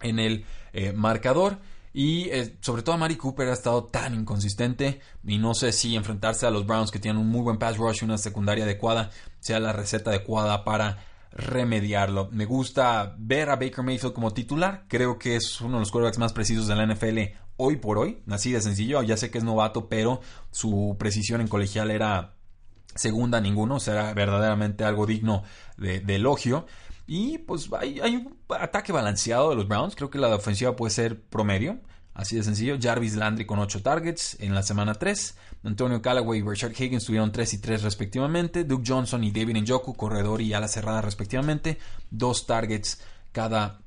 en 0.00 0.18
el 0.20 0.46
marcador. 0.94 1.58
Y 1.96 2.28
eh, 2.30 2.58
sobre 2.60 2.82
todo 2.82 2.98
Mari 2.98 3.14
Cooper 3.14 3.48
ha 3.48 3.52
estado 3.52 3.84
tan 3.84 4.14
inconsistente 4.14 5.00
y 5.24 5.38
no 5.38 5.54
sé 5.54 5.70
si 5.70 5.94
enfrentarse 5.94 6.44
a 6.44 6.50
los 6.50 6.66
Browns 6.66 6.90
que 6.90 6.98
tienen 6.98 7.22
un 7.22 7.28
muy 7.28 7.42
buen 7.42 7.56
pass 7.56 7.76
rush 7.78 8.02
y 8.02 8.04
una 8.04 8.18
secundaria 8.18 8.64
adecuada 8.64 9.10
sea 9.38 9.60
la 9.60 9.72
receta 9.72 10.10
adecuada 10.10 10.64
para 10.64 10.98
remediarlo. 11.30 12.28
Me 12.32 12.46
gusta 12.46 13.14
ver 13.16 13.48
a 13.48 13.56
Baker 13.56 13.84
Mayfield 13.84 14.12
como 14.12 14.32
titular. 14.32 14.86
Creo 14.88 15.18
que 15.20 15.36
es 15.36 15.60
uno 15.60 15.74
de 15.74 15.80
los 15.80 15.92
quarterbacks 15.92 16.18
más 16.18 16.32
precisos 16.32 16.66
de 16.66 16.74
la 16.74 16.84
NFL 16.84 17.18
hoy 17.56 17.76
por 17.76 17.98
hoy, 17.98 18.22
así 18.28 18.50
de 18.50 18.60
sencillo. 18.60 19.00
Ya 19.02 19.16
sé 19.16 19.30
que 19.30 19.38
es 19.38 19.44
novato, 19.44 19.88
pero 19.88 20.20
su 20.50 20.96
precisión 20.98 21.40
en 21.40 21.48
colegial 21.48 21.92
era 21.92 22.34
segunda 22.94 23.38
a 23.38 23.40
ninguno, 23.40 23.76
o 23.76 23.80
sea, 23.80 23.94
era 23.94 24.14
verdaderamente 24.14 24.84
algo 24.84 25.06
digno 25.06 25.44
de, 25.76 26.02
elogio. 26.08 26.66
Y 27.06 27.38
pues 27.38 27.68
hay, 27.78 28.00
hay, 28.00 28.26
ataque 28.48 28.92
balanceado 28.92 29.50
de 29.50 29.56
los 29.56 29.68
Browns. 29.68 29.94
Creo 29.96 30.10
que 30.10 30.18
la 30.18 30.34
ofensiva 30.34 30.76
puede 30.76 30.90
ser 30.90 31.20
promedio. 31.20 31.78
Así 32.14 32.36
de 32.36 32.44
sencillo. 32.44 32.78
Jarvis 32.80 33.16
Landry 33.16 33.44
con 33.44 33.58
8 33.58 33.82
targets 33.82 34.36
en 34.40 34.54
la 34.54 34.62
semana 34.62 34.94
3. 34.94 35.36
Antonio 35.64 36.00
Callaway 36.00 36.40
y 36.40 36.42
Richard 36.42 36.72
Higgins 36.78 37.04
tuvieron 37.04 37.32
3 37.32 37.54
y 37.54 37.58
3 37.58 37.82
respectivamente. 37.82 38.62
Duke 38.64 38.84
Johnson 38.86 39.24
y 39.24 39.32
David 39.32 39.56
Njoku, 39.62 39.94
corredor 39.94 40.40
y 40.40 40.54
ala 40.54 40.68
cerrada 40.68 41.00
respectivamente. 41.00 41.78
2 42.10 42.46
targets 42.46 43.00
cada 43.32 43.80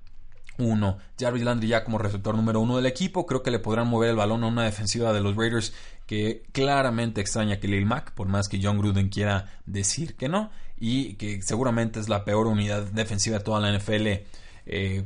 uno. 0.58 0.98
Jarvis 1.18 1.44
Landry 1.44 1.70
ya 1.70 1.86
como 1.86 2.00
receptor 2.00 2.36
número 2.36 2.60
uno 2.60 2.76
del 2.76 2.86
equipo. 2.86 3.26
Creo 3.26 3.44
que 3.44 3.52
le 3.52 3.60
podrán 3.60 3.88
mover 3.88 4.10
el 4.10 4.18
balón 4.18 4.44
a 4.44 4.48
una 4.48 4.64
defensiva 4.64 5.14
de 5.14 5.22
los 5.22 5.36
Raiders 5.38 5.74
que 6.06 6.44
claramente 6.52 7.22
extraña 7.22 7.60
que 7.60 7.68
Lil 7.68 7.86
Mack, 7.86 8.12
por 8.12 8.28
más 8.28 8.50
que 8.50 8.60
John 8.62 8.78
Gruden 8.78 9.08
quiera 9.10 9.54
decir 9.66 10.18
que 10.18 10.28
no. 10.28 10.50
Y 10.78 11.14
que 11.14 11.42
seguramente 11.42 12.00
es 12.00 12.10
la 12.10 12.26
peor 12.26 12.48
unidad 12.48 12.84
defensiva 12.84 13.38
de 13.38 13.44
toda 13.44 13.62
la 13.62 13.72
NFL. 13.72 14.08
Eh, 14.68 15.06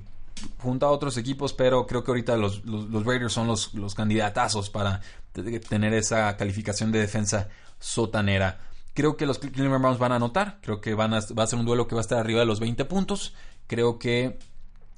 junto 0.58 0.88
a 0.88 0.92
otros 0.92 1.18
equipos, 1.18 1.54
pero 1.54 1.86
creo 1.86 2.04
que 2.04 2.12
ahorita 2.12 2.36
los, 2.36 2.64
Raiders 3.06 3.34
son 3.34 3.48
los, 3.48 3.74
los 3.74 3.94
candidatazos 3.94 4.70
para 4.70 5.02
tener 5.34 5.94
esa 5.94 6.36
calificación 6.36 6.92
de 6.92 7.00
defensa 7.00 7.50
sotanera. 7.80 8.60
Creo 8.94 9.16
que 9.16 9.26
los 9.26 9.40
Cleveland 9.40 9.82
Browns 9.82 10.00
van 10.00 10.12
a 10.12 10.16
anotar, 10.16 10.60
creo 10.62 10.82
que 10.82 10.94
van 10.94 11.14
a, 11.14 11.20
va 11.38 11.44
a 11.44 11.48
ser 11.48 11.60
un 11.60 11.66
duelo 11.66 11.88
que 11.88 11.96
va 11.96 12.02
a 12.02 12.04
estar 12.04 12.20
arriba 12.20 12.42
de 12.42 12.46
los 12.46 12.60
20 12.60 12.84
puntos. 12.86 13.34
Creo 13.68 13.98
que 14.00 14.38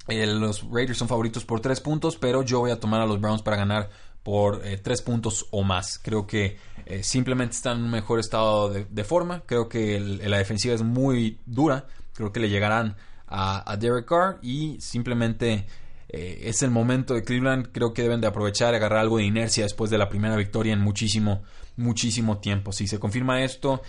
eh, 0.08 0.26
los 0.26 0.68
Raiders 0.70 0.98
son 0.98 1.08
favoritos 1.08 1.44
por 1.44 1.60
3 1.60 1.80
puntos, 1.80 2.16
pero 2.16 2.42
yo 2.42 2.60
voy 2.60 2.70
a 2.70 2.80
tomar 2.80 3.00
a 3.00 3.06
los 3.06 3.20
Browns 3.20 3.42
para 3.42 3.56
ganar 3.56 3.90
por 4.22 4.60
3 4.60 4.86
eh, 4.86 5.02
puntos 5.04 5.46
o 5.50 5.62
más. 5.62 5.98
Creo 6.02 6.26
que 6.26 6.56
eh, 6.86 7.02
simplemente 7.02 7.54
están 7.54 7.78
en 7.78 7.84
un 7.84 7.90
mejor 7.90 8.18
estado 8.18 8.70
de, 8.70 9.04
forma. 9.04 9.42
Creo 9.46 9.68
que 9.68 10.00
la 10.00 10.38
defensiva 10.38 10.74
es 10.74 10.82
muy 10.82 11.38
dura. 11.46 11.86
Creo 12.14 12.32
que 12.32 12.40
le 12.40 12.48
llegarán 12.48 12.96
a, 13.34 13.76
Derek 13.76 14.06
Carr 14.06 14.38
y 14.42 14.80
simplemente 14.80 15.66
eh, 16.08 16.42
es 16.44 16.62
el 16.62 16.70
momento 16.70 17.14
de 17.14 17.24
Cleveland. 17.24 17.68
Creo 17.72 17.92
que 17.92 18.02
deben 18.02 18.20
de 18.20 18.26
aprovechar 18.26 18.72
y 18.72 18.76
agarrar 18.76 19.00
algo 19.00 19.18
de 19.18 19.24
inercia 19.24 19.64
después 19.64 19.90
de 19.90 19.98
la 19.98 20.08
primera 20.08 20.36
victoria 20.36 20.72
en 20.72 20.80
muchísimo, 20.80 21.42
muchísimo 21.76 22.38
tiempo. 22.38 22.72
Si 22.72 22.86
se 22.86 22.98
confirma 22.98 23.42
esto, 23.42 23.82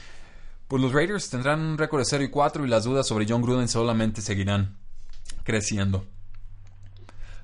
pues 0.68 0.82
los 0.82 0.92
Raiders 0.94 1.30
tendrán 1.30 1.60
un 1.62 1.78
récord 1.78 2.02
de 2.02 2.06
0 2.06 2.24
y 2.24 2.30
4 2.30 2.66
y 2.66 2.70
las 2.70 2.84
dudas 2.84 3.08
sobre 3.08 3.26
John 3.30 3.42
Gruden 3.42 3.68
solamente 3.68 4.22
seguirán 4.22 4.78
creciendo. 5.44 6.06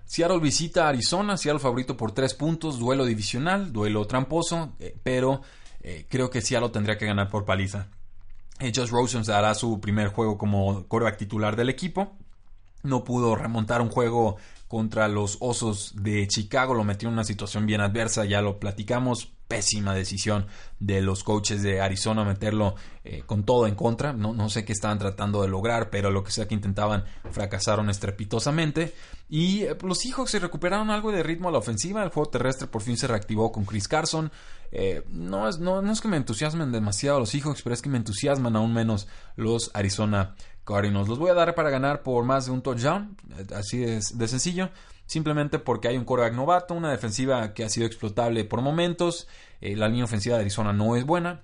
Seattle 0.05 0.39
visita 0.39 0.85
a 0.85 0.89
Arizona, 0.89 1.37
Seattle 1.37 1.61
favorito 1.61 1.95
por 1.95 2.11
3 2.11 2.33
puntos, 2.33 2.79
duelo 2.79 3.05
divisional, 3.05 3.71
duelo 3.71 4.05
tramposo, 4.07 4.73
eh, 4.79 4.97
pero 5.03 5.41
eh, 5.81 6.05
creo 6.09 6.29
que 6.29 6.41
Seattle 6.41 6.69
tendría 6.69 6.97
que 6.97 7.05
ganar 7.05 7.29
por 7.29 7.45
paliza. 7.45 7.87
Josh 8.74 8.89
Rosen 8.89 9.24
hará 9.32 9.54
su 9.56 9.80
primer 9.80 10.10
juego 10.10 10.38
como 10.38 10.88
quarterback 10.88 11.17
titular 11.17 11.56
del 11.56 11.69
equipo. 11.69 12.17
No 12.84 13.04
pudo 13.04 13.36
remontar 13.36 13.82
un 13.82 13.89
juego 13.89 14.38
contra 14.67 15.08
los 15.08 15.38
Osos 15.41 15.93
de 15.95 16.28
Chicago, 16.28 16.74
lo 16.74 16.84
metió 16.84 17.10
en 17.10 17.13
una 17.13 17.24
situación 17.24 17.65
bien 17.65 17.82
adversa, 17.82 18.26
ya 18.26 18.41
lo 18.41 18.58
platicamos, 18.60 19.34
pésima 19.52 19.93
decisión 19.93 20.47
de 20.80 21.02
los 21.02 21.26
coaches 21.26 21.62
de 21.62 21.82
Arizona 21.82 22.24
meterlo 22.24 22.76
eh, 23.04 23.24
con 23.26 23.43
todo 23.43 23.67
en 23.67 23.76
contra. 23.76 24.13
No, 24.13 24.34
no, 24.34 24.47
sé 24.47 24.63
qué 24.63 24.71
estaban 24.71 24.97
tratando 24.97 25.41
de 25.41 25.50
lograr, 25.50 25.89
pero 25.89 26.10
lo 26.10 26.24
que 26.24 26.32
sea 26.32 26.47
que 26.47 26.56
intentaban 26.56 27.04
fracasaron 27.32 27.89
estrepitosamente. 27.89 28.93
Y 29.28 29.63
eh, 29.63 29.76
los 29.84 30.00
Seahawks 30.00 30.32
se 30.32 30.39
recuperaron 30.39 30.89
algo 30.89 31.12
de 31.12 31.21
ritmo 31.21 31.50
a 31.50 31.52
la 31.52 31.58
ofensiva. 31.58 32.02
El 32.02 32.12
juego 32.12 32.30
terrestre 32.30 32.67
por 32.67 32.82
fin 32.82 32.95
se 32.95 33.08
reactivó 33.08 33.52
con 33.52 33.65
Chris 33.65 33.89
Carson. 33.89 34.32
Eh, 34.71 35.03
no, 35.10 35.47
es, 35.47 35.60
no, 35.60 35.81
no, 35.81 35.91
es 35.91 36.01
que 36.01 36.07
me 36.07 36.17
entusiasmen 36.17 36.71
demasiado 36.71 37.19
los 37.19 37.29
Seahawks, 37.29 37.62
pero 37.62 37.73
es 37.73 37.81
que 37.81 37.89
me 37.89 37.97
entusiasman 37.97 38.55
aún 38.55 38.73
menos 38.73 39.07
los 39.36 39.71
Arizona 39.73 40.36
Cardinals. 40.63 41.10
Los 41.10 41.19
voy 41.19 41.29
a 41.29 41.34
dar 41.34 41.55
para 41.55 41.69
ganar 41.69 42.03
por 42.03 42.23
más 42.23 42.45
de 42.45 42.51
un 42.51 42.62
touchdown. 42.62 43.17
Así 43.53 43.84
es 43.84 44.17
de 44.17 44.27
sencillo 44.27 44.69
simplemente 45.12 45.60
porque 45.60 45.89
hay 45.89 45.97
un 45.97 46.05
coreback 46.05 46.34
novato, 46.34 46.73
una 46.73 46.89
defensiva 46.89 47.53
que 47.53 47.65
ha 47.65 47.69
sido 47.69 47.86
explotable 47.86 48.45
por 48.45 48.62
momentos, 48.62 49.27
eh, 49.60 49.75
la 49.75 49.89
línea 49.89 50.05
ofensiva 50.05 50.38
de 50.38 50.43
Arizona 50.43 50.71
no 50.71 50.95
es 50.95 51.05
buena. 51.05 51.43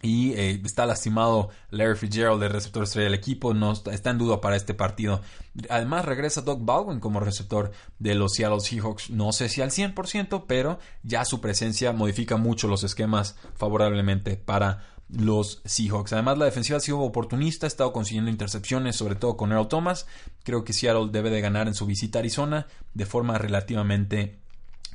Y 0.00 0.32
eh, 0.34 0.60
está 0.64 0.86
lastimado 0.86 1.50
Larry 1.70 1.96
Fitzgerald, 1.96 2.40
el 2.42 2.50
receptor 2.50 2.84
estrella 2.84 3.06
del 3.06 3.18
equipo, 3.18 3.52
no 3.52 3.72
está, 3.72 4.10
en 4.10 4.18
duda 4.18 4.40
para 4.40 4.54
este 4.54 4.72
partido. 4.72 5.20
Además 5.68 6.04
regresa 6.04 6.42
Doug 6.42 6.60
Baldwin 6.64 7.00
como 7.00 7.18
receptor 7.18 7.72
de 7.98 8.14
los 8.14 8.34
Seattle 8.34 8.60
Seahawks, 8.60 9.10
no 9.10 9.32
sé 9.32 9.48
si 9.48 9.60
al 9.60 9.70
100%, 9.70 10.44
pero 10.46 10.78
ya 11.02 11.24
su 11.24 11.40
presencia 11.40 11.92
modifica 11.92 12.36
mucho 12.36 12.68
los 12.68 12.84
esquemas 12.84 13.34
favorablemente 13.56 14.36
para 14.36 14.84
los 15.08 15.62
Seahawks. 15.64 16.12
Además, 16.12 16.38
la 16.38 16.44
defensiva 16.44 16.76
ha 16.76 16.80
sido 16.80 17.00
oportunista, 17.00 17.66
ha 17.66 17.68
estado 17.68 17.92
consiguiendo 17.92 18.30
intercepciones, 18.30 18.94
sobre 18.94 19.16
todo 19.16 19.36
con 19.36 19.50
Earl 19.50 19.66
Thomas. 19.66 20.06
Creo 20.44 20.64
que 20.64 20.72
Seattle 20.72 21.08
debe 21.10 21.30
de 21.30 21.40
ganar 21.40 21.66
en 21.66 21.74
su 21.74 21.86
visita 21.86 22.18
a 22.18 22.20
Arizona 22.20 22.66
de 22.94 23.06
forma 23.06 23.36
relativamente 23.38 24.38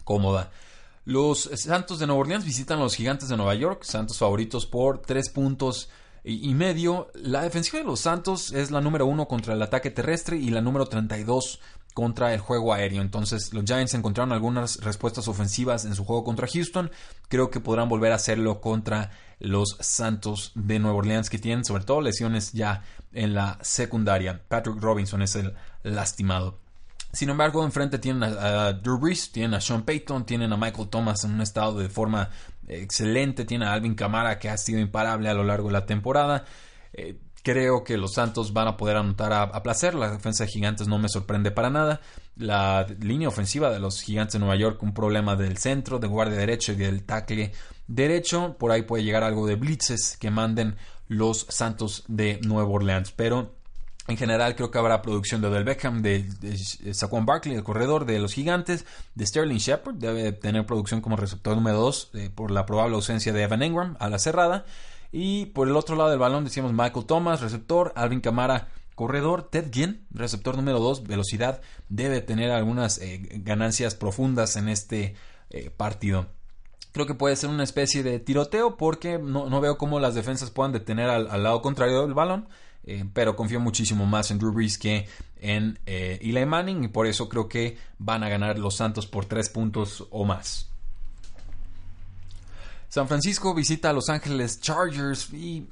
cómoda. 0.04 0.52
Los 1.06 1.50
Santos 1.56 2.00
de 2.00 2.08
Nueva 2.08 2.22
Orleans 2.22 2.46
visitan 2.46 2.80
a 2.80 2.84
los 2.84 2.96
Gigantes 2.96 3.28
de 3.28 3.36
Nueva 3.36 3.56
York, 3.56 3.84
Santos 3.84 4.18
favoritos 4.18 4.66
por 4.66 5.00
tres 5.00 5.30
puntos 5.30 5.90
y 6.24 6.54
medio. 6.54 7.12
La 7.14 7.42
defensiva 7.42 7.80
de 7.80 7.86
los 7.86 8.00
Santos 8.00 8.54
es 8.54 8.72
la 8.72 8.80
número 8.80 9.06
uno 9.06 9.28
contra 9.28 9.54
el 9.54 9.62
ataque 9.62 9.92
terrestre 9.92 10.38
y 10.38 10.50
la 10.50 10.62
número 10.62 10.86
32 10.86 11.60
contra 11.94 12.34
el 12.34 12.40
juego 12.40 12.74
aéreo. 12.74 13.02
Entonces 13.02 13.54
los 13.54 13.66
Giants 13.66 13.94
encontraron 13.94 14.32
algunas 14.32 14.78
respuestas 14.78 15.28
ofensivas 15.28 15.84
en 15.84 15.94
su 15.94 16.06
juego 16.06 16.24
contra 16.24 16.48
Houston. 16.48 16.90
Creo 17.28 17.50
que 17.50 17.60
podrán 17.60 17.90
volver 17.90 18.14
a 18.14 18.16
hacerlo 18.16 18.62
contra 18.62 19.12
los 19.40 19.76
Santos 19.82 20.54
de 20.56 20.80
Nueva 20.80 20.98
Orleans 20.98 21.30
que 21.30 21.38
tienen 21.38 21.66
sobre 21.66 21.84
todo 21.84 22.00
lesiones 22.00 22.54
ya 22.54 22.84
en 23.12 23.34
la 23.34 23.60
secundaria. 23.62 24.42
Patrick 24.48 24.82
Robinson 24.82 25.22
es 25.22 25.36
el 25.36 25.54
lastimado. 25.84 26.63
Sin 27.14 27.30
embargo, 27.30 27.64
enfrente 27.64 28.00
tienen 28.00 28.24
a, 28.24 28.74
Drew 28.74 28.98
Brees, 28.98 29.32
tienen 29.32 29.54
a 29.54 29.62
Sean 29.62 29.84
Payton, 29.84 30.26
tienen 30.26 30.52
a 30.52 30.58
Michael 30.58 30.90
Thomas 30.90 31.24
en 31.24 31.34
un 31.34 31.42
estado 31.42 31.78
de 31.78 31.88
forma 31.88 32.30
excelente, 32.68 33.46
tienen 33.46 33.68
a 33.68 33.74
Alvin 33.74 33.96
Kamara 33.96 34.40
que 34.40 34.50
ha 34.50 34.58
sido 34.58 34.80
imparable 34.80 35.30
a 35.30 35.34
lo 35.34 35.44
largo 35.44 35.68
de 35.68 35.74
la 35.74 35.86
temporada. 35.86 36.46
Eh, 36.92 37.20
Creo 37.44 37.84
que 37.84 37.98
los 37.98 38.14
Santos 38.14 38.54
van 38.54 38.70
a 38.70 38.78
poder 38.78 38.96
anotar 38.96 39.34
a, 39.34 39.64
placer. 39.64 39.96
La 39.96 40.10
defensa 40.10 40.46
de 40.46 40.50
Gigantes 40.50 40.88
no 40.88 40.98
me 40.98 41.10
sorprende 41.10 41.52
para 41.52 41.70
nada. 41.70 42.00
La 42.38 42.88
línea 43.02 43.28
ofensiva 43.28 43.70
de 43.70 43.80
los 43.80 44.02
Gigantes 44.02 44.34
de 44.34 44.40
Nueva 44.40 44.56
York, 44.56 44.82
un 44.82 44.94
problema 44.94 45.36
del 45.36 45.58
centro, 45.58 46.00
de 46.00 46.08
guardia 46.08 46.38
derecho 46.38 46.72
y 46.72 46.78
del 46.78 47.04
tackle 47.04 47.52
derecho. 47.86 48.56
Por 48.58 48.72
ahí 48.72 48.84
puede 48.84 49.04
llegar 49.04 49.24
algo 49.24 49.46
de 49.46 49.56
blitzes 49.56 50.16
que 50.18 50.32
manden 50.32 50.78
los 51.10 51.46
Santos 51.50 52.06
de 52.08 52.40
Nueva 52.44 52.70
Orleans. 52.70 53.12
Pero 53.12 53.56
en 54.08 54.18
general 54.18 54.56
creo 54.56 54.70
que 54.70 54.78
habrá 54.78 55.02
producción 55.02 55.42
de 55.42 55.48
Odell 55.48 55.64
Beckham, 55.64 56.02
de, 56.02 56.26
Saquon 56.94 57.26
Barkley, 57.26 57.56
el 57.56 57.64
corredor 57.64 58.06
de 58.06 58.20
los 58.20 58.34
gigantes, 58.34 58.86
de 59.16 59.26
Sterling 59.26 59.58
Shepard, 59.58 59.96
debe 59.96 60.32
tener 60.34 60.66
producción 60.66 61.02
como 61.02 61.16
receptor 61.16 61.56
número 61.56 61.80
2 61.80 62.12
eh, 62.14 62.30
por 62.34 62.52
la 62.52 62.66
probable 62.66 62.96
ausencia 62.96 63.32
de 63.32 63.44
Evan 63.44 63.64
Engram 63.64 63.96
a 64.00 64.10
la 64.10 64.20
cerrada. 64.20 64.66
Y 65.12 65.48
por 65.48 65.68
el 65.68 65.76
otro 65.76 65.96
lado 65.96 66.10
del 66.10 66.20
balón 66.20 66.44
decíamos 66.44 66.74
Michael 66.74 67.06
Thomas, 67.06 67.42
receptor, 67.42 67.94
Alvin 67.96 68.20
Camara, 68.20 68.68
corredor, 68.96 69.44
Ted 69.44 69.72
Ginn, 69.72 70.06
receptor 70.12 70.56
número 70.56 70.80
2, 70.80 71.04
velocidad, 71.04 71.62
debe 71.90 72.22
tener 72.22 72.52
algunas 72.52 72.98
eh, 73.00 73.22
ganancias 73.44 73.96
profundas 73.96 74.56
en 74.56 74.70
este 74.70 75.16
eh, 75.50 75.70
partido. 75.70 76.28
Creo 76.92 77.08
que 77.08 77.16
puede 77.16 77.36
ser 77.36 77.50
una 77.50 77.64
especie 77.64 78.04
de 78.04 78.20
tiroteo 78.20 78.78
porque 78.78 79.18
no, 79.18 79.62
veo 79.62 79.78
cómo 79.78 80.00
las 80.00 80.14
defensas 80.14 80.52
puedan 80.52 80.74
detener 80.74 81.10
al, 81.10 81.44
lado 81.44 81.62
contrario 81.62 82.04
del 82.04 82.14
balón. 82.14 82.48
Eh, 82.86 83.06
pero 83.14 83.36
confío 83.36 83.60
muchísimo 83.60 84.06
más 84.06 84.30
en 84.32 84.40
Drew 84.40 84.52
Brees 84.52 84.78
que 84.78 85.08
en 85.38 85.80
Eli 85.86 86.46
Manning 86.46 86.84
y 86.84 86.88
por 86.90 87.08
eso 87.08 87.30
creo 87.30 87.48
que 87.48 87.78
van 87.98 88.24
a 88.24 88.30
ganar 88.30 88.60
los 88.60 88.76
Santos 88.76 89.08
por 89.08 89.26
tres 89.26 89.50
puntos 89.50 90.06
o 90.10 90.26
más. 90.26 90.70
San 92.94 93.08
Francisco 93.08 93.56
visita 93.56 93.90
a 93.90 93.94
Los 93.94 94.10
Ángeles 94.10 94.62
Chargers 94.62 95.34
y 95.34 95.68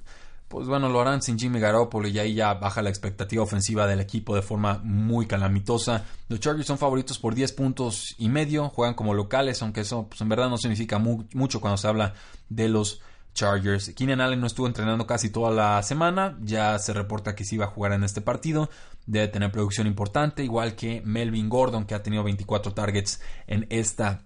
pues 0.52 0.68
bueno, 0.68 0.90
lo 0.90 1.00
harán 1.00 1.22
sin 1.22 1.38
Jimmy 1.38 1.60
Garoppolo 1.60 2.08
y 2.08 2.18
ahí 2.20 2.34
ya 2.34 2.56
baja 2.56 2.82
la 2.82 2.90
expectativa 2.90 3.42
ofensiva 3.42 3.86
del 3.88 4.02
equipo 4.02 4.36
de 4.36 4.42
forma 4.42 4.82
muy 4.84 5.28
calamitosa. 5.28 6.04
Los 6.28 6.40
Chargers 6.40 6.66
son 6.66 6.78
favoritos 6.78 7.20
por 7.20 7.36
10 7.36 7.54
puntos 7.54 8.16
y 8.18 8.28
medio, 8.28 8.70
juegan 8.70 8.96
como 8.96 9.14
locales, 9.14 9.62
aunque 9.62 9.82
eso 9.82 10.08
pues, 10.10 10.20
en 10.20 10.30
verdad 10.30 10.50
no 10.50 10.58
significa 10.58 10.98
mucho 10.98 11.62
cuando 11.62 11.78
se 11.78 11.88
habla 11.88 12.16
de 12.50 12.68
los 12.68 13.02
Chargers. 13.34 13.94
Keenan 13.96 14.22
Allen 14.22 14.40
no 14.40 14.48
estuvo 14.48 14.68
entrenando 14.68 15.08
casi 15.08 15.30
toda 15.30 15.52
la 15.52 15.82
semana, 15.84 16.38
ya 16.42 16.78
se 16.80 16.94
reporta 16.94 17.36
que 17.36 17.46
sí 17.46 17.58
va 17.58 17.66
a 17.66 17.70
jugar 17.70 17.94
en 17.94 18.04
este 18.04 18.22
partido, 18.22 18.70
debe 19.06 19.28
tener 19.28 19.52
producción 19.52 19.88
importante, 19.88 20.44
igual 20.44 20.76
que 20.76 21.02
Melvin 21.06 21.50
Gordon 21.50 21.86
que 21.86 21.96
ha 21.96 22.04
tenido 22.04 22.24
24 22.24 22.74
targets 22.74 23.22
en 23.48 23.68
esta 23.70 24.24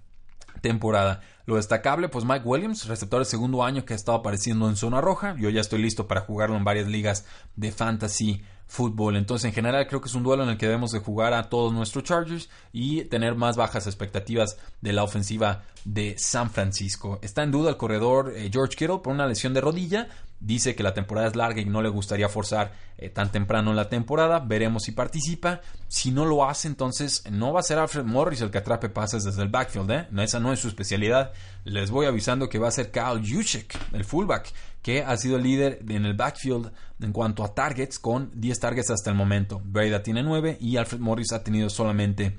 temporada. 0.62 1.22
Lo 1.46 1.58
destacable, 1.58 2.10
pues 2.10 2.26
Mike 2.26 2.46
Williams, 2.46 2.88
receptor 2.88 3.20
de 3.20 3.26
segundo 3.26 3.64
año 3.64 3.86
que 3.86 3.94
ha 3.94 3.96
estado 3.96 4.18
apareciendo 4.18 4.68
en 4.68 4.76
zona 4.76 5.00
roja. 5.02 5.36
Yo 5.38 5.50
ya 5.50 5.62
estoy 5.62 5.82
listo 5.82 6.08
para 6.08 6.22
jugarlo 6.22 6.58
en 6.58 6.64
varias 6.64 6.88
ligas 6.88 7.26
de 7.56 7.72
fantasy 7.72 8.44
fútbol. 8.68 9.16
Entonces, 9.16 9.46
en 9.46 9.54
general, 9.54 9.88
creo 9.88 10.02
que 10.02 10.08
es 10.08 10.16
un 10.16 10.24
duelo 10.24 10.44
en 10.44 10.50
el 10.50 10.58
que 10.58 10.66
debemos 10.66 10.92
de 10.92 11.00
jugar 11.00 11.34
a 11.34 11.50
todos 11.50 11.74
nuestros 11.74 12.04
Chargers 12.04 12.50
y 12.74 13.04
tener 13.06 13.36
más 13.36 13.56
bajas 13.56 13.88
expectativas 13.88 14.58
de 14.82 14.94
la 14.94 15.04
ofensiva 15.04 15.64
de 15.86 16.16
San 16.18 16.50
Francisco. 16.50 17.20
Está 17.22 17.44
en 17.44 17.52
duda 17.52 17.70
el 17.70 17.78
corredor 17.78 18.34
eh, 18.36 18.50
George 18.52 18.76
Kittle 18.76 19.00
por 19.04 19.14
una 19.14 19.28
lesión 19.28 19.54
de 19.54 19.62
rodilla. 19.62 20.08
Dice 20.40 20.76
que 20.76 20.84
la 20.84 20.94
temporada 20.94 21.28
es 21.28 21.36
larga 21.36 21.62
y 21.62 21.66
no 21.66 21.82
le 21.82 21.90
gustaría 21.90 22.28
forzar 22.28 22.74
eh, 22.98 23.10
tan 23.10 23.32
temprano 23.32 23.74
la 23.74 23.88
temporada. 23.88 24.40
Veremos 24.40 24.84
si 24.84 24.92
participa. 24.92 25.62
Si 25.88 26.12
no 26.12 26.26
lo 26.26 26.48
hace, 26.48 26.68
entonces 26.68 27.24
no 27.32 27.54
va 27.54 27.62
a 27.62 27.64
ser 27.64 27.78
Alfred 27.78 28.04
Morris 28.04 28.42
el 28.42 28.52
que 28.52 28.58
atrape 28.58 28.90
pases 28.90 29.24
desde 29.24 29.44
el 29.44 29.50
backfield. 29.50 29.92
¿eh? 29.92 30.08
Esa 30.18 30.40
no 30.40 30.52
es 30.52 30.60
su 30.60 30.68
especialidad. 30.68 31.32
Les 31.64 31.90
voy 31.90 32.06
avisando 32.06 32.50
que 32.50 32.60
va 32.60 32.68
a 32.68 32.72
ser 32.72 32.92
Kyle 32.92 33.22
Juszczyk, 33.24 33.78
el 33.94 34.04
fullback, 34.04 34.52
que 34.86 35.02
ha 35.02 35.18
sido 35.18 35.40
líder 35.40 35.80
en 35.90 36.06
el 36.06 36.14
backfield 36.14 36.72
en 37.02 37.12
cuanto 37.12 37.44
a 37.44 37.56
targets 37.56 37.98
con 37.98 38.30
10 38.36 38.60
targets 38.60 38.92
hasta 38.92 39.10
el 39.10 39.16
momento. 39.16 39.60
Breda 39.66 40.04
tiene 40.04 40.22
9 40.22 40.60
y 40.62 40.78
Alfred 40.78 41.00
Morris 41.00 41.34
ha 41.34 41.44
tenido 41.44 41.72
solamente 41.72 42.38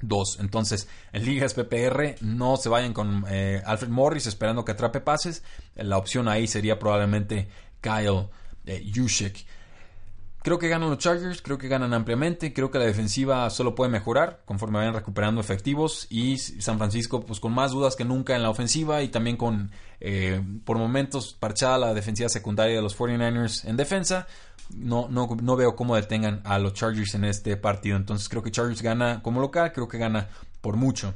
2. 0.00 0.38
Entonces, 0.38 0.86
en 1.12 1.24
ligas 1.24 1.54
PPR 1.54 2.14
no 2.20 2.56
se 2.58 2.68
vayan 2.68 2.92
con 2.92 3.24
eh, 3.28 3.60
Alfred 3.66 3.88
Morris 3.88 4.28
esperando 4.28 4.64
que 4.64 4.70
atrape 4.70 5.00
pases. 5.00 5.42
La 5.74 5.96
opción 5.96 6.28
ahí 6.28 6.46
sería 6.46 6.78
probablemente 6.78 7.48
Kyle 7.80 8.28
eh, 8.66 8.80
Creo 10.42 10.58
que 10.58 10.68
ganan 10.68 10.88
los 10.88 10.98
Chargers, 10.98 11.42
creo 11.42 11.58
que 11.58 11.68
ganan 11.68 11.92
ampliamente, 11.92 12.54
creo 12.54 12.70
que 12.70 12.78
la 12.78 12.86
defensiva 12.86 13.50
solo 13.50 13.74
puede 13.74 13.90
mejorar 13.90 14.40
conforme 14.46 14.78
vayan 14.78 14.94
recuperando 14.94 15.38
efectivos 15.38 16.06
y 16.08 16.38
San 16.38 16.78
Francisco 16.78 17.20
pues 17.20 17.40
con 17.40 17.52
más 17.52 17.72
dudas 17.72 17.94
que 17.94 18.06
nunca 18.06 18.34
en 18.34 18.42
la 18.42 18.48
ofensiva 18.48 19.02
y 19.02 19.08
también 19.08 19.36
con 19.36 19.70
eh, 20.00 20.42
por 20.64 20.78
momentos 20.78 21.34
parchada 21.38 21.76
la 21.76 21.92
defensiva 21.92 22.30
secundaria 22.30 22.76
de 22.76 22.80
los 22.80 22.96
49ers 22.96 23.66
en 23.68 23.76
defensa. 23.76 24.26
No, 24.70 25.08
no, 25.10 25.28
no 25.42 25.56
veo 25.56 25.76
cómo 25.76 25.94
detengan 25.96 26.40
a 26.44 26.58
los 26.58 26.72
Chargers 26.72 27.14
en 27.14 27.24
este 27.24 27.56
partido. 27.58 27.98
Entonces 27.98 28.28
creo 28.28 28.42
que 28.42 28.50
Chargers 28.50 28.80
gana 28.80 29.20
como 29.22 29.40
local, 29.40 29.72
creo 29.72 29.88
que 29.88 29.98
gana 29.98 30.28
por 30.62 30.76
mucho. 30.76 31.14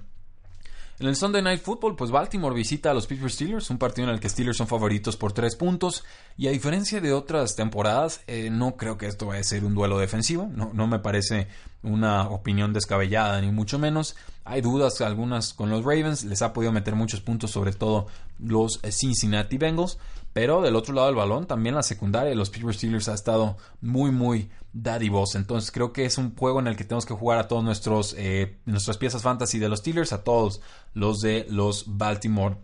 En 1.00 1.08
el 1.08 1.16
Sunday 1.16 1.42
Night 1.42 1.60
Football, 1.60 1.96
pues 1.96 2.12
Baltimore 2.12 2.54
visita 2.54 2.92
a 2.92 2.94
los 2.94 3.08
Pittsburgh 3.08 3.32
Steelers, 3.32 3.68
un 3.68 3.78
partido 3.78 4.06
en 4.06 4.14
el 4.14 4.20
que 4.20 4.28
Steelers 4.28 4.56
son 4.56 4.68
favoritos 4.68 5.16
por 5.16 5.32
tres 5.32 5.56
puntos. 5.56 6.04
Y 6.36 6.46
a 6.46 6.52
diferencia 6.52 7.00
de 7.00 7.12
otras 7.12 7.56
temporadas, 7.56 8.20
eh, 8.28 8.48
no 8.48 8.76
creo 8.76 8.96
que 8.96 9.06
esto 9.06 9.26
vaya 9.26 9.40
a 9.40 9.44
ser 9.44 9.64
un 9.64 9.74
duelo 9.74 9.98
defensivo. 9.98 10.48
No, 10.54 10.70
no 10.72 10.86
me 10.86 11.00
parece 11.00 11.48
una 11.82 12.28
opinión 12.28 12.72
descabellada, 12.72 13.40
ni 13.40 13.50
mucho 13.50 13.76
menos. 13.76 14.14
Hay 14.44 14.60
dudas 14.60 15.00
algunas 15.00 15.52
con 15.52 15.68
los 15.68 15.84
Ravens, 15.84 16.24
les 16.24 16.42
ha 16.42 16.52
podido 16.52 16.70
meter 16.70 16.94
muchos 16.94 17.20
puntos, 17.20 17.50
sobre 17.50 17.72
todo 17.72 18.06
los 18.38 18.80
Cincinnati 18.88 19.58
Bengals. 19.58 19.98
Pero 20.32 20.62
del 20.62 20.76
otro 20.76 20.94
lado 20.94 21.08
del 21.08 21.16
balón, 21.16 21.46
también 21.46 21.74
la 21.74 21.82
secundaria 21.82 22.30
de 22.30 22.36
los 22.36 22.50
Pittsburgh 22.50 22.74
Steelers 22.74 23.08
ha 23.08 23.14
estado 23.14 23.56
muy, 23.80 24.12
muy 24.12 24.48
daddy 24.74 25.08
boss. 25.08 25.36
Entonces 25.36 25.70
creo 25.70 25.92
que 25.92 26.04
es 26.04 26.18
un 26.18 26.36
juego 26.36 26.60
en 26.60 26.66
el 26.66 26.76
que 26.76 26.84
tenemos 26.84 27.06
que 27.06 27.14
jugar 27.14 27.38
a 27.38 27.48
todos 27.48 27.64
nuestros 27.64 28.14
eh, 28.18 28.58
nuestras 28.66 28.98
piezas 28.98 29.22
fantasy 29.22 29.58
de 29.58 29.68
los 29.68 29.78
Steelers, 29.78 30.12
a 30.12 30.22
todos 30.22 30.60
los 30.92 31.22
de 31.22 31.46
los 31.48 31.84
Baltimore 31.86 32.56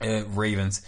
eh, 0.00 0.26
Ravens. 0.28 0.84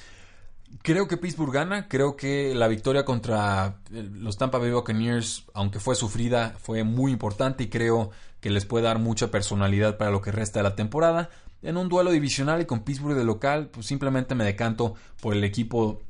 Creo 0.82 1.06
que 1.06 1.16
Pittsburgh 1.16 1.52
gana, 1.52 1.86
creo 1.86 2.16
que 2.16 2.52
la 2.54 2.66
victoria 2.66 3.04
contra 3.04 3.80
eh, 3.92 4.08
los 4.12 4.36
Tampa 4.36 4.58
Bay 4.58 4.72
Buccaneers, 4.72 5.44
aunque 5.54 5.78
fue 5.78 5.94
sufrida, 5.94 6.56
fue 6.58 6.82
muy 6.82 7.12
importante 7.12 7.64
y 7.64 7.68
creo 7.68 8.10
que 8.40 8.50
les 8.50 8.64
puede 8.64 8.84
dar 8.84 8.98
mucha 8.98 9.30
personalidad 9.30 9.96
para 9.96 10.10
lo 10.10 10.20
que 10.20 10.32
resta 10.32 10.58
de 10.58 10.64
la 10.64 10.74
temporada. 10.74 11.30
En 11.62 11.76
un 11.76 11.88
duelo 11.88 12.10
divisional 12.10 12.60
y 12.60 12.66
con 12.66 12.80
Pittsburgh 12.80 13.16
de 13.16 13.24
local, 13.24 13.68
pues 13.72 13.86
simplemente 13.86 14.34
me 14.34 14.44
decanto 14.44 14.94
por 15.20 15.34
el 15.34 15.44
equipo 15.44 16.02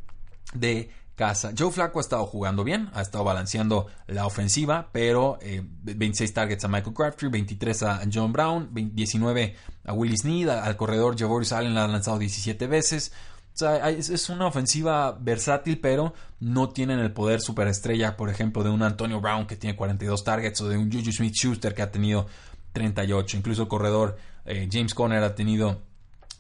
de 0.53 0.91
casa. 1.15 1.53
Joe 1.57 1.71
Flacco 1.71 1.99
ha 1.99 2.03
estado 2.03 2.27
jugando 2.27 2.65
bien, 2.65 2.91
ha 2.93 3.03
estado 3.03 3.25
balanceando 3.25 3.87
la 4.07 4.27
ofensiva, 4.27 4.89
pero 4.93 5.39
26 5.83 6.31
eh, 6.31 6.33
targets 6.33 6.65
a 6.65 6.69
Michael 6.69 6.95
Crabtree, 6.95 7.31
23 7.31 7.83
a 7.85 8.01
John 8.13 8.33
Brown, 8.33 8.71
19 8.73 9.57
a 9.85 9.93
Willie 9.93 10.17
Snead, 10.17 10.51
al 10.51 10.77
corredor 10.77 11.19
Javoris 11.19 11.53
Allen 11.53 11.75
la 11.75 11.85
ha 11.85 11.89
lanzado 11.89 12.19
17 12.19 12.67
veces. 12.67 13.13
O 13.55 13.57
sea, 13.57 13.89
es 13.89 14.29
una 14.31 14.47
ofensiva 14.49 15.13
versátil, 15.13 15.79
pero 15.81 16.13
no 16.41 16.71
tienen 16.71 16.99
el 16.99 17.13
poder 17.13 17.41
superestrella, 17.41 18.17
por 18.17 18.29
ejemplo, 18.29 18.65
de 18.65 18.71
un 18.71 18.83
Antonio 18.83 19.21
Brown 19.21 19.47
que 19.47 19.57
tiene 19.57 19.77
42 19.77 20.25
targets 20.25 20.61
o 20.61 20.69
de 20.69 20.77
un 20.77 20.91
Juju 20.91 21.13
Smith 21.13 21.35
Schuster 21.35 21.73
que 21.73 21.83
ha 21.83 21.93
tenido 21.93 22.27
38. 22.73 23.37
Incluso 23.37 23.63
el 23.63 23.69
corredor 23.69 24.17
eh, 24.45 24.69
James 24.71 24.93
Conner 24.93 25.23
ha 25.23 25.37
tenido 25.37 25.83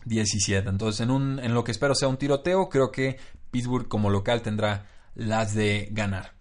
17. 0.04 0.68
Entonces, 0.68 1.00
en, 1.00 1.10
un, 1.10 1.38
en 1.38 1.54
lo 1.54 1.64
que 1.64 1.72
espero 1.72 1.94
sea 1.94 2.08
un 2.08 2.16
tiroteo, 2.16 2.68
creo 2.68 2.90
que 2.90 3.18
Pittsburgh 3.54 3.86
como 3.86 4.10
local 4.10 4.42
tendrá 4.42 4.88
las 5.14 5.54
de 5.54 5.88
ganar. 5.92 6.32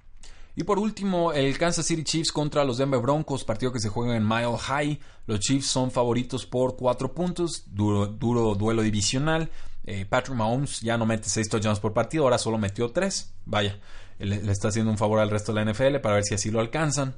Y 0.55 0.63
por 0.63 0.79
último, 0.79 1.31
el 1.31 1.55
Kansas 1.59 1.85
City 1.85 2.03
Chiefs 2.03 2.31
contra 2.31 2.63
los 2.63 2.79
Denver 2.79 2.99
Broncos, 2.99 3.43
partido 3.43 3.71
que 3.71 3.79
se 3.79 3.89
juega 3.89 4.15
en 4.17 4.27
Mile 4.27 4.57
High. 4.57 4.99
Los 5.27 5.39
Chiefs 5.39 5.67
son 5.67 5.91
favoritos 5.91 6.47
por 6.47 6.75
4 6.75 7.13
puntos, 7.13 7.65
duro, 7.67 8.07
duelo 8.55 8.81
divisional. 8.81 9.51
Eh, 9.85 10.07
Patrick 10.09 10.35
Mahomes 10.35 10.81
ya 10.81 10.97
no 10.97 11.05
mete 11.05 11.29
6 11.29 11.49
touchdowns 11.49 11.79
por 11.79 11.93
partido, 11.93 12.23
ahora 12.23 12.39
solo 12.39 12.57
metió 12.57 12.89
3. 12.89 13.33
Vaya, 13.45 13.79
le, 14.17 14.51
está 14.51 14.69
haciendo 14.69 14.89
un 14.89 14.97
favor 14.97 15.19
al 15.19 15.29
resto 15.29 15.53
de 15.53 15.63
la 15.63 15.71
NFL 15.71 15.97
para 16.01 16.15
ver 16.15 16.23
si 16.23 16.33
así 16.33 16.49
lo 16.49 16.59
alcanzan. 16.59 17.15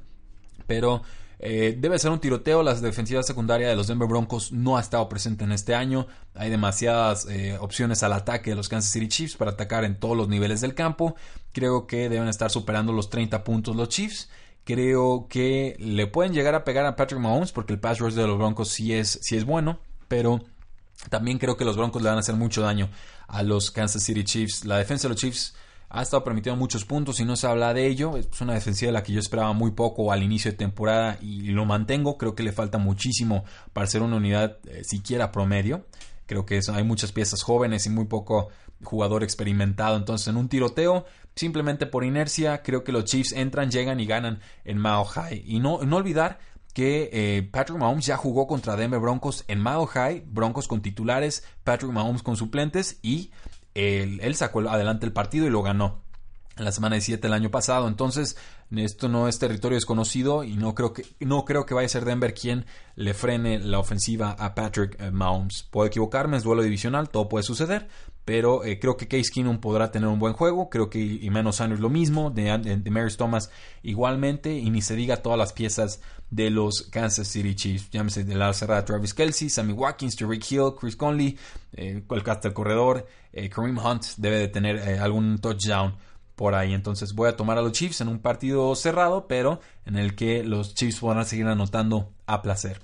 Pero 0.66 1.02
eh, 1.38 1.76
debe 1.78 1.98
ser 1.98 2.10
un 2.10 2.20
tiroteo. 2.20 2.62
La 2.62 2.74
defensiva 2.74 3.22
secundaria 3.22 3.68
de 3.68 3.76
los 3.76 3.86
Denver 3.86 4.08
Broncos 4.08 4.52
no 4.52 4.76
ha 4.76 4.80
estado 4.80 5.08
presente 5.08 5.44
en 5.44 5.52
este 5.52 5.74
año. 5.74 6.06
Hay 6.34 6.50
demasiadas 6.50 7.26
eh, 7.28 7.56
opciones 7.60 8.02
al 8.02 8.12
ataque 8.12 8.50
de 8.50 8.56
los 8.56 8.68
Kansas 8.68 8.90
City 8.90 9.08
Chiefs 9.08 9.36
para 9.36 9.52
atacar 9.52 9.84
en 9.84 9.98
todos 9.98 10.16
los 10.16 10.28
niveles 10.28 10.60
del 10.60 10.74
campo. 10.74 11.14
Creo 11.52 11.86
que 11.86 12.08
deben 12.08 12.28
estar 12.28 12.50
superando 12.50 12.92
los 12.92 13.10
30 13.10 13.44
puntos 13.44 13.76
los 13.76 13.88
Chiefs. 13.88 14.30
Creo 14.64 15.28
que 15.28 15.76
le 15.78 16.06
pueden 16.06 16.32
llegar 16.32 16.54
a 16.54 16.64
pegar 16.64 16.86
a 16.86 16.96
Patrick 16.96 17.20
Mahomes 17.20 17.52
porque 17.52 17.72
el 17.72 17.78
pass 17.78 17.98
rush 17.98 18.14
de 18.14 18.26
los 18.26 18.38
Broncos 18.38 18.68
sí 18.70 18.92
es, 18.92 19.18
sí 19.22 19.36
es 19.36 19.44
bueno. 19.44 19.78
Pero 20.08 20.40
también 21.10 21.38
creo 21.38 21.56
que 21.56 21.64
los 21.64 21.76
Broncos 21.76 22.02
le 22.02 22.08
van 22.08 22.16
a 22.16 22.20
hacer 22.20 22.34
mucho 22.34 22.62
daño 22.62 22.88
a 23.28 23.42
los 23.42 23.70
Kansas 23.70 24.02
City 24.02 24.24
Chiefs. 24.24 24.64
La 24.64 24.78
defensa 24.78 25.06
de 25.06 25.14
los 25.14 25.20
Chiefs 25.20 25.54
ha 25.88 26.02
estado 26.02 26.24
permitiendo 26.24 26.58
muchos 26.58 26.84
puntos 26.84 27.20
y 27.20 27.24
no 27.24 27.36
se 27.36 27.46
habla 27.46 27.72
de 27.72 27.86
ello. 27.86 28.16
Es 28.16 28.40
una 28.40 28.54
defensiva 28.54 28.88
de 28.88 28.92
la 28.92 29.02
que 29.02 29.12
yo 29.12 29.20
esperaba 29.20 29.52
muy 29.52 29.70
poco 29.70 30.12
al 30.12 30.22
inicio 30.22 30.50
de 30.50 30.56
temporada 30.56 31.18
y 31.20 31.48
lo 31.48 31.64
mantengo. 31.64 32.18
Creo 32.18 32.34
que 32.34 32.42
le 32.42 32.52
falta 32.52 32.78
muchísimo 32.78 33.44
para 33.72 33.86
ser 33.86 34.02
una 34.02 34.16
unidad 34.16 34.58
eh, 34.66 34.82
siquiera 34.84 35.32
promedio. 35.32 35.86
Creo 36.26 36.44
que 36.44 36.60
hay 36.72 36.84
muchas 36.84 37.12
piezas 37.12 37.42
jóvenes 37.42 37.86
y 37.86 37.90
muy 37.90 38.06
poco 38.06 38.48
jugador 38.82 39.22
experimentado. 39.22 39.96
Entonces, 39.96 40.26
en 40.28 40.36
un 40.36 40.48
tiroteo, 40.48 41.04
simplemente 41.34 41.86
por 41.86 42.04
inercia, 42.04 42.62
creo 42.62 42.82
que 42.82 42.92
los 42.92 43.04
Chiefs 43.04 43.32
entran, 43.32 43.70
llegan 43.70 44.00
y 44.00 44.06
ganan 44.06 44.40
en 44.64 44.78
Mao 44.78 45.04
High. 45.04 45.44
Y 45.46 45.60
no, 45.60 45.80
no 45.82 45.96
olvidar 45.96 46.40
que 46.74 47.08
eh, 47.12 47.42
Patrick 47.42 47.78
Mahomes 47.78 48.04
ya 48.04 48.18
jugó 48.18 48.46
contra 48.46 48.76
Denver 48.76 49.00
Broncos 49.00 49.44
en 49.48 49.60
Mao 49.60 49.86
High, 49.86 50.24
Broncos 50.26 50.68
con 50.68 50.82
titulares, 50.82 51.42
Patrick 51.64 51.90
Mahomes 51.90 52.22
con 52.22 52.36
suplentes 52.36 52.98
y 53.02 53.30
él, 53.76 54.34
sacó 54.34 54.60
adelante 54.68 55.06
el 55.06 55.12
partido 55.12 55.46
y 55.46 55.50
lo 55.50 55.62
ganó 55.62 56.02
en 56.56 56.64
la 56.64 56.72
semana 56.72 56.96
17 56.96 57.20
del 57.20 57.34
año 57.34 57.50
pasado. 57.50 57.88
Entonces, 57.88 58.36
esto 58.70 59.08
no 59.08 59.28
es 59.28 59.38
territorio 59.38 59.76
desconocido 59.76 60.42
y 60.42 60.56
no 60.56 60.74
creo 60.74 60.92
que, 60.92 61.04
no 61.20 61.44
creo 61.44 61.66
que 61.66 61.74
vaya 61.74 61.86
a 61.86 61.90
ser 61.90 62.04
Denver 62.04 62.34
quien 62.34 62.66
le 62.96 63.14
frene 63.14 63.58
la 63.58 63.78
ofensiva 63.78 64.32
a 64.32 64.54
Patrick 64.54 65.00
eh, 65.00 65.10
Mahomes. 65.10 65.66
Puedo 65.70 65.86
equivocarme, 65.86 66.36
es 66.36 66.42
duelo 66.42 66.62
divisional, 66.62 67.08
todo 67.08 67.28
puede 67.28 67.44
suceder, 67.44 67.88
pero 68.24 68.64
eh, 68.64 68.80
creo 68.80 68.96
que 68.96 69.06
Case 69.06 69.30
Keenum 69.32 69.58
podrá 69.58 69.92
tener 69.92 70.08
un 70.08 70.18
buen 70.18 70.32
juego. 70.32 70.68
Creo 70.68 70.90
que 70.90 70.98
menos 71.30 71.56
Sanders 71.56 71.80
lo 71.80 71.90
mismo, 71.90 72.30
de, 72.30 72.58
de, 72.58 72.90
Maris 72.90 73.16
Thomas 73.16 73.50
igualmente, 73.84 74.52
y 74.52 74.68
ni 74.70 74.82
se 74.82 74.96
diga 74.96 75.18
todas 75.18 75.38
las 75.38 75.52
piezas 75.52 76.00
de 76.28 76.50
los 76.50 76.88
Kansas 76.90 77.28
City 77.28 77.54
Chiefs. 77.54 77.88
Llámese 77.90 78.24
de 78.24 78.34
la 78.34 78.52
cerrada 78.52 78.84
Travis 78.84 79.14
Kelsey, 79.14 79.48
Sammy 79.48 79.74
Watkins, 79.74 80.16
Tariq 80.16 80.44
Hill, 80.50 80.72
Chris 80.78 80.96
Conley, 80.96 81.38
eh, 81.72 82.02
el 82.08 82.52
corredor, 82.52 83.06
eh, 83.32 83.48
Kareem 83.48 83.78
Hunt 83.78 84.04
debe 84.16 84.38
de 84.38 84.48
tener 84.48 84.98
algún 84.98 85.38
touchdown 85.38 85.94
por 86.36 86.54
ahí. 86.54 86.72
Entonces 86.74 87.14
voy 87.14 87.28
a 87.28 87.36
tomar 87.36 87.58
a 87.58 87.62
los 87.62 87.72
Chiefs 87.72 88.00
en 88.00 88.08
un 88.08 88.20
partido 88.20 88.74
cerrado, 88.76 89.26
pero 89.26 89.60
en 89.84 89.96
el 89.96 90.14
que 90.14 90.44
los 90.44 90.74
Chiefs 90.74 91.00
podrán 91.00 91.26
seguir 91.26 91.46
anotando 91.46 92.12
a 92.26 92.42
placer. 92.42 92.80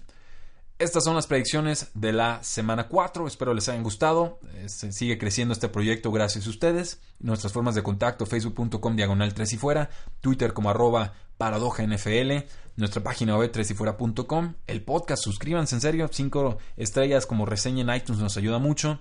Estas 0.78 1.04
son 1.04 1.14
las 1.14 1.28
predicciones 1.28 1.92
de 1.94 2.12
la 2.12 2.42
semana 2.42 2.88
4. 2.88 3.28
Espero 3.28 3.54
les 3.54 3.68
hayan 3.68 3.84
gustado. 3.84 4.40
Se 4.66 4.90
sigue 4.90 5.16
creciendo 5.16 5.52
este 5.52 5.68
proyecto 5.68 6.10
gracias 6.10 6.48
a 6.48 6.50
ustedes. 6.50 7.00
Nuestras 7.20 7.52
formas 7.52 7.76
de 7.76 7.84
contacto, 7.84 8.26
facebook.com 8.26 8.96
diagonal 8.96 9.32
3 9.32 9.52
y 9.52 9.56
fuera, 9.58 9.90
Twitter 10.20 10.52
como 10.52 10.70
arroba 10.70 11.12
paradoja 11.38 11.84
NFL, 11.86 12.46
nuestra 12.76 13.02
página 13.02 13.36
web 13.36 13.52
3 13.52 13.70
y 13.70 13.74
fuera.com, 13.74 14.54
el 14.66 14.82
podcast, 14.82 15.22
suscríbanse 15.22 15.74
en 15.74 15.80
serio, 15.80 16.08
5 16.10 16.58
estrellas 16.76 17.26
como 17.26 17.46
reseña 17.46 17.82
en 17.82 17.96
iTunes 18.00 18.20
nos 18.20 18.36
ayuda 18.36 18.58
mucho. 18.58 19.00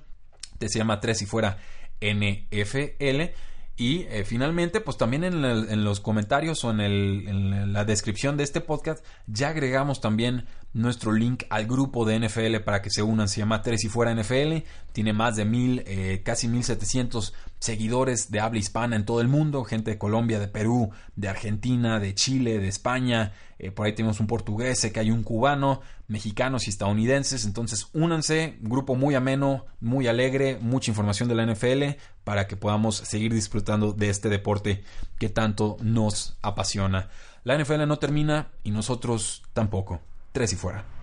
Te 0.60 0.70
se 0.70 0.78
llama 0.78 1.00
3 1.00 1.22
y 1.22 1.26
fuera 1.26 1.58
NFL. 2.00 3.34
Y 3.82 4.06
eh, 4.12 4.26
finalmente, 4.26 4.80
pues 4.80 4.96
también 4.98 5.24
en, 5.24 5.84
los 5.84 6.02
comentarios 6.02 6.64
o 6.64 6.70
en, 6.70 6.82
en, 6.82 7.74
la 7.74 7.84
descripción 7.84 8.38
de 8.38 8.44
este 8.44 8.62
podcast 8.62 9.04
ya 9.26 9.48
agregamos 9.48 10.02
también 10.02 10.46
nuestro 10.74 11.12
link 11.12 11.44
al 11.50 11.66
grupo 11.66 12.06
de 12.06 12.20
NFL 12.20 12.58
para 12.64 12.82
que 12.82 12.90
se 12.90 13.04
unan. 13.04 13.28
Se 13.28 13.40
llama 13.40 13.62
Tres 13.62 13.84
y 13.84 13.90
Fuera 13.90 14.14
NFL. 14.14 14.64
Tiene 14.94 15.14
más 15.14 15.36
de 15.36 15.46
mil, 15.46 15.84
eh, 15.86 16.22
casi 16.24 16.48
mil 16.48 16.64
setecientos 16.64 17.34
seguidores 17.60 18.32
de 18.32 18.40
habla 18.40 18.60
hispana 18.60 18.96
en 18.96 19.06
todo 19.06 19.22
el 19.22 19.28
mundo. 19.28 19.64
Gente 19.64 19.92
de 19.92 19.98
Colombia, 19.98 20.40
de 20.40 20.48
Perú, 20.48 20.92
de 21.16 21.30
Argentina, 21.30 22.00
de 22.00 22.16
Chile, 22.16 22.60
de 22.60 22.68
España. 22.68 23.34
Eh, 23.60 23.72
por 23.72 23.86
ahí 23.86 23.94
tenemos 23.94 24.20
un 24.20 24.28
portugués, 24.28 24.90
que 24.92 25.00
hay 25.00 25.12
un 25.12 25.24
cubano, 25.24 25.82
mexicanos 26.08 26.68
y 26.68 26.70
estadounidenses. 26.70 27.46
Entonces, 27.46 27.90
únanse. 27.94 28.58
Grupo 28.62 28.96
muy 28.96 29.16
ameno, 29.16 29.66
muy 29.82 30.08
alegre, 30.08 30.58
mucha 30.62 30.90
información 30.90 31.28
de 31.30 31.36
la 31.36 31.46
NFL 31.46 32.00
para 32.24 32.48
que 32.48 32.56
podamos 32.56 32.96
seguir 32.96 33.34
disfrutando 33.34 33.94
de 33.94 34.10
este 34.10 34.30
deporte 34.30 34.84
que 35.20 35.30
tanto 35.30 35.78
nos 35.82 36.38
apasiona. 36.42 37.10
La 37.44 37.58
NFL 37.58 37.88
no 37.88 37.98
termina 37.98 38.52
y 38.64 38.72
nosotros 38.72 39.44
tampoco. 39.54 40.00
Tres 40.32 40.54
y 40.54 40.56
fuera. 40.56 40.86